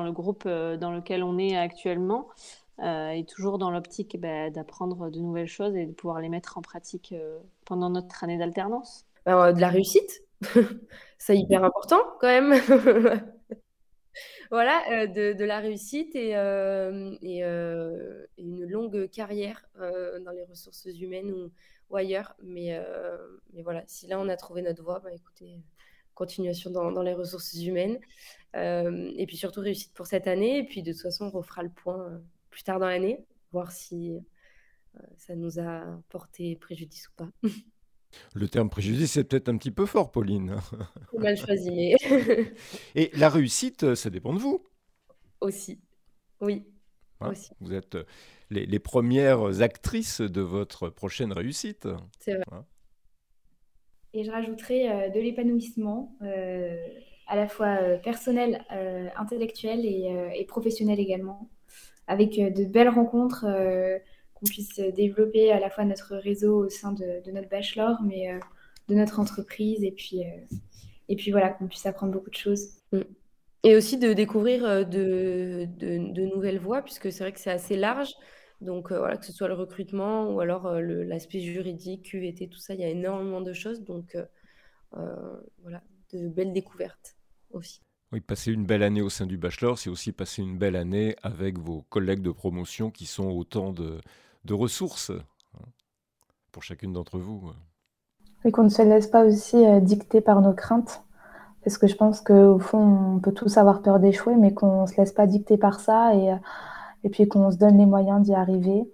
le 0.01 0.12
groupe 0.12 0.43
euh, 0.45 0.78
dans 0.78 0.91
lequel 0.91 1.24
on 1.24 1.38
est 1.38 1.56
actuellement. 1.56 2.28
Euh, 2.80 3.10
et 3.10 3.24
toujours 3.26 3.58
dans 3.58 3.72
l'optique 3.72 4.20
bah, 4.20 4.50
d'apprendre 4.50 5.10
de 5.10 5.20
nouvelles 5.20 5.48
choses 5.48 5.76
et 5.78 5.86
de 5.86 5.94
pouvoir 5.94 6.20
les 6.20 6.28
mettre 6.28 6.58
en 6.58 6.62
pratique 6.62 7.14
pendant 7.66 7.90
notre 7.90 8.24
année 8.24 8.38
d'alternance. 8.38 9.06
de 9.26 9.60
la 9.60 9.70
réussite, 9.70 10.24
c'est 11.18 11.38
hyper 11.38 11.64
important 11.64 12.02
quand 12.20 12.28
même. 12.28 12.54
voilà, 14.52 14.84
euh, 14.92 15.08
de, 15.34 15.44
la 15.44 15.60
réussite 15.60 16.16
et, 16.16 16.36
euh, 16.36 17.16
euh, 17.24 18.26
une 18.38 18.66
longue 18.66 19.10
carrière 19.10 19.66
dans 19.78 20.32
les 20.32 20.44
ressources 20.44 20.86
humaines 20.86 21.32
ou, 21.90 21.96
ailleurs. 21.96 22.36
Mais, 22.44 22.80
mais, 23.54 23.62
voilà, 23.62 23.84
si 23.88 24.08
là 24.08 24.20
on 24.20 24.28
a 24.30 24.36
trouvé 24.38 24.62
notre 24.62 24.84
voie, 24.84 25.00
bah, 25.00 25.12
écoutez, 25.14 25.58
continuation 26.14 26.72
dans, 26.72 27.02
les 27.02 27.14
ressources 27.14 27.54
humaines. 27.56 28.00
et 28.54 29.26
puis 29.28 29.38
surtout 29.38 29.62
réussite 29.62 29.94
pour 29.94 30.08
cette 30.08 30.28
année. 30.28 30.60
Et 30.60 30.64
puis 30.64 30.82
de 30.82 30.92
toute 30.92 31.02
façon, 31.02 31.26
on 31.26 31.38
refera 31.38 31.64
le 31.64 31.70
point 31.70 32.22
plus 32.56 32.64
tard 32.64 32.80
dans 32.80 32.88
l'année, 32.88 33.20
voir 33.51 33.74
si 33.74 34.14
ça 35.18 35.36
nous 35.36 35.60
a 35.60 36.01
porté 36.08 36.56
préjudice 36.56 37.10
ou 37.10 37.12
pas. 37.18 37.30
Le 38.34 38.47
terme 38.47 38.70
préjudice, 38.70 39.12
c'est 39.12 39.26
peut-être 39.26 39.49
un 39.49 39.58
petit 39.58 39.72
peu 39.72 39.86
fort, 39.86 40.10
Pauline. 40.10 40.56
Mal 41.18 41.36
choisi. 41.36 41.95
Et 42.95 43.12
la 43.14 43.28
réussite, 43.28 43.93
ça 43.95 44.10
dépend 44.10 44.34
de 44.34 44.39
vous. 44.39 44.66
Aussi. 45.41 45.82
Oui. 46.39 46.64
Hein, 47.20 47.34
vous 47.60 47.74
êtes 47.74 47.97
les, 48.49 48.80
premières 48.80 49.62
actrices 49.62 50.22
de 50.22 50.39
votre 50.39 50.88
prochaine 50.88 51.34
réussite. 51.34 51.89
C'est 52.20 52.36
vrai. 52.36 52.45
Hein? 52.53 52.66
Et 54.16 54.24
je 54.24 54.32
rajouterai 54.32 54.89
euh, 54.89 55.10
de 55.10 55.20
l'épanouissement, 55.20 56.16
euh, 56.22 56.74
à 57.28 57.36
la 57.36 57.49
fois 57.49 57.82
euh, 57.82 57.97
personnel, 57.97 58.64
intellectuel 59.18 59.86
et, 59.86 60.45
professionnel 60.47 61.01
également, 61.01 61.49
avec 62.08 62.36
de 62.36 62.66
belles 62.66 62.89
rencontres, 62.89 63.45
qu'on 64.34 64.45
puisse 64.45 64.80
développer 64.80 65.51
à 65.51 65.60
la 65.60 65.70
fois 65.70 65.86
notre 65.86 66.16
réseau 66.16 66.66
au 66.66 66.70
sein 66.70 66.91
de, 66.91 67.32
notre 67.32 67.49
bachelor, 67.49 68.01
mais 68.03 68.39
de 68.88 68.95
notre 68.95 69.20
entreprise, 69.20 69.84
et 69.84 69.91
puis, 69.91 70.22
et 71.10 71.16
puis 71.16 71.32
voilà, 71.32 71.49
qu'on 71.49 71.68
puisse 71.68 71.86
apprendre 71.86 72.14
beaucoup 72.14 72.30
de 72.30 72.36
choses. 72.36 72.70
Mm. 72.91 73.01
Et 73.64 73.76
aussi 73.76 73.97
de 73.97 74.14
découvrir 74.14 74.86
de, 74.86 75.68
de, 75.78 76.26
nouvelles 76.26 76.60
voies, 76.60 76.84
puisque 76.84 77.12
c'est 77.12 77.24
vrai 77.24 77.32
que 77.32 77.39
c'est 77.39 77.51
assez 77.51 77.76
large. 77.76 78.14
Donc 78.62 78.91
voilà, 78.91 79.18
que 79.18 79.26
ce 79.26 79.34
soit 79.34 79.47
le 79.47 79.56
recrutement 79.56 80.30
ou 80.30 80.39
alors 80.39 80.72
l'aspect 80.80 81.39
juridique, 81.39 82.12
QVT, 82.12 82.47
tout 82.47 82.60
ça, 82.60 82.76
il 82.76 82.82
y 82.82 82.84
a 82.84 82.89
énormément 82.89 83.41
de 83.41 83.53
choses. 83.53 83.84
Donc 83.84 84.16
voilà, 84.91 85.82
de 86.14 86.28
belles 86.28 86.53
découvertes 86.53 87.16
aussi. 87.51 87.82
Oui, 88.16 88.22
passer 88.22 88.53
une 88.53 88.66
belle 88.66 88.82
année 88.82 89.01
au 89.01 89.09
sein 89.09 89.26
du 89.26 89.38
bachelor, 89.38 89.78
c'est 89.78 89.89
aussi 89.89 90.13
passer 90.13 90.41
une 90.41 90.57
belle 90.57 90.78
année 90.78 91.18
avec 91.22 91.59
vos 91.59 91.84
collègues 91.89 92.22
de 92.22 92.32
promotion 92.32 92.89
qui 92.89 93.05
sont 93.05 93.30
autant 93.30 93.74
de, 93.74 93.99
ressources 94.49 95.09
hein, 95.11 95.66
pour 96.53 96.63
chacune 96.63 96.93
d'entre 96.93 97.20
vous. 97.20 97.51
Et 98.45 98.53
qu'on 98.53 98.63
ne 98.63 98.70
se 98.70 98.84
laisse 98.84 99.07
pas 99.07 99.26
aussi 99.26 99.57
dicter 99.82 100.22
par 100.22 100.39
nos 100.39 100.53
craintes. 100.53 101.03
Parce 101.66 101.78
que 101.78 101.88
je 101.88 101.95
pense 101.97 102.22
qu'au 102.22 102.57
fond, 102.57 103.16
on 103.16 103.20
peut 103.20 103.34
tous 103.34 103.57
avoir 103.57 103.82
peur 103.82 103.99
d'échouer, 103.99 104.38
mais 104.38 104.53
qu'on 104.53 104.84
ne 104.84 104.88
se 104.88 104.95
laisse 104.95 105.11
pas 105.11 105.28
dicter 105.28 105.57
par 105.57 105.82
ça 105.82 106.16
et, 106.16 106.38
et 107.03 107.09
puis 107.09 107.28
qu'on 107.28 107.51
se 107.51 107.57
donne 107.57 107.78
les 107.78 107.86
moyens 107.86 108.22
d'y 108.22 108.34
arriver 108.34 108.89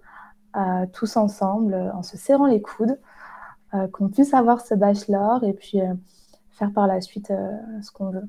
euh, 0.56 0.86
tous 0.92 1.16
ensemble, 1.16 1.74
en 1.94 2.02
se 2.02 2.16
serrant 2.16 2.46
les 2.46 2.60
coudes, 2.60 2.98
euh, 3.74 3.86
qu'on 3.86 4.08
puisse 4.08 4.34
avoir 4.34 4.62
ce 4.62 4.74
bachelor 4.74 5.44
et 5.44 5.52
puis 5.52 5.80
euh, 5.80 5.94
faire 6.50 6.72
par 6.72 6.88
la 6.88 7.00
suite 7.00 7.32
ce 7.82 7.92
qu'on 7.92 8.10
veut. 8.10 8.28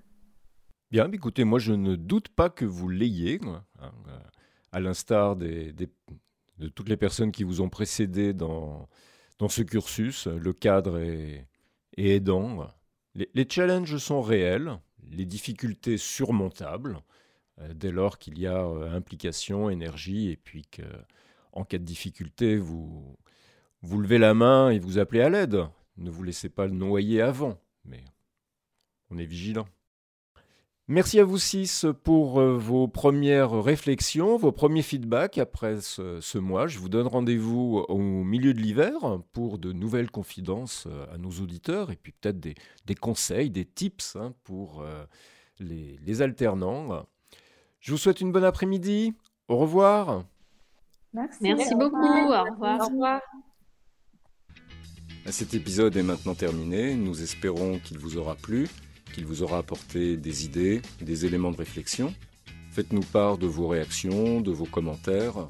Bien, 0.94 1.12
écoutez, 1.12 1.44
moi 1.44 1.58
je 1.58 1.74
ne 1.74 1.96
doute 1.96 2.30
pas 2.30 2.52
que 2.52 2.66
vous 2.66 2.88
l'ayez, 2.88 3.40
hein, 3.48 3.92
à 4.72 4.80
l'instar 4.80 5.36
des, 5.36 5.74
de 5.74 6.68
toutes 6.68 6.88
les 6.88 6.98
personnes 6.98 7.32
qui 7.32 7.44
vous 7.44 7.62
ont 7.62 7.70
précédé 7.70 8.32
dans, 8.32 8.88
dans 9.40 9.50
ce 9.50 9.64
cursus. 9.64 10.28
Le 10.28 10.54
cadre 10.54 11.00
est, 11.00 11.48
est 11.98 12.10
aidant. 12.10 12.68
Les, 13.16 13.48
challenges 13.50 13.98
sont 13.98 14.22
réels, 14.22 14.78
les 15.10 15.26
difficultés 15.26 15.98
surmontables, 15.98 17.00
euh, 17.60 17.74
dès 17.74 17.92
lors 17.92 18.20
qu'il 18.20 18.38
y 18.38 18.46
a 18.46 18.64
euh, 18.64 18.96
implication, 18.96 19.72
énergie, 19.72 20.30
et 20.30 20.38
puis 20.38 20.68
que, 20.70 20.84
en 21.54 21.64
cas 21.64 21.80
de 21.80 21.86
difficulté, 21.86 22.56
vous, 22.56 23.18
vous 23.82 24.00
levez 24.00 24.20
la 24.20 24.36
main 24.36 24.70
et 24.70 24.78
vous 24.78 25.00
appelez 25.00 25.22
à 25.22 25.30
l'aide. 25.30 25.66
Ne 25.98 26.12
vous 26.12 26.22
laissez 26.22 26.50
pas 26.50 26.68
le 26.68 26.74
noyer 26.74 27.20
avant, 27.20 27.60
mais 27.84 28.04
on 29.10 29.18
est 29.18 29.26
vigilant. 29.26 29.66
Merci 30.90 31.22
à 31.22 31.24
vous 31.24 31.38
six 31.38 31.86
pour 32.04 32.42
euh, 32.42 32.58
vos 32.58 32.90
premières 32.90 33.52
réflexions, 33.52 34.36
vos 34.36 34.52
premiers 34.52 34.82
feedbacks 34.82 35.38
après 35.38 35.80
ce, 35.80 36.38
mois. 36.38 36.68
Je 36.68 36.78
vous 36.78 36.90
donne 36.90 37.08
rendez-vous 37.08 37.86
au 37.88 37.98
milieu 37.98 38.54
de 38.54 38.60
l'hiver 38.60 39.20
pour 39.32 39.60
de 39.60 39.72
nouvelles 39.72 40.12
confidences 40.12 40.86
euh, 40.88 41.06
à 41.14 41.18
nos 41.18 41.30
auditeurs 41.30 41.90
et 41.90 41.96
puis 41.96 42.12
peut-être 42.12 42.38
des, 42.38 42.96
conseils, 42.96 43.50
des 43.50 43.64
tips 43.64 44.18
hein, 44.18 44.34
pour 44.44 44.82
euh, 44.82 45.06
les, 45.60 46.22
alternants. 46.22 47.06
Je 47.80 47.92
vous 47.92 47.98
souhaite 47.98 48.20
une 48.20 48.34
bonne 48.34 48.44
après-midi. 48.44 49.14
Au 49.48 49.56
revoir. 49.56 50.26
Merci, 51.14 51.38
Merci 51.44 51.76
beaucoup. 51.76 51.96
Au 51.96 52.44
revoir. 52.44 52.82
Au 52.82 52.86
revoir. 52.88 53.22
Cet 55.28 55.54
épisode 55.54 55.96
est 55.96 56.04
maintenant 56.04 56.36
terminé. 56.36 56.96
Nous 56.96 57.24
espérons 57.24 57.80
qu'il 57.80 58.00
vous 58.00 58.18
aura 58.18 58.36
plu 58.36 58.68
qu'il 59.14 59.26
vous 59.26 59.44
aura 59.44 59.60
apporté 59.60 60.18
des 60.18 60.44
idées, 60.44 60.82
des 61.02 61.26
éléments 61.26 61.52
de 61.52 61.58
réflexion. 61.58 62.14
Faites-nous 62.72 63.02
part 63.02 63.38
de 63.38 63.48
vos 63.48 63.68
réactions, 63.68 64.42
de 64.42 64.52
vos 64.52 64.66
commentaires. 64.66 65.48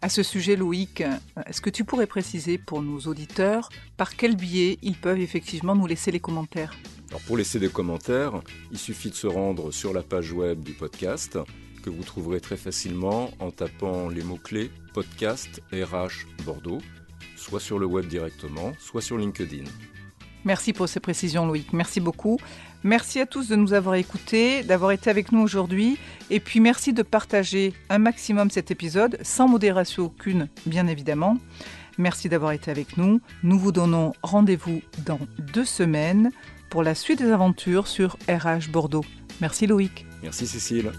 À 0.00 0.08
ce 0.08 0.22
sujet, 0.22 0.56
Loïc, 0.56 1.02
est-ce 1.46 1.60
que 1.60 1.70
tu 1.70 1.84
pourrais 1.84 2.06
préciser 2.06 2.56
pour 2.58 2.82
nos 2.82 3.00
auditeurs 3.00 3.68
par 3.96 4.16
quel 4.16 4.36
biais 4.36 4.78
ils 4.82 4.96
peuvent 4.96 5.20
effectivement 5.20 5.74
nous 5.74 5.86
laisser 5.86 6.10
les 6.10 6.20
commentaires? 6.20 6.74
Alors 7.10 7.20
Pour 7.22 7.36
laisser 7.36 7.58
des 7.58 7.68
commentaires, 7.68 8.40
il 8.70 8.78
suffit 8.78 9.10
de 9.10 9.14
se 9.14 9.26
rendre 9.26 9.72
sur 9.72 9.92
la 9.92 10.02
page 10.02 10.32
web 10.32 10.62
du 10.62 10.72
podcast 10.72 11.38
que 11.82 11.90
vous 11.90 12.02
trouverez 12.02 12.40
très 12.40 12.56
facilement 12.56 13.30
en 13.38 13.50
tapant 13.50 14.08
les 14.08 14.22
mots-clés 14.22 14.70
podcast 14.92 15.62
RH 15.72 16.26
Bordeaux, 16.44 16.80
soit 17.36 17.60
sur 17.60 17.78
le 17.78 17.86
web 17.86 18.06
directement, 18.06 18.72
soit 18.78 19.02
sur 19.02 19.18
LinkedIn. 19.18 19.64
Merci 20.44 20.72
pour 20.72 20.88
ces 20.88 21.00
précisions, 21.00 21.44
Loïc. 21.46 21.72
Merci 21.72 22.00
beaucoup. 22.00 22.38
Merci 22.84 23.20
à 23.20 23.26
tous 23.26 23.48
de 23.48 23.56
nous 23.56 23.72
avoir 23.72 23.94
écoutés, 23.96 24.62
d'avoir 24.62 24.92
été 24.92 25.10
avec 25.10 25.32
nous 25.32 25.40
aujourd'hui. 25.40 25.98
Et 26.30 26.40
puis 26.40 26.60
merci 26.60 26.92
de 26.92 27.02
partager 27.02 27.74
un 27.88 27.98
maximum 27.98 28.50
cet 28.50 28.70
épisode, 28.70 29.18
sans 29.22 29.48
modération 29.48 30.04
aucune, 30.04 30.48
bien 30.66 30.86
évidemment. 30.86 31.38
Merci 31.98 32.28
d'avoir 32.28 32.52
été 32.52 32.70
avec 32.70 32.96
nous. 32.96 33.20
Nous 33.42 33.58
vous 33.58 33.72
donnons 33.72 34.12
rendez-vous 34.22 34.82
dans 35.04 35.20
deux 35.52 35.64
semaines 35.64 36.30
pour 36.70 36.82
la 36.82 36.94
suite 36.94 37.20
des 37.20 37.30
aventures 37.30 37.88
sur 37.88 38.16
RH 38.28 38.70
Bordeaux. 38.70 39.04
Merci 39.40 39.66
Loïc. 39.66 40.06
Merci 40.22 40.46
Cécile. 40.46 40.92